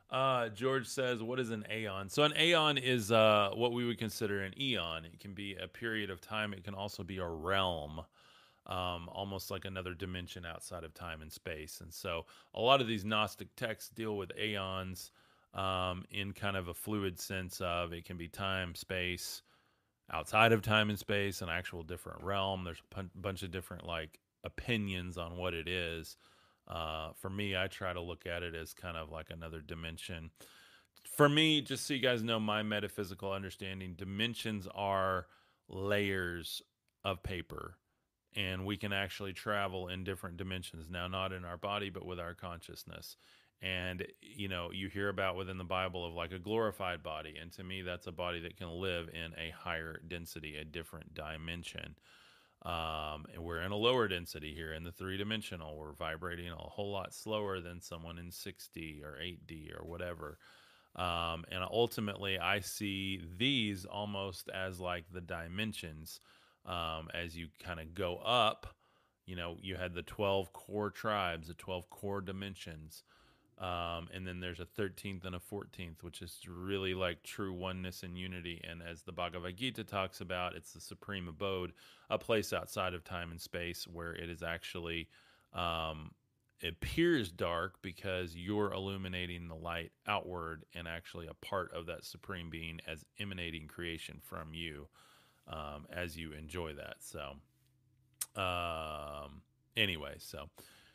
uh, 0.10 0.50
George 0.50 0.88
says, 0.88 1.24
"What 1.24 1.39
is 1.39 1.50
an 1.50 1.66
aeon?" 1.72 2.08
So 2.08 2.24
an 2.24 2.34
aeon 2.38 2.78
is 2.78 3.12
uh, 3.12 3.50
what 3.56 3.74
we 3.74 3.84
would 3.86 3.98
consider 3.98 4.41
an 4.44 4.54
eon. 4.60 5.06
It 5.06 5.20
can 5.20 5.34
be 5.34 5.56
a 5.56 5.68
period 5.68 6.12
of 6.12 6.22
time. 6.22 6.54
It 6.54 6.64
can 6.64 6.76
also 6.76 7.04
be 7.04 7.18
a 7.18 7.28
realm, 7.28 8.02
um, 8.68 9.10
almost 9.10 9.50
like 9.50 9.66
another 9.66 9.96
dimension 9.96 10.46
outside 10.46 10.84
of 10.84 10.94
time 10.94 11.24
and 11.24 11.32
space. 11.32 11.82
And 11.82 11.91
so 11.91 12.26
a 12.54 12.62
lot 12.62 12.80
of 12.80 12.88
these 12.88 13.04
Gnostic 13.04 13.56
texts 13.56 13.89
deal 13.89 14.16
with 14.16 14.32
aeons 14.38 15.12
um, 15.54 16.06
in 16.10 16.34
kind 16.34 16.58
of 16.58 16.68
a 16.68 16.74
fluid 16.74 17.20
sense 17.20 17.62
of 17.62 17.93
it 17.93 18.06
can 18.06 18.18
be 18.18 18.28
time, 18.28 18.76
space, 18.76 19.41
outside 20.12 20.51
of 20.51 20.62
time 20.62 20.89
and 20.89 20.99
space, 20.99 21.41
an 21.41 21.49
actual 21.49 21.84
different 21.84 22.24
realm. 22.24 22.64
There's 22.64 22.82
a 22.95 23.04
bunch 23.16 23.43
of 23.43 23.51
different 23.51 23.86
like 23.86 24.20
opinions 24.43 25.18
on 25.18 25.38
what 25.38 25.54
it 25.54 25.68
is. 25.68 26.18
Uh, 26.68 27.10
for 27.20 27.30
me, 27.30 27.56
I 27.58 27.68
try 27.68 27.93
to 27.93 28.01
look 28.01 28.26
at 28.26 28.43
it 28.43 28.56
as 28.56 28.74
kind 28.74 28.97
of 28.97 29.10
like 29.12 29.30
another 29.30 29.62
dimension. 29.62 30.32
For 31.06 31.28
me, 31.28 31.62
just 31.62 31.86
so 31.86 31.93
you 31.93 31.99
guys 31.99 32.24
know 32.24 32.39
my 32.39 32.64
metaphysical 32.64 33.32
understanding, 33.32 33.93
dimensions 33.97 34.68
are 34.74 35.28
layers 35.68 36.62
of 37.04 37.22
paper, 37.22 37.76
and 38.36 38.66
we 38.66 38.78
can 38.78 38.93
actually 38.93 39.34
travel 39.34 39.89
in 39.89 40.04
different 40.04 40.38
dimensions. 40.38 40.89
Now, 40.89 41.08
not 41.08 41.34
in 41.34 41.43
our 41.43 41.58
body, 41.58 41.89
but 41.89 42.06
with 42.06 42.20
our 42.20 42.34
consciousness. 42.34 43.18
And, 43.64 44.05
you 44.22 44.49
know, 44.49 44.72
you 44.74 44.89
hear 44.89 45.07
about 45.07 45.38
within 45.38 45.57
the 45.57 45.64
Bible 45.64 46.05
of 46.05 46.14
like 46.14 46.34
a 46.34 46.39
glorified 46.39 47.01
body. 47.01 47.36
And 47.41 47.49
to 47.53 47.64
me, 47.64 47.82
that's 47.82 48.07
a 48.07 48.11
body 48.11 48.41
that 48.41 48.57
can 48.57 48.70
live 48.70 49.07
in 49.14 49.34
a 49.39 49.53
higher 49.57 50.01
density, 50.05 50.57
a 50.57 50.66
different 50.66 51.14
dimension. 51.14 51.95
Um, 52.66 53.26
and 53.34 53.41
we're 53.41 53.61
in 53.61 53.72
a 53.72 53.78
lower 53.78 54.09
density 54.09 54.53
here 54.53 54.74
in 54.74 54.84
the 54.84 54.91
three 54.91 55.18
dimensional. 55.18 55.78
We're 55.78 55.93
vibrating 55.93 56.49
a 56.49 56.55
whole 56.55 56.91
lot 56.91 57.14
slower 57.14 57.61
than 57.61 57.80
someone 57.80 58.18
in 58.18 58.28
6D 58.28 59.01
or 59.01 59.18
8D 59.22 59.80
or 59.80 59.86
whatever. 59.86 60.38
Um, 60.95 61.45
and 61.49 61.64
ultimately, 61.72 62.38
I 62.38 62.59
see 62.59 63.22
these 63.38 63.86
almost 63.86 64.49
as 64.53 64.80
like 64.80 65.05
the 65.11 65.22
dimensions 65.22 66.20
um, 66.66 67.09
as 67.14 67.36
you 67.36 67.47
kind 67.64 67.80
of 67.80 67.95
go 67.95 68.18
up. 68.18 68.76
You 69.26 69.38
know, 69.38 69.57
you 69.61 69.76
had 69.76 69.93
the 69.93 70.03
12 70.03 70.51
core 70.53 70.89
tribes, 70.89 71.47
the 71.47 71.53
12 71.53 71.89
core 71.89 72.22
dimensions. 72.22 73.03
Um, 73.60 74.10
and 74.14 74.28
then 74.28 74.39
there's 74.39 74.60
a 74.60 74.66
13th 74.66 75.26
and 75.26 75.36
a 75.36 75.39
14th, 75.39 76.01
which 76.01 76.22
is 76.22 76.39
really 76.49 76.93
like 76.93 77.24
true 77.24 77.54
oneness 77.54 78.04
and 78.04 78.18
unity. 78.18 78.62
And 78.68 78.82
as 78.82 79.04
the 79.04 79.12
Bhagavad 79.12 79.56
Gita 79.56 79.84
talks 79.84 80.22
about, 80.22 80.56
it's 80.56 80.74
the 80.74 80.82
supreme 80.82 81.28
abode, 81.28 81.74
a 82.10 82.18
place 82.18 82.51
outside 82.51 82.93
of 82.93 83.04
time 83.04 83.32
and 83.32 83.39
space 83.39 83.88
where 83.88 84.14
it 84.14 84.30
is 84.30 84.43
actually, 84.43 85.08
um, 85.54 86.12
appears 86.64 87.32
dark 87.32 87.76
because 87.82 88.36
you're 88.36 88.72
illuminating 88.72 89.47
the 89.47 89.56
light 89.56 89.91
outward 90.08 90.66
and 90.74 90.88
actually 90.88 91.28
a 91.28 91.45
part 91.45 91.74
of 91.74 91.86
that 91.88 92.06
supreme 92.06 92.49
being 92.49 92.80
as 92.88 93.04
emanating 93.20 93.68
creation 93.68 94.20
from 94.24 94.54
you 94.54 94.88
um, 95.47 95.86
as 95.91 96.18
you 96.18 96.32
enjoy 96.32 96.74
that. 96.74 96.95
So, 96.99 97.34
um, 98.41 99.41
anyway, 99.76 100.16
so 100.20 100.49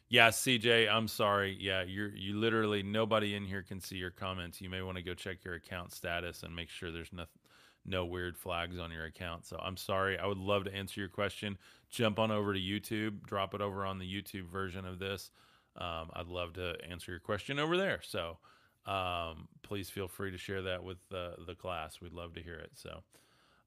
yeah, 0.09 0.31
CJ, 0.31 0.91
I'm 0.91 1.09
sorry. 1.09 1.57
Yeah, 1.61 1.83
you're 1.83 2.15
you 2.15 2.39
literally 2.39 2.83
nobody 2.83 3.35
in 3.35 3.45
here 3.45 3.63
can 3.63 3.81
see 3.81 3.97
your 3.97 4.11
comments. 4.11 4.61
You 4.61 4.71
may 4.71 4.83
want 4.83 4.97
to 4.97 5.03
go 5.03 5.15
check 5.15 5.45
your 5.45 5.55
account 5.55 5.93
status 5.93 6.43
and 6.43 6.55
make 6.55 6.71
sure 6.71 6.91
there's 6.91 7.13
no 7.13 7.25
no 7.85 8.05
weird 8.05 8.37
flags 8.37 8.79
on 8.79 8.91
your 8.91 9.05
account. 9.05 9.47
So 9.47 9.59
I'm 9.63 9.77
sorry. 9.77 10.19
I 10.19 10.27
would 10.27 10.39
love 10.39 10.65
to 10.65 10.75
answer 10.75 11.01
your 11.01 11.09
question. 11.09 11.59
Jump 11.91 12.19
on 12.19 12.31
over 12.31 12.53
to 12.53 12.61
YouTube, 12.61 13.27
drop 13.27 13.55
it 13.55 13.61
over 13.61 13.85
on 13.85 13.99
the 13.99 14.07
YouTube 14.07 14.47
version 14.49 14.85
of 14.85 14.99
this. 14.99 15.31
Um, 15.77 16.11
I'd 16.15 16.27
love 16.27 16.55
to 16.55 16.75
answer 16.89 17.11
your 17.13 17.21
question 17.21 17.59
over 17.59 17.77
there. 17.77 18.01
So 18.03 18.39
um, 18.87 19.49
please 19.63 19.91
feel 19.91 20.09
free 20.09 20.31
to 20.31 20.39
share 20.39 20.63
that 20.63 20.83
with 20.83 20.99
the 21.11 21.35
the 21.47 21.55
class. 21.55 22.01
We'd 22.01 22.15
love 22.15 22.35
to 22.35 22.43
hear 22.43 22.57
it. 22.57 22.71
So 22.75 23.03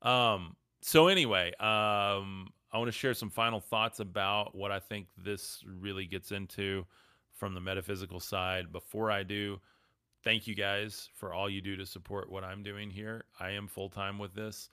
um, 0.07 0.55
so 0.81 1.07
anyway, 1.07 1.53
um, 1.59 2.47
I 2.73 2.77
want 2.77 2.87
to 2.87 2.97
share 2.97 3.13
some 3.13 3.29
final 3.29 3.59
thoughts 3.59 3.99
about 3.99 4.55
what 4.55 4.71
I 4.71 4.79
think 4.79 5.07
this 5.17 5.63
really 5.65 6.05
gets 6.05 6.31
into 6.31 6.85
from 7.33 7.53
the 7.53 7.59
metaphysical 7.59 8.19
side. 8.19 8.71
Before 8.71 9.11
I 9.11 9.23
do, 9.23 9.59
thank 10.23 10.47
you 10.47 10.55
guys 10.55 11.09
for 11.15 11.33
all 11.33 11.49
you 11.49 11.61
do 11.61 11.75
to 11.75 11.85
support 11.85 12.31
what 12.31 12.43
I'm 12.43 12.63
doing 12.63 12.89
here. 12.89 13.25
I 13.39 13.51
am 13.51 13.67
full 13.67 13.89
time 13.89 14.17
with 14.17 14.33
this. 14.33 14.69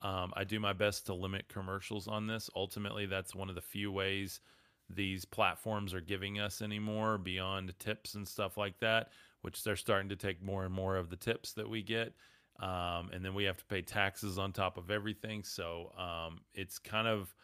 Um, 0.00 0.32
I 0.34 0.44
do 0.44 0.58
my 0.58 0.72
best 0.72 1.06
to 1.06 1.14
limit 1.14 1.48
commercials 1.48 2.08
on 2.08 2.26
this. 2.26 2.48
Ultimately, 2.56 3.06
that's 3.06 3.34
one 3.34 3.48
of 3.48 3.54
the 3.54 3.60
few 3.60 3.92
ways 3.92 4.40
these 4.88 5.24
platforms 5.24 5.94
are 5.94 6.00
giving 6.00 6.40
us 6.40 6.62
anymore 6.62 7.18
beyond 7.18 7.78
tips 7.78 8.14
and 8.14 8.26
stuff 8.26 8.56
like 8.56 8.78
that, 8.80 9.10
which 9.42 9.62
they're 9.62 9.76
starting 9.76 10.08
to 10.08 10.16
take 10.16 10.42
more 10.42 10.64
and 10.64 10.74
more 10.74 10.96
of 10.96 11.10
the 11.10 11.16
tips 11.16 11.52
that 11.52 11.68
we 11.68 11.82
get. 11.82 12.14
Um, 12.60 13.10
and 13.12 13.24
then 13.24 13.34
we 13.34 13.44
have 13.44 13.56
to 13.58 13.64
pay 13.64 13.82
taxes 13.82 14.38
on 14.38 14.52
top 14.52 14.78
of 14.78 14.90
everything. 14.90 15.44
So 15.44 15.92
um, 15.98 16.40
it's 16.54 16.78
kind 16.78 17.08
of 17.08 17.34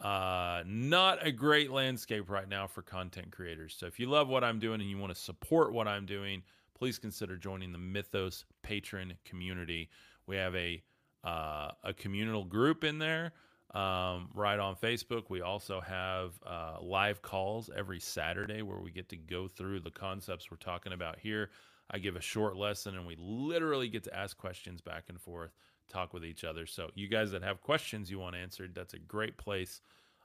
uh, 0.00 0.62
not 0.66 1.26
a 1.26 1.32
great 1.32 1.70
landscape 1.70 2.30
right 2.30 2.48
now 2.48 2.66
for 2.66 2.82
content 2.82 3.32
creators. 3.32 3.74
So 3.78 3.86
if 3.86 3.98
you 4.00 4.08
love 4.08 4.28
what 4.28 4.44
I'm 4.44 4.58
doing 4.58 4.80
and 4.80 4.90
you 4.90 4.98
want 4.98 5.14
to 5.14 5.20
support 5.20 5.72
what 5.72 5.88
I'm 5.88 6.06
doing, 6.06 6.42
please 6.74 6.98
consider 6.98 7.36
joining 7.36 7.72
the 7.72 7.78
Mythos 7.78 8.44
patron 8.62 9.14
community. 9.24 9.90
We 10.26 10.36
have 10.36 10.54
a 10.56 10.82
uh, 11.24 11.70
a 11.84 11.92
communal 11.94 12.44
group 12.44 12.84
in 12.84 12.98
there. 12.98 13.32
um, 13.74 14.28
right 14.34 14.58
on 14.58 14.76
Facebook. 14.76 15.24
We 15.30 15.40
also 15.40 15.80
have 15.80 16.32
uh, 16.46 16.76
live 16.82 17.22
calls 17.22 17.70
every 17.74 18.00
Saturday 18.00 18.62
where 18.62 18.78
we 18.78 18.90
get 18.90 19.08
to 19.10 19.16
go 19.16 19.48
through 19.48 19.80
the 19.80 19.90
concepts 19.90 20.50
we're 20.50 20.58
talking 20.58 20.92
about 20.92 21.18
here. 21.18 21.50
I 21.92 21.98
give 21.98 22.16
a 22.16 22.20
short 22.20 22.56
lesson 22.56 22.96
and 22.96 23.06
we 23.06 23.16
literally 23.18 23.88
get 23.88 24.04
to 24.04 24.16
ask 24.16 24.36
questions 24.36 24.80
back 24.80 25.04
and 25.08 25.20
forth, 25.20 25.52
talk 25.88 26.14
with 26.14 26.24
each 26.24 26.44
other. 26.44 26.66
So, 26.66 26.88
you 26.94 27.08
guys 27.08 27.30
that 27.32 27.42
have 27.42 27.60
questions 27.60 28.10
you 28.10 28.18
want 28.18 28.36
answered, 28.36 28.74
that's 28.74 28.94
a 28.94 28.98
great 28.98 29.36
place. 29.36 29.80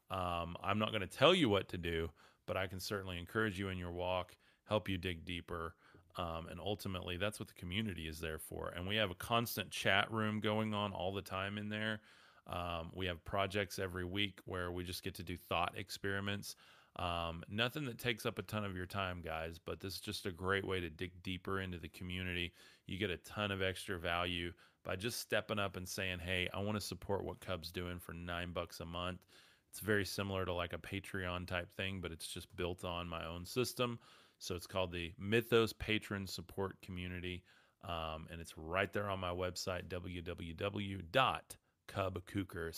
Um, 0.09 0.55
I'm 0.63 0.79
not 0.79 0.89
going 0.89 1.01
to 1.01 1.07
tell 1.07 1.35
you 1.35 1.49
what 1.49 1.67
to 1.69 1.77
do, 1.77 2.09
but 2.45 2.55
I 2.55 2.67
can 2.67 2.79
certainly 2.79 3.17
encourage 3.17 3.59
you 3.59 3.69
in 3.69 3.77
your 3.77 3.91
walk, 3.91 4.35
help 4.67 4.87
you 4.87 4.97
dig 4.97 5.25
deeper. 5.25 5.75
Um, 6.15 6.47
and 6.49 6.59
ultimately, 6.59 7.17
that's 7.17 7.39
what 7.39 7.47
the 7.47 7.53
community 7.53 8.07
is 8.07 8.19
there 8.19 8.39
for. 8.39 8.73
And 8.75 8.87
we 8.87 8.95
have 8.95 9.11
a 9.11 9.15
constant 9.15 9.69
chat 9.69 10.11
room 10.11 10.39
going 10.39 10.73
on 10.73 10.91
all 10.91 11.13
the 11.13 11.21
time 11.21 11.57
in 11.57 11.69
there. 11.69 11.99
Um, 12.47 12.91
we 12.95 13.05
have 13.07 13.23
projects 13.25 13.77
every 13.77 14.05
week 14.05 14.39
where 14.45 14.71
we 14.71 14.83
just 14.83 15.03
get 15.03 15.13
to 15.15 15.23
do 15.23 15.37
thought 15.37 15.73
experiments. 15.77 16.55
Um, 16.97 17.43
nothing 17.49 17.85
that 17.85 17.99
takes 17.99 18.25
up 18.25 18.39
a 18.39 18.43
ton 18.43 18.65
of 18.65 18.75
your 18.75 18.85
time, 18.85 19.21
guys, 19.23 19.59
but 19.63 19.79
this 19.79 19.93
is 19.93 19.99
just 19.99 20.25
a 20.25 20.31
great 20.31 20.65
way 20.65 20.79
to 20.79 20.89
dig 20.89 21.11
deeper 21.21 21.61
into 21.61 21.77
the 21.77 21.89
community. 21.89 22.53
You 22.87 22.97
get 22.97 23.11
a 23.11 23.17
ton 23.17 23.51
of 23.51 23.61
extra 23.61 23.99
value 23.99 24.51
by 24.83 24.95
just 24.95 25.19
stepping 25.19 25.59
up 25.59 25.77
and 25.77 25.87
saying, 25.87 26.19
Hey, 26.19 26.49
I 26.53 26.59
want 26.59 26.75
to 26.75 26.81
support 26.81 27.23
what 27.23 27.39
Cub's 27.39 27.71
doing 27.71 27.99
for 27.99 28.13
nine 28.13 28.51
bucks 28.51 28.79
a 28.79 28.85
month. 28.85 29.19
It's 29.69 29.79
very 29.79 30.05
similar 30.05 30.45
to 30.45 30.53
like 30.53 30.73
a 30.73 30.77
Patreon 30.77 31.45
type 31.47 31.71
thing, 31.75 31.99
but 32.01 32.11
it's 32.11 32.27
just 32.27 32.53
built 32.55 32.83
on 32.83 33.07
my 33.07 33.25
own 33.25 33.45
system. 33.45 33.99
So 34.39 34.55
it's 34.55 34.67
called 34.67 34.91
the 34.91 35.13
Mythos 35.19 35.73
Patron 35.73 36.25
Support 36.25 36.81
Community. 36.81 37.43
Um, 37.83 38.27
and 38.31 38.41
it's 38.41 38.57
right 38.57 38.91
there 38.91 39.09
on 39.09 39.19
my 39.19 39.29
website, 39.29 39.87
www 39.87 41.01
cubkuker, 41.87 42.73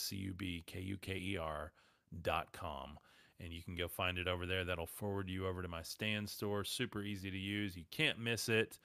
com. 2.54 2.98
And 3.42 3.54
you 3.54 3.64
can 3.64 3.76
go 3.76 3.88
find 3.88 4.18
it 4.18 4.28
over 4.28 4.46
there. 4.46 4.66
That'll 4.66 4.86
forward 4.86 5.30
you 5.30 5.48
over 5.48 5.62
to 5.62 5.68
my 5.68 5.82
Stan 5.82 6.28
store. 6.28 6.64
Super 6.64 7.02
easy 7.02 7.32
to 7.32 7.38
use. 7.38 7.78
You 7.78 7.86
can't 7.90 8.20
miss 8.20 8.50
it. 8.50 8.80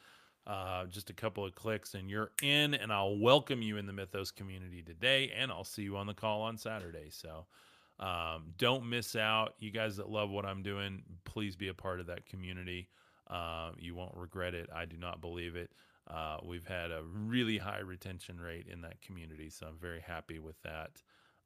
Uh, 0.46 0.84
just 0.86 1.08
a 1.08 1.14
couple 1.14 1.44
of 1.44 1.54
clicks 1.54 1.94
and 1.94 2.10
you're 2.10 2.30
in, 2.42 2.74
and 2.74 2.92
I'll 2.92 3.16
welcome 3.16 3.62
you 3.62 3.78
in 3.78 3.86
the 3.86 3.94
Mythos 3.94 4.30
community 4.30 4.82
today, 4.82 5.32
and 5.34 5.50
I'll 5.50 5.64
see 5.64 5.82
you 5.82 5.96
on 5.96 6.06
the 6.06 6.12
call 6.12 6.42
on 6.42 6.58
Saturday. 6.58 7.08
So 7.08 7.46
um, 7.98 8.52
don't 8.58 8.88
miss 8.88 9.16
out. 9.16 9.54
You 9.58 9.70
guys 9.70 9.96
that 9.96 10.10
love 10.10 10.28
what 10.28 10.44
I'm 10.44 10.62
doing, 10.62 11.02
please 11.24 11.56
be 11.56 11.68
a 11.68 11.74
part 11.74 11.98
of 11.98 12.06
that 12.08 12.26
community. 12.26 12.88
Uh, 13.30 13.70
you 13.78 13.94
won't 13.94 14.14
regret 14.14 14.54
it. 14.54 14.68
I 14.74 14.84
do 14.84 14.98
not 14.98 15.22
believe 15.22 15.56
it. 15.56 15.70
Uh, 16.10 16.36
we've 16.44 16.66
had 16.66 16.90
a 16.90 17.02
really 17.02 17.56
high 17.56 17.78
retention 17.78 18.38
rate 18.38 18.66
in 18.70 18.82
that 18.82 19.00
community, 19.00 19.48
so 19.48 19.66
I'm 19.66 19.78
very 19.80 20.00
happy 20.00 20.38
with 20.38 20.60
that. 20.62 20.90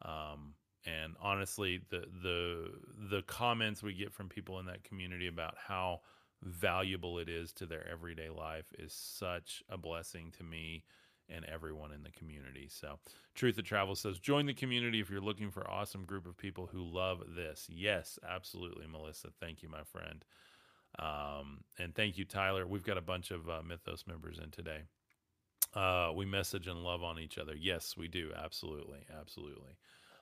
Um, 0.03 0.55
and 0.87 1.15
honestly, 1.21 1.81
the 1.91 2.05
the 2.23 2.71
the 3.11 3.23
comments 3.23 3.83
we 3.83 3.95
get 3.95 4.13
from 4.13 4.29
people 4.29 4.59
in 4.59 4.67
that 4.67 4.85
community 4.85 5.27
about 5.27 5.55
how 5.67 6.01
valuable 6.43 7.19
it 7.19 7.29
is 7.29 7.53
to 7.53 7.67
their 7.67 7.87
everyday 7.91 8.31
life 8.31 8.67
is 8.79 8.93
such 8.93 9.63
a 9.69 9.77
blessing 9.77 10.33
to 10.39 10.45
me 10.45 10.85
and 11.29 11.45
everyone 11.45 11.93
in 11.93 12.03
the 12.03 12.11
community. 12.11 12.69
So, 12.71 12.99
Truth 13.35 13.59
of 13.59 13.65
Travel 13.65 13.95
says, 13.95 14.19
join 14.19 14.47
the 14.47 14.55
community 14.55 15.01
if 15.01 15.11
you're 15.11 15.21
looking 15.21 15.51
for 15.51 15.69
awesome 15.69 16.05
group 16.05 16.27
of 16.27 16.37
people 16.37 16.69
who 16.73 16.83
love 16.83 17.23
this. 17.37 17.67
Yes, 17.71 18.19
absolutely, 18.27 18.87
Melissa. 18.87 19.29
Thank 19.41 19.63
you, 19.63 19.69
my 19.69 19.83
friend. 19.83 20.25
Um, 20.99 21.65
and 21.79 21.95
thank 21.95 22.17
you, 22.17 22.25
Tyler. 22.25 22.67
We've 22.67 22.85
got 22.85 22.97
a 22.97 23.03
bunch 23.03 23.31
of 23.31 23.49
uh, 23.49 23.61
Mythos 23.63 24.07
members 24.07 24.39
in 24.43 24.51
today. 24.51 24.83
Uh, 25.75 26.13
we 26.15 26.25
message 26.25 26.67
and 26.67 26.83
love 26.83 27.03
on 27.03 27.19
each 27.19 27.37
other. 27.37 27.55
Yes, 27.55 27.95
we 27.97 28.09
do. 28.09 28.31
Absolutely. 28.35 29.01
Absolutely. 29.21 29.77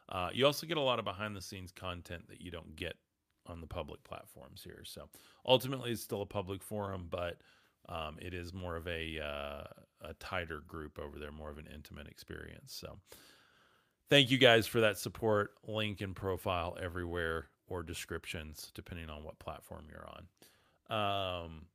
Uh, 0.09 0.29
you 0.33 0.47
also 0.47 0.67
get 0.67 0.77
a 0.77 0.81
lot 0.81 0.99
of 0.99 1.05
behind 1.05 1.35
the 1.35 1.43
scenes 1.43 1.73
content 1.73 2.29
that 2.29 2.41
you 2.41 2.51
don't 2.51 2.77
get 2.77 2.95
on 3.47 3.61
the 3.61 3.67
public 3.67 4.03
platforms 4.05 4.63
here. 4.63 4.83
So 4.85 5.09
ultimately, 5.45 5.93
it's 5.93 6.03
still 6.03 6.23
a 6.23 6.27
public 6.27 6.63
forum, 6.63 7.07
but 7.11 7.39
um, 7.89 8.17
it 8.21 8.35
is 8.35 8.53
more 8.53 8.77
of 8.77 8.87
a, 8.89 9.21
uh, 9.21 10.09
a 10.09 10.15
tighter 10.19 10.61
group 10.67 10.99
over 10.99 11.19
there, 11.19 11.33
more 11.33 11.51
of 11.51 11.59
an 11.59 11.69
intimate 11.73 12.09
experience. 12.09 12.73
So 12.73 12.97
thank 14.11 14.31
you 14.31 14.39
guys 14.39 14.67
for 14.67 14.81
that 14.81 14.99
support. 14.99 15.55
Link 15.67 16.01
and 16.01 16.15
profile 16.15 16.77
everywhere 16.81 17.47
or 17.69 17.83
descriptions, 17.83 18.71
depending 18.75 19.11
on 19.11 19.25
what 19.25 19.39
platform 19.39 19.87
you're 19.91 20.09
on. 20.09 21.45
Um, 21.45 21.67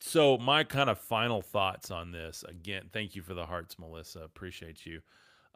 so 0.00 0.38
my 0.38 0.64
kind 0.64 0.90
of 0.90 0.98
final 0.98 1.42
thoughts 1.42 1.90
on 1.90 2.12
this. 2.12 2.44
Again, 2.48 2.84
thank 2.92 3.16
you 3.16 3.22
for 3.22 3.34
the 3.34 3.46
hearts, 3.46 3.78
Melissa. 3.78 4.20
Appreciate 4.20 4.86
you. 4.86 5.00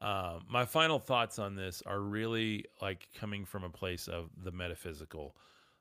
Um, 0.03 0.45
my 0.49 0.65
final 0.65 0.99
thoughts 0.99 1.39
on 1.39 1.55
this 1.55 1.81
are 1.87 2.01
really 2.01 2.65
like 2.83 3.09
coming 3.19 3.45
from 3.45 3.63
a 3.63 3.71
place 3.71 4.09
of 4.09 4.31
the 4.43 4.51
metaphysical. 4.51 5.37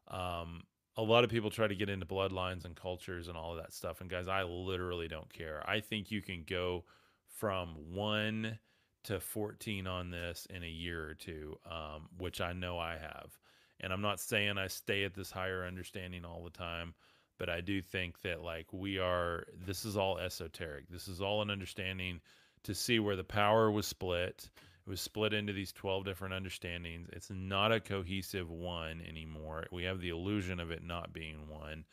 Um, 0.07 0.61
a 0.95 1.01
lot 1.01 1.23
of 1.23 1.31
people 1.31 1.49
try 1.49 1.67
to 1.67 1.75
get 1.75 1.89
into 1.89 2.05
bloodlines 2.05 2.63
and 2.63 2.75
cultures 2.75 3.27
and 3.27 3.35
all 3.35 3.51
of 3.51 3.57
that 3.57 3.73
stuff. 3.73 3.99
And 3.99 4.09
guys, 4.09 4.27
I 4.27 4.43
literally 4.43 5.07
don't 5.07 5.31
care. 5.33 5.63
I 5.67 5.79
think 5.79 6.11
you 6.11 6.21
can 6.21 6.43
go 6.47 6.83
from 7.25 7.69
one 7.93 8.59
to 9.05 9.19
14 9.19 9.87
on 9.87 10.11
this 10.11 10.45
in 10.51 10.63
a 10.63 10.67
year 10.67 11.03
or 11.03 11.15
two, 11.15 11.57
um, 11.65 12.07
which 12.19 12.41
I 12.41 12.53
know 12.53 12.77
I 12.77 12.97
have. 12.97 13.39
And 13.79 13.91
I'm 13.91 14.01
not 14.01 14.19
saying 14.19 14.59
I 14.59 14.67
stay 14.67 15.03
at 15.03 15.15
this 15.15 15.31
higher 15.31 15.65
understanding 15.65 16.23
all 16.23 16.43
the 16.43 16.51
time, 16.51 16.93
but 17.39 17.49
I 17.49 17.61
do 17.61 17.81
think 17.81 18.21
that 18.21 18.43
like 18.43 18.71
we 18.71 18.99
are 18.99 19.47
this 19.65 19.85
is 19.85 19.97
all 19.97 20.19
esoteric. 20.19 20.87
This 20.89 21.07
is 21.07 21.21
all 21.21 21.41
an 21.41 21.49
understanding 21.49 22.21
to 22.63 22.75
see 22.75 22.99
where 22.99 23.15
the 23.15 23.23
power 23.23 23.71
was 23.71 23.87
split. 23.87 24.49
It 24.85 24.89
was 24.89 25.01
split 25.01 25.33
into 25.33 25.53
these 25.53 25.71
12 25.71 26.05
different 26.05 26.33
understandings. 26.33 27.07
It's 27.13 27.29
not 27.29 27.71
a 27.71 27.79
cohesive 27.79 28.49
one 28.49 29.01
anymore. 29.07 29.65
We 29.71 29.83
have 29.83 30.01
the 30.01 30.09
illusion 30.09 30.59
of 30.59 30.71
it 30.71 30.83
not 30.83 31.13
being 31.13 31.47
one. 31.47 31.85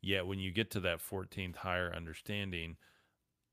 Yet 0.00 0.26
when 0.26 0.38
you 0.40 0.50
get 0.50 0.70
to 0.72 0.80
that 0.80 0.98
14th 0.98 1.56
higher 1.56 1.92
understanding, 1.94 2.76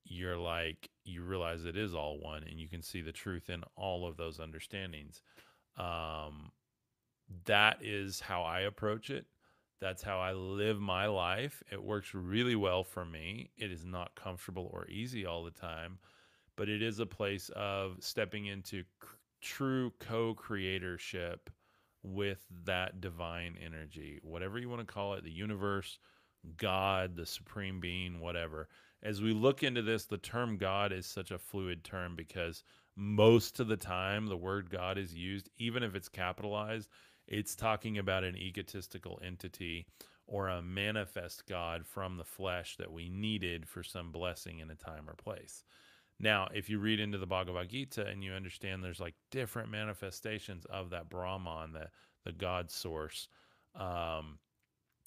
you're 0.06 0.38
like 0.38 0.90
you 1.04 1.22
realize 1.24 1.66
it 1.66 1.78
is 1.78 1.94
all 1.94 2.20
one 2.20 2.44
and 2.44 2.60
you 2.60 2.68
can 2.68 2.82
see 2.82 3.02
the 3.02 3.12
truth 3.12 3.50
in 3.50 3.64
all 3.76 4.08
of 4.08 4.18
those 4.18 4.40
understandings 4.40 5.22
um, 5.80 6.52
that 7.46 7.78
is 7.82 8.20
how 8.20 8.44
I 8.44 8.62
approach 8.62 9.10
it. 9.10 9.26
That's 9.80 10.04
how 10.04 10.20
I 10.20 10.34
live 10.34 10.80
my 10.80 11.06
life. 11.06 11.64
It 11.72 11.82
works 11.82 12.14
really 12.14 12.56
well 12.56 12.84
for 12.84 13.06
me. 13.06 13.50
It 13.58 13.72
is 13.72 13.86
not 13.86 14.14
comfortable 14.16 14.70
or 14.74 14.88
easy 14.90 15.26
all 15.26 15.44
the 15.44 15.52
time, 15.52 16.00
but 16.60 16.68
it 16.68 16.84
is 16.84 17.00
a 17.00 17.06
place 17.06 17.50
of 17.56 17.96
stepping 18.02 18.48
into 18.48 18.84
true 19.40 19.94
co 19.98 20.36
creatorship 20.36 21.38
with 22.04 22.46
that 22.66 23.00
divine 23.00 23.56
energy, 23.66 24.20
whatever 24.24 24.60
you 24.60 24.68
want 24.68 24.86
to 24.86 24.94
call 24.94 25.14
it, 25.14 25.24
the 25.24 25.32
universe, 25.32 26.00
God, 26.58 27.16
the 27.16 27.26
supreme 27.26 27.80
being, 27.80 28.20
whatever. 28.20 28.68
As 29.02 29.22
we 29.22 29.32
look 29.32 29.64
into 29.64 29.82
this, 29.82 30.04
the 30.04 30.18
term 30.18 30.58
God 30.58 30.92
is 30.92 31.06
such 31.06 31.32
a 31.32 31.40
fluid 31.40 31.86
term 31.86 32.18
because 32.18 32.66
most 32.98 33.62
of 33.62 33.70
the 33.70 33.78
time 33.78 34.28
the 34.28 34.36
word 34.36 34.70
God 34.70 34.98
is 34.98 35.16
used, 35.16 35.50
even 35.56 35.82
if 35.82 35.96
it's 35.96 36.10
capitalized, 36.10 36.90
it's 37.26 37.56
talking 37.56 38.00
about 38.00 38.26
an 38.26 38.36
egotistical 38.36 39.18
entity 39.24 39.88
or 40.28 40.50
a 40.50 40.62
manifest 40.62 41.48
God 41.48 41.88
from 41.88 42.18
the 42.18 42.26
flesh 42.26 42.76
that 42.76 42.92
we 42.92 43.08
needed 43.08 43.66
for 43.66 43.82
some 43.82 44.12
blessing 44.12 44.60
in 44.60 44.70
a 44.70 44.76
time 44.76 45.10
or 45.10 45.14
place. 45.14 45.64
Now, 46.20 46.50
if 46.54 46.70
you 46.70 46.80
read 46.80 47.00
into 47.00 47.18
the 47.18 47.26
Bhagavad 47.26 47.70
Gita 47.70 48.06
and 48.06 48.24
you 48.24 48.34
understand 48.34 48.84
there's 48.84 49.00
like 49.00 49.16
different 49.32 49.70
manifestations 49.70 50.66
of 50.66 50.90
that 50.90 51.10
Brahman, 51.10 51.72
the, 51.72 51.88
the 52.26 52.34
God 52.34 52.70
source, 52.70 53.30
um, 53.76 54.40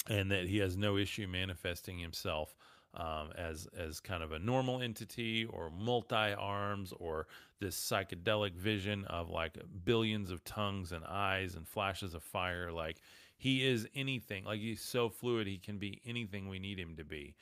and 0.09 0.31
that 0.31 0.47
he 0.47 0.59
has 0.59 0.77
no 0.77 0.97
issue 0.97 1.27
manifesting 1.27 1.99
himself 1.99 2.57
um, 2.95 3.31
as 3.37 3.67
as 3.77 4.01
kind 4.01 4.23
of 4.23 4.33
a 4.33 4.39
normal 4.39 4.83
entity 4.83 5.47
or 5.47 5.71
multi 5.71 6.15
arms 6.15 6.93
or 6.99 7.27
this 7.61 7.77
psychedelic 7.77 8.55
vision 8.55 9.05
of 9.07 9.31
like 9.31 9.57
billions 9.85 10.31
of 10.31 10.45
tongues 10.45 10.93
and 10.93 11.05
eyes 11.05 11.55
and 11.55 11.67
flashes 11.67 12.15
of 12.15 12.23
fire. 12.23 12.71
Like 12.73 12.99
he 13.37 13.67
is 13.67 13.89
anything. 13.95 14.45
Like 14.45 14.61
he's 14.61 14.83
so 14.83 15.09
fluid, 15.09 15.47
he 15.47 15.59
can 15.59 15.79
be 15.79 16.01
anything 16.07 16.49
we 16.49 16.59
need 16.59 16.79
him 16.79 16.97
to 16.97 17.05
be. 17.05 17.35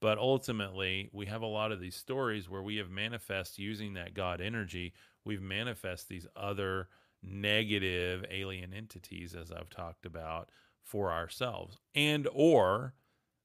But 0.00 0.18
ultimately, 0.18 1.10
we 1.12 1.26
have 1.26 1.42
a 1.42 1.46
lot 1.46 1.72
of 1.72 1.80
these 1.80 1.96
stories 1.96 2.48
where 2.48 2.62
we 2.62 2.76
have 2.76 2.90
manifest 2.90 3.58
using 3.58 3.94
that 3.94 4.14
God 4.14 4.40
energy. 4.40 4.92
We've 5.24 5.42
manifest 5.42 6.08
these 6.08 6.26
other 6.36 6.88
negative 7.22 8.24
alien 8.30 8.72
entities, 8.72 9.34
as 9.34 9.50
I've 9.50 9.70
talked 9.70 10.06
about, 10.06 10.50
for 10.84 11.12
ourselves, 11.12 11.78
and 11.94 12.28
or 12.32 12.94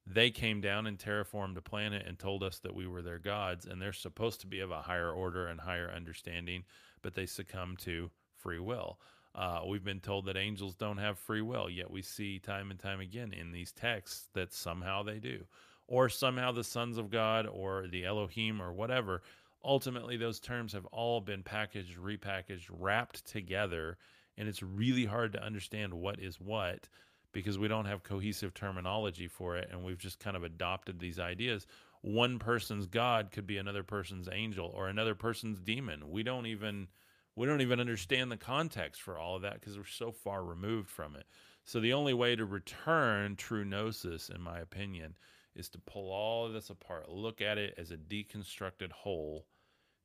they 0.05 0.31
came 0.31 0.61
down 0.61 0.85
and 0.85 0.97
terraformed 0.97 1.57
a 1.57 1.61
planet 1.61 2.05
and 2.05 2.19
told 2.19 2.43
us 2.43 2.59
that 2.59 2.75
we 2.75 2.87
were 2.87 3.01
their 3.01 3.19
gods 3.19 3.65
and 3.65 3.81
they're 3.81 3.93
supposed 3.93 4.41
to 4.41 4.47
be 4.47 4.59
of 4.59 4.71
a 4.71 4.81
higher 4.81 5.11
order 5.11 5.47
and 5.47 5.61
higher 5.61 5.89
understanding 5.91 6.63
but 7.01 7.13
they 7.13 7.25
succumb 7.25 7.77
to 7.77 8.11
free 8.35 8.59
will. 8.59 8.99
Uh, 9.35 9.61
we've 9.65 9.83
been 9.83 9.99
told 9.99 10.25
that 10.25 10.37
angels 10.37 10.75
don't 10.75 10.97
have 10.97 11.17
free 11.17 11.41
will 11.41 11.69
yet 11.69 11.89
we 11.89 12.01
see 12.01 12.37
time 12.37 12.69
and 12.69 12.79
time 12.79 12.99
again 12.99 13.33
in 13.33 13.51
these 13.51 13.71
texts 13.71 14.27
that 14.33 14.53
somehow 14.53 15.01
they 15.01 15.19
do 15.19 15.45
or 15.87 16.09
somehow 16.09 16.51
the 16.51 16.63
sons 16.63 16.97
of 16.97 17.09
god 17.09 17.47
or 17.47 17.87
the 17.87 18.05
elohim 18.05 18.61
or 18.61 18.71
whatever 18.71 19.21
ultimately 19.63 20.17
those 20.17 20.39
terms 20.39 20.73
have 20.73 20.85
all 20.87 21.21
been 21.21 21.43
packaged, 21.43 21.97
repackaged, 21.97 22.69
wrapped 22.69 23.25
together, 23.25 23.97
and 24.37 24.47
it's 24.47 24.63
really 24.63 25.05
hard 25.05 25.33
to 25.33 25.43
understand 25.43 25.93
what 25.93 26.19
is 26.19 26.39
what 26.39 26.89
because 27.31 27.57
we 27.57 27.67
don't 27.67 27.85
have 27.85 28.03
cohesive 28.03 28.53
terminology 28.53 29.27
for 29.27 29.57
it 29.57 29.67
and 29.71 29.83
we've 29.83 29.97
just 29.97 30.19
kind 30.19 30.35
of 30.35 30.43
adopted 30.43 30.99
these 30.99 31.19
ideas. 31.19 31.65
One 32.01 32.37
person's 32.37 32.85
god 32.85 33.31
could 33.31 33.47
be 33.47 33.57
another 33.57 33.83
person's 33.83 34.29
angel 34.31 34.71
or 34.75 34.87
another 34.87 35.15
person's 35.15 35.59
demon. 35.59 36.11
We 36.11 36.21
don't 36.23 36.45
even 36.45 36.87
we 37.35 37.47
don't 37.47 37.61
even 37.61 37.79
understand 37.79 38.31
the 38.31 38.37
context 38.37 39.01
for 39.01 39.17
all 39.17 39.35
of 39.35 39.41
that 39.41 39.55
because 39.55 39.77
we're 39.77 39.85
so 39.85 40.11
far 40.11 40.43
removed 40.43 40.89
from 40.89 41.15
it. 41.15 41.25
So 41.63 41.79
the 41.79 41.93
only 41.93 42.13
way 42.13 42.35
to 42.35 42.45
return 42.45 43.35
true 43.35 43.65
gnosis 43.65 44.29
in 44.29 44.41
my 44.41 44.59
opinion 44.59 45.15
is 45.55 45.69
to 45.69 45.79
pull 45.79 46.11
all 46.11 46.45
of 46.45 46.53
this 46.53 46.69
apart, 46.69 47.09
look 47.09 47.41
at 47.41 47.57
it 47.57 47.75
as 47.77 47.91
a 47.91 47.97
deconstructed 47.97 48.91
whole 48.91 49.45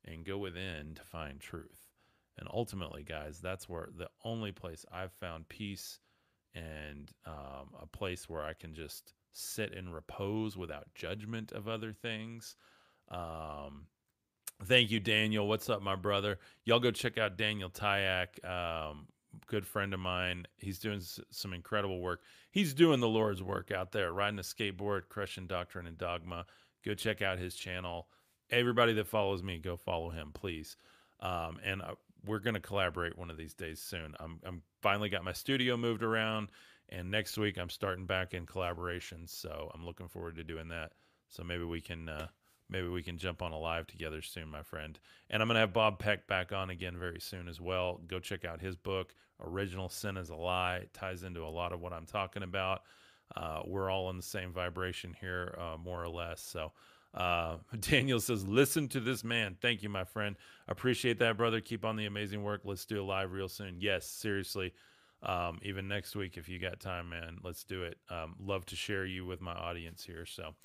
and 0.05 0.25
go 0.25 0.37
within 0.37 0.95
to 0.95 1.03
find 1.03 1.39
truth. 1.39 1.87
And 2.37 2.47
ultimately, 2.53 3.03
guys, 3.03 3.39
that's 3.39 3.67
where 3.67 3.89
the 3.97 4.09
only 4.23 4.51
place 4.51 4.85
I've 4.91 5.11
found 5.11 5.49
peace 5.49 5.99
and 6.55 7.11
um, 7.25 7.69
a 7.81 7.85
place 7.85 8.29
where 8.29 8.43
I 8.43 8.53
can 8.53 8.73
just 8.73 9.13
sit 9.33 9.73
and 9.75 9.93
repose 9.93 10.57
without 10.57 10.93
judgment 10.95 11.51
of 11.51 11.67
other 11.67 11.91
things. 11.91 12.55
Um, 13.09 13.87
thank 14.63 14.89
you, 14.89 14.99
Daniel. 14.99 15.47
What's 15.47 15.69
up, 15.69 15.81
my 15.81 15.95
brother? 15.95 16.39
Y'all 16.65 16.79
go 16.79 16.91
check 16.91 17.17
out 17.17 17.37
Daniel 17.37 17.69
Tyak, 17.69 18.39
um, 18.45 19.07
good 19.47 19.65
friend 19.65 19.93
of 19.93 19.99
mine. 19.99 20.45
He's 20.57 20.79
doing 20.79 20.97
s- 20.97 21.19
some 21.31 21.53
incredible 21.53 22.01
work. 22.01 22.21
He's 22.51 22.73
doing 22.73 22.99
the 22.99 23.07
Lord's 23.07 23.43
work 23.43 23.71
out 23.71 23.91
there, 23.91 24.11
riding 24.13 24.39
a 24.39 24.43
skateboard, 24.43 25.09
crushing 25.09 25.47
doctrine 25.47 25.87
and 25.87 25.97
dogma. 25.97 26.45
Go 26.83 26.93
check 26.93 27.21
out 27.21 27.39
his 27.39 27.55
channel. 27.55 28.07
Everybody 28.49 28.93
that 28.93 29.07
follows 29.07 29.43
me, 29.43 29.59
go 29.59 29.77
follow 29.77 30.09
him, 30.09 30.31
please. 30.33 30.77
Um, 31.19 31.59
and 31.63 31.81
uh, 31.81 31.95
we're 32.25 32.39
going 32.39 32.53
to 32.55 32.59
collaborate 32.59 33.17
one 33.17 33.29
of 33.29 33.37
these 33.37 33.53
days 33.53 33.81
soon. 33.81 34.15
I'm, 34.19 34.39
I'm 34.43 34.61
finally 34.81 35.09
got 35.09 35.23
my 35.23 35.33
studio 35.33 35.77
moved 35.77 36.03
around, 36.03 36.49
and 36.89 37.11
next 37.11 37.37
week 37.37 37.57
I'm 37.57 37.69
starting 37.69 38.05
back 38.05 38.33
in 38.33 38.45
collaborations. 38.45 39.29
So 39.29 39.69
I'm 39.73 39.85
looking 39.85 40.07
forward 40.07 40.35
to 40.37 40.43
doing 40.43 40.69
that. 40.69 40.93
So 41.27 41.43
maybe 41.43 41.63
we 41.63 41.81
can 41.81 42.09
uh, 42.09 42.27
maybe 42.69 42.87
we 42.87 43.03
can 43.03 43.17
jump 43.17 43.41
on 43.41 43.51
a 43.51 43.57
live 43.57 43.87
together 43.87 44.21
soon, 44.21 44.49
my 44.49 44.63
friend. 44.63 44.99
And 45.29 45.41
I'm 45.41 45.47
gonna 45.47 45.59
have 45.59 45.73
Bob 45.73 45.99
Peck 45.99 46.27
back 46.27 46.51
on 46.51 46.69
again 46.69 46.97
very 46.97 47.19
soon 47.19 47.47
as 47.47 47.59
well. 47.59 47.99
Go 48.07 48.19
check 48.19 48.45
out 48.45 48.61
his 48.61 48.75
book, 48.75 49.13
Original 49.41 49.89
Sin 49.89 50.17
is 50.17 50.29
a 50.29 50.35
Lie. 50.35 50.77
It 50.77 50.93
ties 50.93 51.23
into 51.23 51.43
a 51.43 51.49
lot 51.49 51.73
of 51.73 51.81
what 51.81 51.93
I'm 51.93 52.05
talking 52.05 52.43
about. 52.43 52.83
Uh, 53.35 53.61
we're 53.65 53.89
all 53.91 54.09
in 54.09 54.17
the 54.17 54.23
same 54.23 54.51
vibration 54.51 55.15
here, 55.19 55.55
uh, 55.59 55.77
more 55.77 56.03
or 56.03 56.09
less. 56.09 56.41
So 56.41 56.71
uh, 57.13 57.57
Daniel 57.79 58.19
says, 58.19 58.47
listen 58.47 58.87
to 58.89 58.99
this 58.99 59.23
man. 59.23 59.55
Thank 59.61 59.83
you, 59.83 59.89
my 59.89 60.03
friend. 60.03 60.35
Appreciate 60.67 61.19
that, 61.19 61.37
brother. 61.37 61.61
Keep 61.61 61.85
on 61.85 61.95
the 61.95 62.05
amazing 62.05 62.43
work. 62.43 62.61
Let's 62.63 62.85
do 62.85 63.01
a 63.01 63.05
live 63.05 63.31
real 63.31 63.49
soon. 63.49 63.77
Yes, 63.79 64.07
seriously. 64.07 64.73
Um, 65.21 65.59
even 65.63 65.87
next 65.87 66.15
week, 66.15 66.37
if 66.37 66.47
you 66.47 66.59
got 66.59 66.79
time, 66.79 67.09
man, 67.09 67.39
let's 67.43 67.63
do 67.63 67.83
it. 67.83 67.97
Um, 68.09 68.35
love 68.39 68.65
to 68.67 68.75
share 68.75 69.05
you 69.05 69.25
with 69.25 69.41
my 69.41 69.53
audience 69.53 70.03
here. 70.03 70.25
So, 70.25 70.55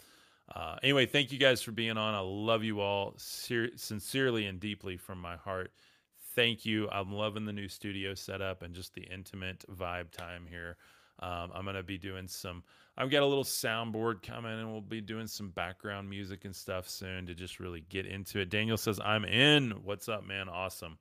uh, 0.53 0.77
anyway, 0.83 1.07
thank 1.07 1.33
you 1.33 1.39
guys 1.39 1.63
for 1.63 1.73
being 1.73 1.97
on. 1.97 2.15
I 2.15 2.21
love 2.21 2.65
you 2.65 2.81
all 2.81 3.15
ser- 3.17 3.77
sincerely 3.77 4.47
and 4.47 4.59
deeply 4.59 4.97
from 4.97 5.21
my 5.21 5.37
heart. 5.37 5.73
Thank 6.35 6.67
you. 6.67 6.89
I'm 6.91 7.13
loving 7.13 7.45
the 7.45 7.53
new 7.53 7.69
studio 7.69 8.15
setup 8.15 8.63
and 8.63 8.75
just 8.75 8.95
the 8.95 9.03
intimate 9.03 9.65
vibe 9.71 10.11
time 10.11 10.47
here. 10.49 10.77
Um, 11.21 11.53
I'm 11.55 11.65
going 11.65 11.77
to 11.77 11.83
be 11.83 11.97
doing 11.97 12.27
some 12.27 12.65
I've 12.97 13.11
got 13.11 13.23
a 13.23 13.27
little 13.27 13.45
soundboard 13.45 14.23
coming 14.23 14.53
and 14.53 14.71
we'll 14.71 14.81
be 14.81 15.01
doing 15.01 15.27
some 15.27 15.51
background 15.51 16.09
music 16.09 16.45
and 16.45 16.55
stuff 16.55 16.89
soon 16.89 17.27
to 17.27 17.35
just 17.35 17.59
really 17.59 17.81
get 17.89 18.07
into 18.07 18.39
it. 18.39 18.51
Daniel 18.51 18.77
says, 18.77 19.01
I'm 19.05 19.25
in. 19.25 19.73
What's 19.83 20.09
up, 20.09 20.25
man? 20.25 20.49
Awesome. 20.49 20.97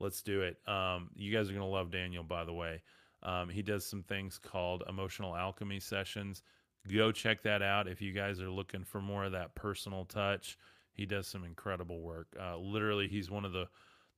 Let's 0.00 0.22
do 0.22 0.40
it. 0.40 0.56
Um, 0.66 1.10
you 1.16 1.32
guys 1.32 1.48
are 1.48 1.52
going 1.52 1.64
to 1.64 1.66
love 1.66 1.90
Daniel, 1.90 2.24
by 2.24 2.44
the 2.44 2.52
way. 2.52 2.82
Um, 3.22 3.50
he 3.50 3.62
does 3.62 3.84
some 3.84 4.02
things 4.02 4.38
called 4.38 4.84
emotional 4.88 5.36
alchemy 5.36 5.80
sessions. 5.80 6.42
Go 6.92 7.12
check 7.12 7.42
that 7.42 7.62
out 7.62 7.88
if 7.88 8.02
you 8.02 8.12
guys 8.12 8.40
are 8.40 8.50
looking 8.50 8.84
for 8.84 9.00
more 9.00 9.24
of 9.24 9.32
that 9.32 9.54
personal 9.54 10.04
touch. 10.04 10.58
He 10.92 11.06
does 11.06 11.26
some 11.26 11.44
incredible 11.44 12.00
work. 12.00 12.28
Uh, 12.40 12.56
literally, 12.58 13.08
he's 13.08 13.30
one 13.30 13.44
of 13.44 13.52
the 13.52 13.68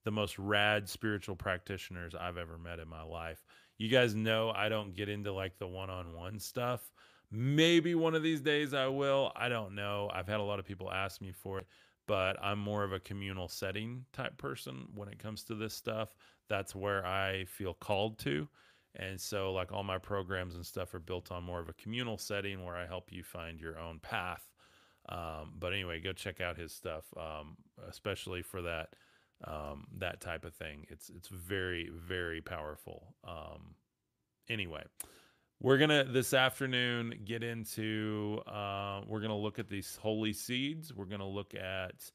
the 0.04 0.10
most 0.12 0.38
rad 0.38 0.88
spiritual 0.88 1.34
practitioners 1.34 2.14
I've 2.14 2.36
ever 2.36 2.58
met 2.58 2.78
in 2.78 2.86
my 2.88 3.02
life. 3.02 3.44
You 3.76 3.88
guys 3.88 4.14
know 4.14 4.50
I 4.50 4.68
don't 4.68 4.94
get 4.94 5.08
into 5.08 5.32
like 5.32 5.58
the 5.58 5.66
one 5.66 5.90
on 5.90 6.14
one 6.14 6.38
stuff. 6.38 6.92
Maybe 7.32 7.96
one 7.96 8.14
of 8.14 8.22
these 8.22 8.40
days 8.40 8.72
I 8.72 8.86
will. 8.86 9.32
I 9.34 9.48
don't 9.48 9.74
know. 9.74 10.08
I've 10.14 10.28
had 10.28 10.38
a 10.38 10.44
lot 10.44 10.60
of 10.60 10.64
people 10.64 10.92
ask 10.92 11.20
me 11.20 11.32
for 11.32 11.58
it, 11.58 11.66
but 12.06 12.36
I'm 12.40 12.58
more 12.60 12.84
of 12.84 12.92
a 12.92 13.00
communal 13.00 13.48
setting 13.48 14.04
type 14.12 14.38
person 14.38 14.86
when 14.94 15.08
it 15.08 15.18
comes 15.18 15.42
to 15.44 15.56
this 15.56 15.74
stuff. 15.74 16.14
That's 16.48 16.74
where 16.74 17.04
I 17.04 17.44
feel 17.46 17.74
called 17.74 18.18
to. 18.20 18.48
And 18.96 19.20
so, 19.20 19.52
like, 19.52 19.72
all 19.72 19.84
my 19.84 19.98
programs 19.98 20.54
and 20.54 20.64
stuff 20.64 20.94
are 20.94 20.98
built 20.98 21.30
on 21.30 21.44
more 21.44 21.60
of 21.60 21.68
a 21.68 21.74
communal 21.74 22.16
setting 22.18 22.64
where 22.64 22.76
I 22.76 22.86
help 22.86 23.12
you 23.12 23.22
find 23.22 23.60
your 23.60 23.78
own 23.78 23.98
path. 23.98 24.48
Um, 25.08 25.52
but 25.58 25.72
anyway, 25.72 26.00
go 26.00 26.12
check 26.12 26.40
out 26.40 26.56
his 26.56 26.72
stuff, 26.72 27.04
um, 27.16 27.56
especially 27.88 28.42
for 28.42 28.62
that 28.62 28.94
um, 29.44 29.86
that 29.98 30.20
type 30.20 30.44
of 30.44 30.54
thing. 30.54 30.86
It's 30.88 31.10
it's 31.10 31.28
very 31.28 31.90
very 31.94 32.40
powerful. 32.40 33.14
Um, 33.22 33.74
anyway, 34.48 34.82
we're 35.60 35.78
gonna 35.78 36.04
this 36.04 36.34
afternoon 36.34 37.20
get 37.24 37.44
into. 37.44 38.40
Uh, 38.46 39.02
we're 39.06 39.20
gonna 39.20 39.36
look 39.36 39.58
at 39.58 39.68
these 39.68 39.96
holy 40.02 40.32
seeds. 40.32 40.94
We're 40.94 41.04
gonna 41.04 41.28
look 41.28 41.54
at. 41.54 42.10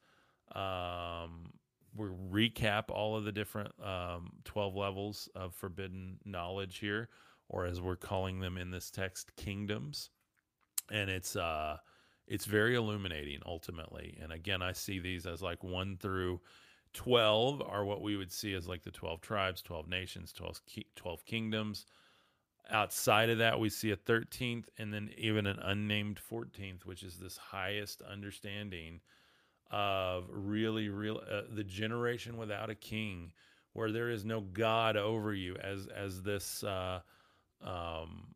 Um, 0.54 1.54
we 1.96 2.08
recap 2.08 2.86
all 2.90 3.16
of 3.16 3.24
the 3.24 3.32
different 3.32 3.72
um, 3.84 4.32
12 4.46 4.76
levels 4.76 5.30
of 5.36 5.54
forbidden 5.54 6.18
knowledge 6.26 6.78
here, 6.78 7.10
or 7.50 7.66
as 7.66 7.82
we're 7.82 7.96
calling 7.96 8.40
them 8.40 8.58
in 8.58 8.72
this 8.72 8.90
text, 8.90 9.36
kingdoms. 9.36 10.10
And 10.90 11.10
it's 11.10 11.36
uh, 11.36 11.78
it's 12.28 12.46
very 12.46 12.76
illuminating 12.76 13.42
ultimately. 13.46 14.18
And 14.22 14.32
again, 14.32 14.62
I 14.62 14.72
see 14.72 15.00
these 15.00 15.26
as 15.26 15.42
like 15.42 15.64
one 15.64 15.98
through 15.98 16.40
12 16.94 17.62
are 17.62 17.86
what 17.86 18.02
we 18.02 18.18
would 18.18 18.32
see 18.32 18.54
as 18.54 18.68
like 18.68 18.84
the 18.84 18.92
12 18.92 19.22
tribes, 19.22 19.62
12 19.62 19.88
nations, 19.88 20.34
12, 20.34 20.62
12 20.96 21.26
kingdoms. 21.26 21.86
Outside 22.70 23.30
of 23.30 23.40
that, 23.40 23.60
we 23.60 23.70
see 23.70 23.92
a 23.92 23.98
13th 23.98 24.66
and 24.78 24.94
then 24.94 25.10
even 25.18 25.46
an 25.46 25.60
unnamed 25.60 26.20
14th, 26.32 26.86
which 26.86 27.04
is 27.04 27.18
this 27.18 27.38
highest 27.38 28.02
understanding 28.02 29.02
of 29.72 30.26
really, 30.30 30.90
real 30.90 31.22
uh, 31.30 31.42
the 31.54 31.64
generation 31.64 32.38
without 32.38 32.70
a 32.70 32.76
king, 32.76 33.32
where 33.74 33.92
there 33.92 34.10
is 34.10 34.26
no 34.26 34.42
God 34.42 34.98
over 34.98 35.34
you, 35.34 35.56
as 35.58 35.88
as 35.88 36.22
this 36.22 36.64
uh, 36.64 37.00
um, 37.64 38.36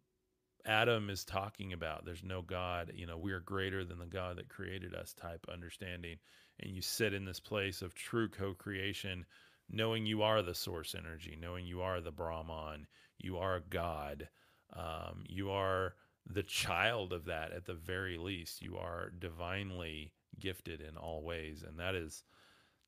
Adam 0.66 1.10
is 1.10 1.24
talking 1.26 1.74
about. 1.74 2.06
There's 2.06 2.24
no 2.24 2.42
God. 2.42 2.94
You 2.96 3.06
know, 3.06 3.18
we 3.18 3.32
are 3.34 3.42
greater 3.42 3.84
than 3.84 4.00
the 4.00 4.06
God 4.06 4.38
that 4.38 4.50
created 4.50 4.94
us. 4.94 5.14
Type 5.14 5.46
understanding, 5.52 6.18
and 6.60 6.76
you 6.76 6.82
sit 6.82 7.14
in 7.14 7.26
this 7.26 7.40
place 7.40 7.82
of 7.82 7.94
true 7.94 8.30
co-creation, 8.30 9.26
knowing 9.70 10.06
you 10.06 10.24
are 10.24 10.42
the 10.42 10.56
source 10.56 10.96
energy, 10.98 11.38
knowing 11.40 11.66
you 11.66 11.82
are 11.82 12.02
the 12.02 12.12
Brahman 12.12 12.88
you 13.20 13.38
are 13.38 13.62
God. 13.70 14.28
Um, 14.74 15.24
you 15.28 15.52
are 15.52 15.96
the 16.28 16.44
child 16.44 17.14
of 17.14 17.26
that 17.26 17.52
at 17.52 17.66
the 17.66 17.74
very 17.74 18.18
least. 18.18 18.62
You 18.62 18.78
are 18.78 19.12
divinely 19.20 20.12
gifted 20.40 20.82
in 20.82 20.98
all 20.98 21.24
ways. 21.24 21.64
And 21.68 21.80
that 21.80 21.96
is, 21.96 22.24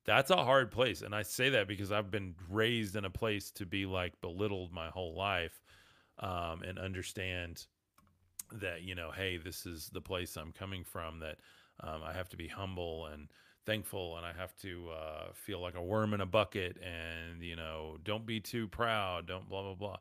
that's 0.06 0.32
a 0.32 0.44
hard 0.44 0.72
place. 0.72 1.02
And 1.02 1.14
I 1.14 1.24
say 1.24 1.50
that 1.50 1.68
because 1.68 1.92
I've 1.92 2.12
been 2.12 2.36
raised 2.50 2.96
in 2.96 3.06
a 3.06 3.10
place 3.10 3.52
to 3.52 3.66
be 3.66 3.86
like 3.86 4.20
belittled 4.22 4.72
my 4.72 4.90
whole 4.90 5.16
life 5.16 5.62
um, 6.20 6.64
and 6.64 6.80
understand 6.80 7.66
that, 8.54 8.82
you 8.84 8.96
know, 8.96 9.12
hey, 9.12 9.38
this 9.38 9.66
is 9.66 9.90
the 9.92 10.02
place 10.02 10.38
I'm 10.38 10.54
coming 10.54 10.84
from, 10.84 11.20
that 11.20 11.38
um, 11.82 12.02
I 12.04 12.14
have 12.14 12.30
to 12.30 12.38
be 12.38 12.48
humble 12.48 13.08
and 13.08 13.28
thankful 13.66 14.16
and 14.18 14.26
I 14.26 14.32
have 14.32 14.56
to 14.58 14.90
uh, 14.90 15.24
feel 15.34 15.62
like 15.62 15.76
a 15.76 15.84
worm 15.84 16.14
in 16.14 16.22
a 16.22 16.26
bucket 16.26 16.78
and, 16.82 17.44
you 17.44 17.56
know, 17.56 17.98
don't 18.04 18.26
be 18.26 18.40
too 18.40 18.68
proud, 18.68 19.28
don't 19.28 19.48
blah, 19.50 19.62
blah, 19.62 19.76
blah. 19.76 19.98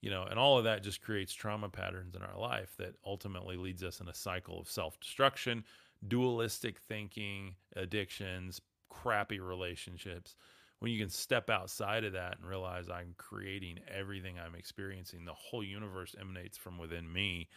You 0.00 0.10
know, 0.10 0.22
and 0.22 0.38
all 0.38 0.56
of 0.56 0.64
that 0.64 0.84
just 0.84 1.02
creates 1.02 1.34
trauma 1.34 1.68
patterns 1.68 2.14
in 2.14 2.22
our 2.22 2.38
life 2.38 2.74
that 2.78 2.94
ultimately 3.04 3.56
leads 3.56 3.82
us 3.82 4.00
in 4.00 4.06
a 4.06 4.14
cycle 4.14 4.60
of 4.60 4.70
self 4.70 4.98
destruction, 5.00 5.64
dualistic 6.06 6.78
thinking, 6.78 7.54
addictions, 7.76 8.60
crappy 8.88 9.40
relationships. 9.40 10.36
When 10.78 10.92
you 10.92 11.00
can 11.00 11.10
step 11.10 11.50
outside 11.50 12.04
of 12.04 12.12
that 12.12 12.38
and 12.38 12.48
realize 12.48 12.88
I'm 12.88 13.14
creating 13.16 13.80
everything 13.92 14.36
I'm 14.38 14.54
experiencing, 14.54 15.24
the 15.24 15.34
whole 15.34 15.64
universe 15.64 16.14
emanates 16.20 16.56
from 16.56 16.78
within 16.78 17.12
me 17.12 17.48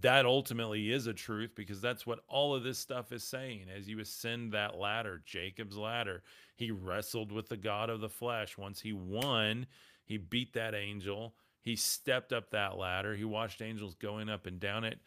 that 0.00 0.26
ultimately 0.26 0.90
is 0.90 1.06
a 1.06 1.12
truth 1.12 1.54
because 1.54 1.80
that's 1.80 2.06
what 2.06 2.20
all 2.28 2.54
of 2.54 2.62
this 2.62 2.78
stuff 2.78 3.12
is 3.12 3.22
saying. 3.22 3.66
As 3.74 3.88
you 3.88 4.00
ascend 4.00 4.52
that 4.52 4.76
ladder, 4.76 5.22
Jacob's 5.24 5.76
ladder, 5.76 6.22
he 6.56 6.70
wrestled 6.70 7.32
with 7.32 7.48
the 7.48 7.56
God 7.56 7.90
of 7.90 8.00
the 8.00 8.08
flesh. 8.08 8.58
Once 8.58 8.80
he 8.80 8.92
won, 8.92 9.66
he 10.04 10.16
beat 10.18 10.52
that 10.54 10.74
angel. 10.74 11.34
He 11.60 11.76
stepped 11.76 12.32
up 12.32 12.50
that 12.50 12.76
ladder. 12.76 13.14
He 13.14 13.24
watched 13.24 13.62
angels 13.62 13.94
going 13.94 14.28
up 14.28 14.46
and 14.46 14.60
down 14.60 14.84
it. 14.84 14.98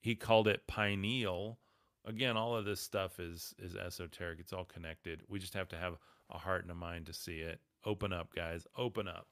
He 0.00 0.14
called 0.14 0.48
it 0.48 0.66
pineal 0.66 1.58
Again, 2.06 2.36
all 2.36 2.56
of 2.56 2.64
this 2.64 2.80
stuff 2.80 3.20
is 3.20 3.54
is 3.58 3.76
esoteric. 3.76 4.40
It's 4.40 4.52
all 4.52 4.64
connected. 4.64 5.22
We 5.28 5.38
just 5.38 5.54
have 5.54 5.68
to 5.68 5.76
have 5.76 5.94
a 6.30 6.38
heart 6.38 6.62
and 6.62 6.70
a 6.70 6.74
mind 6.74 7.06
to 7.06 7.12
see 7.12 7.38
it. 7.38 7.60
Open 7.84 8.12
up, 8.12 8.34
guys. 8.34 8.66
Open 8.76 9.08
up. 9.08 9.26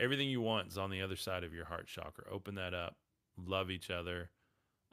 Everything 0.00 0.28
you 0.28 0.40
want 0.40 0.68
is 0.68 0.78
on 0.78 0.90
the 0.90 1.02
other 1.02 1.16
side 1.16 1.44
of 1.44 1.52
your 1.52 1.64
heart 1.64 1.86
chakra. 1.86 2.24
Open 2.30 2.54
that 2.56 2.74
up. 2.74 2.96
Love 3.36 3.70
each 3.70 3.90
other. 3.90 4.30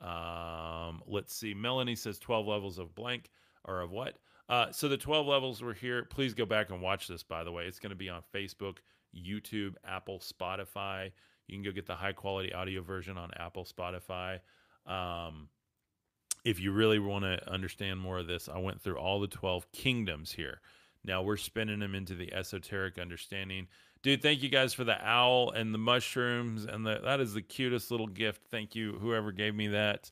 Um, 0.01 1.01
let's 1.07 1.33
see. 1.35 1.53
Melanie 1.53 1.95
says 1.95 2.19
12 2.19 2.47
levels 2.47 2.79
of 2.79 2.95
blank 2.95 3.29
or 3.65 3.81
of 3.81 3.91
what? 3.91 4.17
Uh, 4.49 4.71
so 4.71 4.87
the 4.87 4.97
12 4.97 5.25
levels 5.25 5.61
were 5.61 5.73
here. 5.73 6.03
Please 6.03 6.33
go 6.33 6.45
back 6.45 6.69
and 6.69 6.81
watch 6.81 7.07
this, 7.07 7.23
by 7.23 7.43
the 7.43 7.51
way. 7.51 7.65
It's 7.65 7.79
going 7.79 7.91
to 7.91 7.95
be 7.95 8.09
on 8.09 8.21
Facebook, 8.33 8.77
YouTube, 9.15 9.75
Apple, 9.85 10.19
Spotify. 10.19 11.11
You 11.47 11.55
can 11.55 11.63
go 11.63 11.71
get 11.71 11.85
the 11.85 11.95
high 11.95 12.13
quality 12.13 12.53
audio 12.53 12.81
version 12.81 13.17
on 13.17 13.31
Apple, 13.37 13.65
Spotify. 13.65 14.39
Um, 14.85 15.49
if 16.45 16.59
you 16.59 16.71
really 16.71 16.99
want 16.99 17.25
to 17.25 17.51
understand 17.51 17.99
more 17.99 18.19
of 18.19 18.27
this, 18.27 18.47
I 18.47 18.59
went 18.59 18.79
through 18.79 18.97
all 18.97 19.19
the 19.19 19.27
12 19.27 19.71
kingdoms 19.71 20.31
here. 20.31 20.61
Now 21.03 21.23
we're 21.23 21.37
spinning 21.37 21.79
them 21.79 21.95
into 21.95 22.13
the 22.13 22.33
esoteric 22.33 22.99
understanding. 22.99 23.67
Dude, 24.03 24.21
thank 24.21 24.43
you 24.43 24.49
guys 24.49 24.73
for 24.73 24.83
the 24.83 25.03
owl 25.03 25.51
and 25.51 25.73
the 25.73 25.79
mushrooms 25.79 26.65
and 26.65 26.85
the, 26.85 27.01
that 27.03 27.19
is 27.19 27.33
the 27.33 27.41
cutest 27.41 27.89
little 27.89 28.07
gift. 28.07 28.43
Thank 28.51 28.75
you 28.75 28.93
whoever 28.93 29.31
gave 29.31 29.55
me 29.55 29.69
that. 29.69 30.11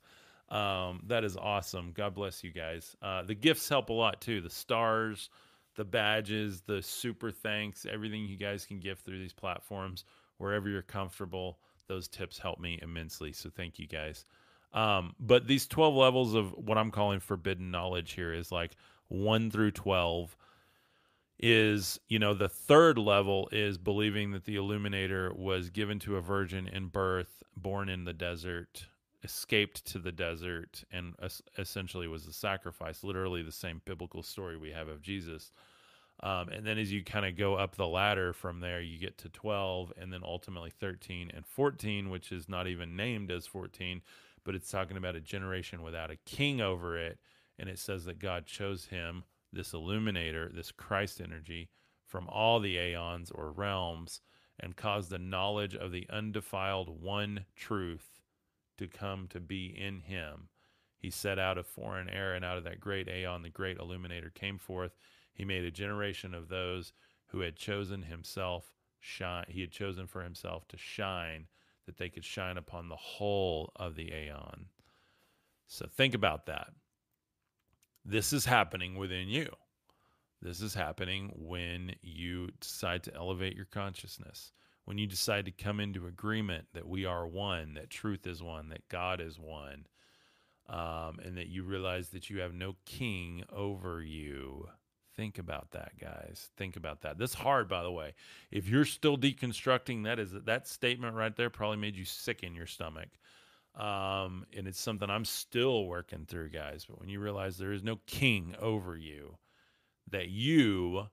Um, 0.50 1.04
that 1.08 1.24
is 1.24 1.38
awesome. 1.38 1.92
God 1.94 2.16
bless 2.16 2.44
you 2.44 2.52
guys. 2.52 2.96
Uh, 3.02 3.22
the 3.22 3.36
gifts 3.36 3.70
help 3.70 3.90
a 3.90 3.94
lot 3.94 4.20
too. 4.20 4.42
The 4.42 4.50
stars, 4.50 5.30
the 5.76 5.86
badges, 5.86 6.62
the 6.62 6.82
super 6.82 7.32
thanks, 7.32 7.86
everything 7.86 8.26
you 8.26 8.38
guys 8.38 8.66
can 8.66 8.80
gift 8.80 9.06
through 9.06 9.20
these 9.20 9.34
platforms, 9.34 10.04
wherever 10.38 10.68
you're 10.68 10.82
comfortable. 10.82 11.60
Those 11.88 12.08
tips 12.08 12.40
help 12.40 12.60
me 12.60 12.80
immensely. 12.82 13.34
So 13.34 13.52
thank 13.56 13.78
you 13.78 13.88
guys. 13.88 14.26
Um, 14.74 15.16
but 15.20 15.48
these 15.48 15.68
12 15.68 15.94
levels 15.94 16.34
of 16.34 16.52
what 16.54 16.78
I'm 16.78 16.92
calling 16.92 17.20
forbidden 17.20 17.70
knowledge 17.72 18.14
here 18.14 18.34
is 18.34 18.52
like 18.52 18.76
1 19.10 19.52
through 19.52 19.72
12 19.72 20.36
is 21.40 22.00
you 22.08 22.20
know 22.20 22.34
the 22.34 22.48
third 22.48 22.98
level 22.98 23.50
is 23.52 23.78
believing 23.78 24.32
that 24.32 24.46
the 24.46 24.56
illuminator 24.56 25.34
was 25.34 25.70
given 25.70 26.00
to 26.00 26.16
a 26.16 26.22
virgin 26.22 26.68
in 26.68 26.88
birth 26.88 27.44
born 27.58 27.90
in 27.90 28.06
the 28.06 28.14
desert 28.14 28.86
escaped 29.24 29.86
to 29.86 30.00
the 30.00 30.12
desert 30.12 30.84
and 30.92 31.14
essentially 31.58 32.08
was 32.08 32.28
a 32.28 32.34
sacrifice. 32.34 33.04
Literally 33.04 33.42
the 33.42 33.52
same 33.52 33.82
biblical 33.86 34.22
story 34.22 34.58
we 34.58 34.72
have 34.72 34.88
of 34.88 35.02
jesus. 35.02 35.52
Um, 36.22 36.50
and 36.50 36.66
then 36.66 36.78
as 36.78 36.92
you 36.92 37.04
kind 37.04 37.26
of 37.26 37.36
go 37.38 37.56
up 37.56 37.76
the 37.76 37.88
ladder 37.88 38.34
from 38.34 38.60
there 38.60 38.82
you 38.82 39.00
get 39.00 39.18
to 39.20 39.30
12 39.30 39.94
and 40.00 40.14
then 40.14 40.22
ultimately 40.24 40.70
13 40.70 41.32
and 41.34 41.46
14 41.46 42.10
which 42.10 42.32
is 42.32 42.48
not 42.48 42.68
even 42.68 42.96
named 42.96 43.32
as 43.32 43.48
14 43.48 44.02
but 44.44 44.56
it's 44.56 44.72
talking 44.72 44.98
about 44.98 45.16
a 45.16 45.22
generation 45.22 45.82
without 45.82 46.12
a 46.12 46.18
king 46.26 46.62
over 46.62 46.98
it 46.98 47.20
and 47.58 47.70
it 47.70 47.80
says 47.80 48.06
that 48.06 48.20
god 48.20 48.46
chose 48.46 48.86
him 48.86 49.24
this 49.54 49.74
illuminator, 49.74 50.50
this 50.54 50.72
Christ 50.72 51.22
energy, 51.22 51.70
from 52.06 52.28
all 52.28 52.60
the 52.60 52.78
aeons 52.78 53.32
or 53.32 53.52
realms, 53.52 54.22
and 54.60 54.76
caused 54.76 55.10
the 55.10 55.18
knowledge 55.18 55.76
of 55.76 55.92
the 55.92 56.08
undefiled 56.10 57.02
one 57.02 57.46
truth 57.56 58.22
to 58.78 58.88
come 58.88 59.28
to 59.28 59.40
be 59.40 59.68
in 59.68 60.02
him. 60.02 60.50
He 60.98 61.10
set 61.10 61.40
out 61.40 61.58
a 61.58 61.64
foreign 61.64 62.10
air, 62.10 62.34
and 62.34 62.44
out 62.46 62.58
of 62.58 62.64
that 62.64 62.80
great 62.80 63.08
aeon, 63.08 63.42
the 63.42 63.50
great 63.50 63.78
illuminator 63.78 64.30
came 64.30 64.58
forth. 64.58 64.96
He 65.34 65.46
made 65.46 65.64
a 65.64 65.72
generation 65.72 66.34
of 66.34 66.50
those 66.50 66.94
who 67.28 67.40
had 67.40 67.56
chosen 67.56 68.04
himself 68.04 68.74
shine. 69.00 69.46
He 69.50 69.62
had 69.62 69.72
chosen 69.72 70.08
for 70.08 70.24
himself 70.24 70.68
to 70.70 70.78
shine, 70.78 71.48
that 71.86 71.98
they 71.98 72.10
could 72.10 72.26
shine 72.26 72.58
upon 72.58 72.90
the 72.90 72.96
whole 72.96 73.72
of 73.76 73.96
the 73.96 74.12
aeon. 74.12 74.68
So 75.68 75.88
think 75.88 76.14
about 76.14 76.46
that. 76.48 76.70
This 78.06 78.34
is 78.34 78.46
happening 78.46 78.96
within 78.96 79.28
you. 79.28 79.50
This 80.42 80.62
is 80.62 80.74
happening 80.74 81.32
when 81.38 81.96
you 82.02 82.50
decide 82.60 83.04
to 83.04 83.16
elevate 83.16 83.56
your 83.56 83.66
consciousness, 83.66 84.52
when 84.84 84.98
you 84.98 85.08
decide 85.08 85.46
to 85.46 85.52
come 85.52 85.80
into 85.80 86.06
agreement 86.06 86.66
that 86.74 86.88
we 86.88 87.06
are 87.06 87.26
one, 87.26 87.76
that 87.76 87.90
truth 87.90 88.28
is 88.28 88.44
one, 88.44 88.68
that 88.70 88.90
God 88.90 89.22
is 89.22 89.40
one, 89.40 89.88
um, 90.68 91.20
and 91.24 91.38
that 91.38 91.48
you 91.48 91.64
realize 91.64 92.10
that 92.10 92.30
you 92.30 92.40
have 92.40 92.54
no 92.54 92.76
king 92.86 93.46
over 93.54 94.02
you. 94.02 94.68
Think 95.16 95.38
about 95.38 95.72
that, 95.72 95.92
guys. 96.00 96.50
Think 96.58 96.76
about 96.76 97.02
that. 97.02 97.18
This 97.18 97.34
hard, 97.34 97.70
by 97.70 97.84
the 97.84 97.92
way. 97.92 98.14
If 98.52 98.68
you're 98.68 98.86
still 98.86 99.18
deconstructing, 99.18 100.04
that 100.06 100.20
is 100.20 100.32
that 100.32 100.68
statement 100.68 101.16
right 101.16 101.36
there 101.36 101.50
probably 101.50 101.78
made 101.78 101.96
you 101.96 102.06
sick 102.06 102.44
in 102.44 102.56
your 102.56 102.66
stomach. 102.66 103.10
Um, 103.76 104.46
and 104.56 104.68
it's 104.68 104.80
something 104.80 105.10
I'm 105.10 105.26
still 105.26 105.86
working 105.86 106.26
through, 106.28 106.50
guys. 106.50 106.86
But 106.88 107.00
when 107.00 107.10
you 107.10 107.20
realize 107.20 107.58
there 107.58 107.74
is 107.74 107.84
no 107.84 108.00
king 108.08 108.56
over 108.60 108.96
you, 108.96 109.38
that 110.10 110.30
you 110.30 111.08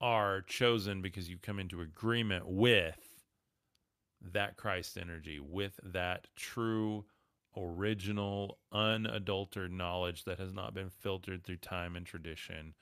are 0.00 0.42
chosen 0.42 1.00
because 1.00 1.28
you 1.28 1.38
come 1.40 1.58
into 1.58 1.80
agreement 1.80 2.46
with 2.46 2.98
that 4.32 4.56
Christ 4.56 4.98
energy, 4.98 5.40
with 5.40 5.78
that 5.84 6.26
true, 6.36 7.04
original, 7.56 8.58
unadulterated 8.72 9.72
knowledge 9.72 10.24
that 10.24 10.38
has 10.38 10.52
not 10.52 10.74
been 10.74 10.90
filtered 10.90 11.44
through 11.44 11.56
time 11.56 11.96
and 11.96 12.06
tradition, 12.06 12.74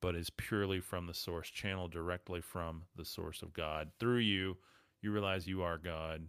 but 0.00 0.14
is 0.14 0.30
purely 0.30 0.80
from 0.80 1.06
the 1.06 1.14
source, 1.14 1.48
channeled 1.48 1.92
directly 1.92 2.40
from 2.40 2.82
the 2.96 3.04
source 3.04 3.42
of 3.42 3.52
God. 3.52 3.90
Through 3.98 4.18
you, 4.18 4.56
you 5.02 5.12
realize 5.12 5.46
you 5.46 5.62
are 5.62 5.78
God. 5.78 6.28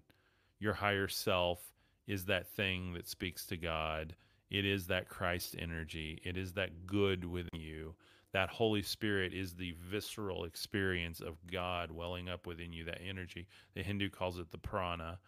Your 0.60 0.74
higher 0.74 1.08
self 1.08 1.74
is 2.08 2.26
that 2.26 2.48
thing 2.48 2.94
that 2.94 3.08
speaks 3.08 3.46
to 3.48 3.58
God. 3.58 4.16
It 4.50 4.66
is 4.66 4.88
that 4.88 5.10
Christ 5.10 5.56
energy. 5.60 6.22
It 6.24 6.38
is 6.38 6.54
that 6.54 6.88
good 6.88 7.26
within 7.26 7.60
you. 7.60 7.96
That 8.34 8.50
Holy 8.50 8.82
Spirit 8.82 9.34
is 9.34 9.56
the 9.56 9.74
visceral 9.90 10.46
experience 10.46 11.20
of 11.20 11.36
God 11.52 11.92
welling 11.92 12.30
up 12.30 12.46
within 12.48 12.72
you, 12.72 12.86
that 12.86 13.02
energy. 13.06 13.48
The 13.74 13.84
Hindu 13.84 14.10
calls 14.10 14.38
it 14.38 14.52
the 14.52 14.58
prana. 14.58 15.20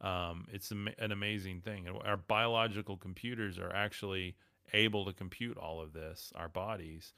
Um, 0.00 0.46
it's 0.52 0.70
an 0.70 1.12
amazing 1.12 1.60
thing. 1.60 1.86
Our 2.04 2.16
biological 2.16 2.96
computers 2.96 3.58
are 3.58 3.74
actually 3.74 4.36
able 4.72 5.04
to 5.04 5.12
compute 5.12 5.56
all 5.56 5.80
of 5.80 5.92
this, 5.92 6.32
our 6.34 6.48
bodies. 6.48 7.12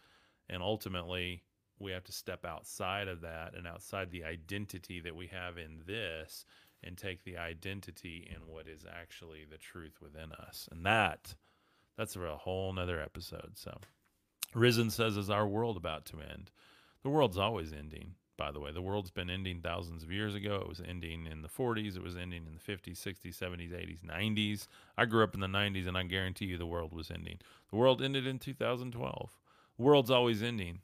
And 0.49 0.63
ultimately, 0.63 1.43
we 1.79 1.93
have 1.93 2.05
to 2.05 2.13
step 2.13 2.45
outside 2.45 3.09
of 3.09 3.21
that 3.23 3.55
and 3.55 3.67
outside 3.67 4.11
the 4.11 4.25
identity 4.25 5.01
that 5.01 5.15
we 5.17 5.27
have 5.27 5.59
in 5.59 5.83
this 5.87 6.45
and 6.83 6.97
take 6.97 7.25
the 7.25 7.37
identity 7.37 8.31
in 8.35 8.47
what 8.53 8.67
is 8.67 8.85
actually 8.91 9.45
the 9.51 9.59
truth 9.59 10.01
within 10.01 10.33
us. 10.33 10.69
And 10.71 10.85
that 10.87 11.35
that's 11.97 12.17
a 12.17 12.37
whole 12.37 12.73
nother 12.73 13.01
episode. 13.01 13.53
So 13.55 13.79
Risen 14.55 14.91
says, 14.91 15.17
Is 15.17 15.31
our 15.31 15.47
world 15.47 15.77
about 15.77 16.05
to 16.07 16.21
end? 16.21 16.51
The 17.03 17.11
world's 17.11 17.39
always 17.39 17.73
ending, 17.73 18.15
by 18.37 18.51
the 18.51 18.61
way. 18.61 18.73
The 18.73 18.83
world's 18.83 19.11
been 19.11 19.31
ending 19.31 19.61
thousands 19.61 20.03
of 20.03 20.11
years 20.11 20.35
ago. 20.35 20.57
It 20.63 20.69
was 20.69 20.83
ending 20.87 21.27
in 21.27 21.43
the 21.43 21.49
40s, 21.49 21.97
it 21.97 22.03
was 22.03 22.17
ending 22.17 22.45
in 22.47 22.55
the 22.55 22.73
50s, 22.73 22.99
60s, 22.99 23.39
70s, 23.39 23.73
80s, 23.73 24.01
90s. 24.05 24.67
I 24.97 25.05
grew 25.07 25.25
up 25.25 25.35
in 25.35 25.41
the 25.41 25.47
90s, 25.47 25.87
and 25.87 25.97
I 25.97 26.03
guarantee 26.03 26.47
you 26.47 26.59
the 26.59 26.67
world 26.67 26.93
was 26.93 27.11
ending. 27.11 27.39
The 27.71 27.77
world 27.77 28.03
ended 28.03 28.27
in 28.27 28.39
2012. 28.39 29.39
World's 29.79 30.11
always 30.11 30.43
ending 30.43 30.81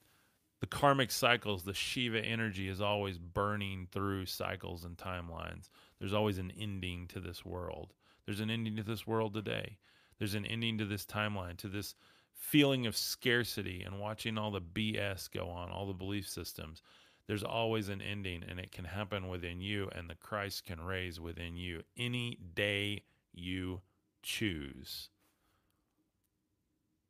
the 0.62 0.66
karmic 0.68 1.10
cycles, 1.10 1.64
the 1.64 1.74
Shiva 1.74 2.20
energy 2.20 2.68
is 2.68 2.80
always 2.80 3.18
burning 3.18 3.88
through 3.90 4.26
cycles 4.26 4.84
and 4.84 4.96
timelines. 4.96 5.70
There's 5.98 6.12
always 6.12 6.38
an 6.38 6.52
ending 6.56 7.08
to 7.08 7.18
this 7.18 7.44
world. 7.44 7.94
There's 8.24 8.38
an 8.38 8.48
ending 8.48 8.76
to 8.76 8.84
this 8.84 9.04
world 9.04 9.34
today. 9.34 9.78
There's 10.20 10.36
an 10.36 10.46
ending 10.46 10.78
to 10.78 10.84
this 10.84 11.04
timeline, 11.04 11.56
to 11.56 11.68
this 11.68 11.96
feeling 12.36 12.86
of 12.86 12.96
scarcity 12.96 13.82
and 13.82 13.98
watching 13.98 14.38
all 14.38 14.52
the 14.52 14.60
BS 14.60 15.28
go 15.32 15.48
on, 15.48 15.68
all 15.68 15.88
the 15.88 15.94
belief 15.94 16.28
systems. 16.28 16.80
There's 17.26 17.42
always 17.42 17.88
an 17.88 18.00
ending, 18.00 18.44
and 18.48 18.60
it 18.60 18.70
can 18.70 18.84
happen 18.84 19.26
within 19.26 19.60
you, 19.60 19.90
and 19.90 20.08
the 20.08 20.14
Christ 20.14 20.64
can 20.64 20.80
raise 20.80 21.18
within 21.18 21.56
you 21.56 21.82
any 21.96 22.38
day 22.54 23.02
you 23.32 23.80
choose. 24.22 25.08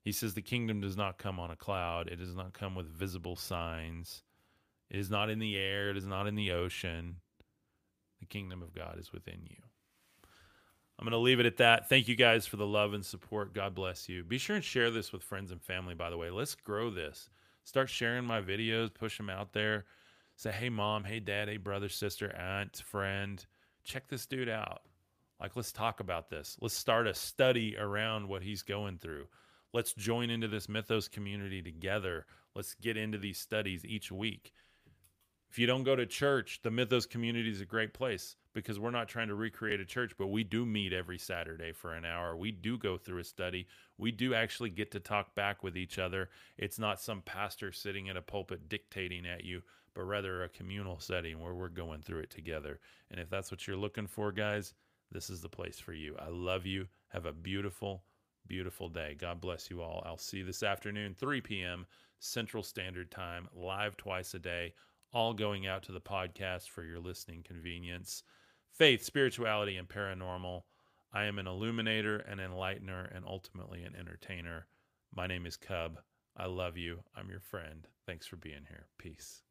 He 0.03 0.13
says, 0.13 0.35
The 0.35 0.43
kingdom 0.43 0.81
does 0.81 0.97
not 0.97 1.19
come 1.19 1.39
on 1.39 1.51
a 1.51 1.57
cloud, 1.57 2.09
it 2.09 2.17
does 2.17 2.35
not 2.35 2.53
come 2.53 2.75
with 2.75 2.87
visible 2.87 3.37
signs, 3.37 4.23
it 4.91 4.99
is 4.99 5.11
not 5.11 5.31
in 5.31 5.39
the 5.39 5.57
air, 5.57 5.91
it 5.91 5.97
is 5.97 6.07
not 6.07 6.27
in 6.27 6.35
the 6.35 6.53
ocean. 6.53 7.17
The 8.21 8.27
kingdom 8.27 8.63
of 8.63 8.73
God 8.73 8.99
is 9.01 9.13
within 9.13 9.41
you. 9.49 9.57
I'm 10.97 11.05
going 11.05 11.11
to 11.11 11.19
leave 11.19 11.41
it 11.41 11.47
at 11.47 11.57
that. 11.57 11.89
Thank 11.89 12.07
you 12.07 12.15
guys 12.15 12.47
for 12.47 12.57
the 12.57 12.67
love 12.67 12.93
and 12.93 13.05
support. 13.05 13.53
God 13.53 13.75
bless 13.75 14.09
you. 14.09 14.23
Be 14.23 14.39
sure 14.39 14.55
and 14.55 14.65
share 14.65 14.93
this 14.93 15.13
with 15.13 15.25
friends 15.25 15.51
and 15.51 15.61
family, 15.61 15.95
by 15.97 16.11
the 16.11 16.17
way. 16.17 16.31
Let's 16.31 16.55
grow 16.55 16.91
this. 16.91 17.29
Start 17.65 17.91
sharing 17.91 18.25
my 18.25 18.41
videos, 18.41 18.95
push 18.95 19.17
them 19.17 19.29
out 19.29 19.53
there. 19.53 19.87
Say, 20.37 20.53
hey, 20.53 20.69
mom, 20.69 21.03
hey, 21.03 21.19
dad, 21.19 21.49
hey, 21.49 21.57
brother, 21.57 21.89
sister, 21.89 22.33
aunt, 22.37 22.83
friend, 22.87 23.45
check 23.83 24.07
this 24.07 24.27
dude 24.27 24.49
out. 24.49 24.83
Like, 25.41 25.57
let's 25.57 25.73
talk 25.73 25.99
about 25.99 26.31
this. 26.31 26.57
Let's 26.61 26.77
start 26.77 27.09
a 27.09 27.15
study 27.15 27.77
around 27.77 28.29
what 28.29 28.43
he's 28.43 28.63
going 28.63 28.99
through. 28.99 29.27
Let's 29.73 29.95
join 29.95 30.31
into 30.31 30.49
this 30.49 30.69
mythos 30.69 31.09
community 31.09 31.63
together. 31.63 32.27
Let's 32.55 32.75
get 32.75 32.97
into 32.97 33.19
these 33.19 33.39
studies 33.39 33.85
each 33.85 34.13
week. 34.13 34.53
If 35.51 35.59
you 35.59 35.67
don't 35.67 35.85
go 35.85 35.97
to 35.97 36.07
church, 36.07 36.61
the 36.63 36.71
mythos 36.71 37.07
community 37.07 37.51
is 37.51 37.61
a 37.61 37.67
great 37.67 37.95
place. 37.95 38.37
because 38.55 38.79
we're 38.79 38.91
not 38.91 39.09
trying 39.09 39.29
to 39.29 39.35
recreate 39.35 39.81
a 39.81 39.85
church, 39.85 40.13
but 40.19 40.27
we 40.29 40.45
do 40.45 40.67
meet 40.67 40.93
every 40.93 41.19
Saturday 41.19 41.73
for 41.73 41.95
an 41.95 42.05
hour. 42.05 42.37
We 42.37 42.51
do 42.53 42.77
go 42.77 42.99
through 42.99 43.19
a 43.19 43.25
study. 43.25 43.67
We 43.99 44.11
do 44.11 44.35
actually 44.35 44.71
get 44.71 44.91
to 44.93 45.01
talk 45.01 45.35
back 45.35 45.63
with 45.63 45.77
each 45.77 45.99
other. 45.99 46.29
It's 46.59 46.79
not 46.79 47.01
some 47.01 47.23
pastor 47.23 47.73
sitting 47.73 48.07
in 48.07 48.17
a 48.17 48.23
pulpit 48.23 48.69
dictating 48.69 49.27
at 49.27 49.45
you, 49.45 49.63
but 49.95 50.03
rather 50.05 50.43
a 50.43 50.49
communal 50.49 50.99
setting 50.99 51.41
where 51.41 51.55
we're 51.55 51.69
going 51.69 52.03
through 52.03 52.21
it 52.21 52.31
together. 52.31 52.81
And 53.11 53.21
if 53.21 53.31
that's 53.31 53.51
what 53.51 53.67
you're 53.67 53.77
looking 53.77 54.07
for, 54.07 54.33
guys, 54.33 54.75
this 55.11 55.31
is 55.31 55.41
the 55.41 55.49
place 55.49 55.79
for 55.79 55.93
you. 55.93 56.17
I 56.19 56.29
love 56.29 56.67
you. 56.67 56.89
Have 57.09 57.27
a 57.27 57.33
beautiful, 57.33 58.03
beautiful 58.47 58.89
day. 58.89 59.17
God 59.19 59.41
bless 59.41 59.71
you 59.71 59.83
all. 59.83 60.03
I'll 60.07 60.19
see 60.19 60.39
you 60.39 60.45
this 60.45 60.63
afternoon, 60.63 61.15
3 61.19 61.41
p.m. 61.41 61.87
Central 62.19 62.63
Standard 62.63 63.11
Time, 63.11 63.49
live 63.55 63.97
twice 63.97 64.35
a 64.35 64.39
day, 64.39 64.75
all 65.13 65.35
going 65.35 65.67
out 65.67 65.83
to 65.85 65.93
the 65.93 66.01
podcast 66.01 66.69
for 66.69 66.85
your 66.85 67.01
listening 67.01 67.43
convenience. 67.43 68.23
Faith, 68.73 69.03
spirituality, 69.03 69.77
and 69.77 69.89
paranormal. 69.89 70.63
I 71.13 71.25
am 71.25 71.39
an 71.39 71.47
illuminator, 71.47 72.19
an 72.19 72.39
enlightener, 72.39 73.15
and 73.15 73.25
ultimately 73.27 73.83
an 73.83 73.95
entertainer. 73.99 74.67
My 75.15 75.27
name 75.27 75.45
is 75.45 75.57
Cub. 75.57 75.99
I 76.37 76.47
love 76.47 76.77
you. 76.79 77.01
I'm 77.15 77.29
your 77.29 77.41
friend. 77.41 77.87
Thanks 78.07 78.27
for 78.27 78.37
being 78.37 78.65
here. 78.69 78.87
Peace. 78.99 79.42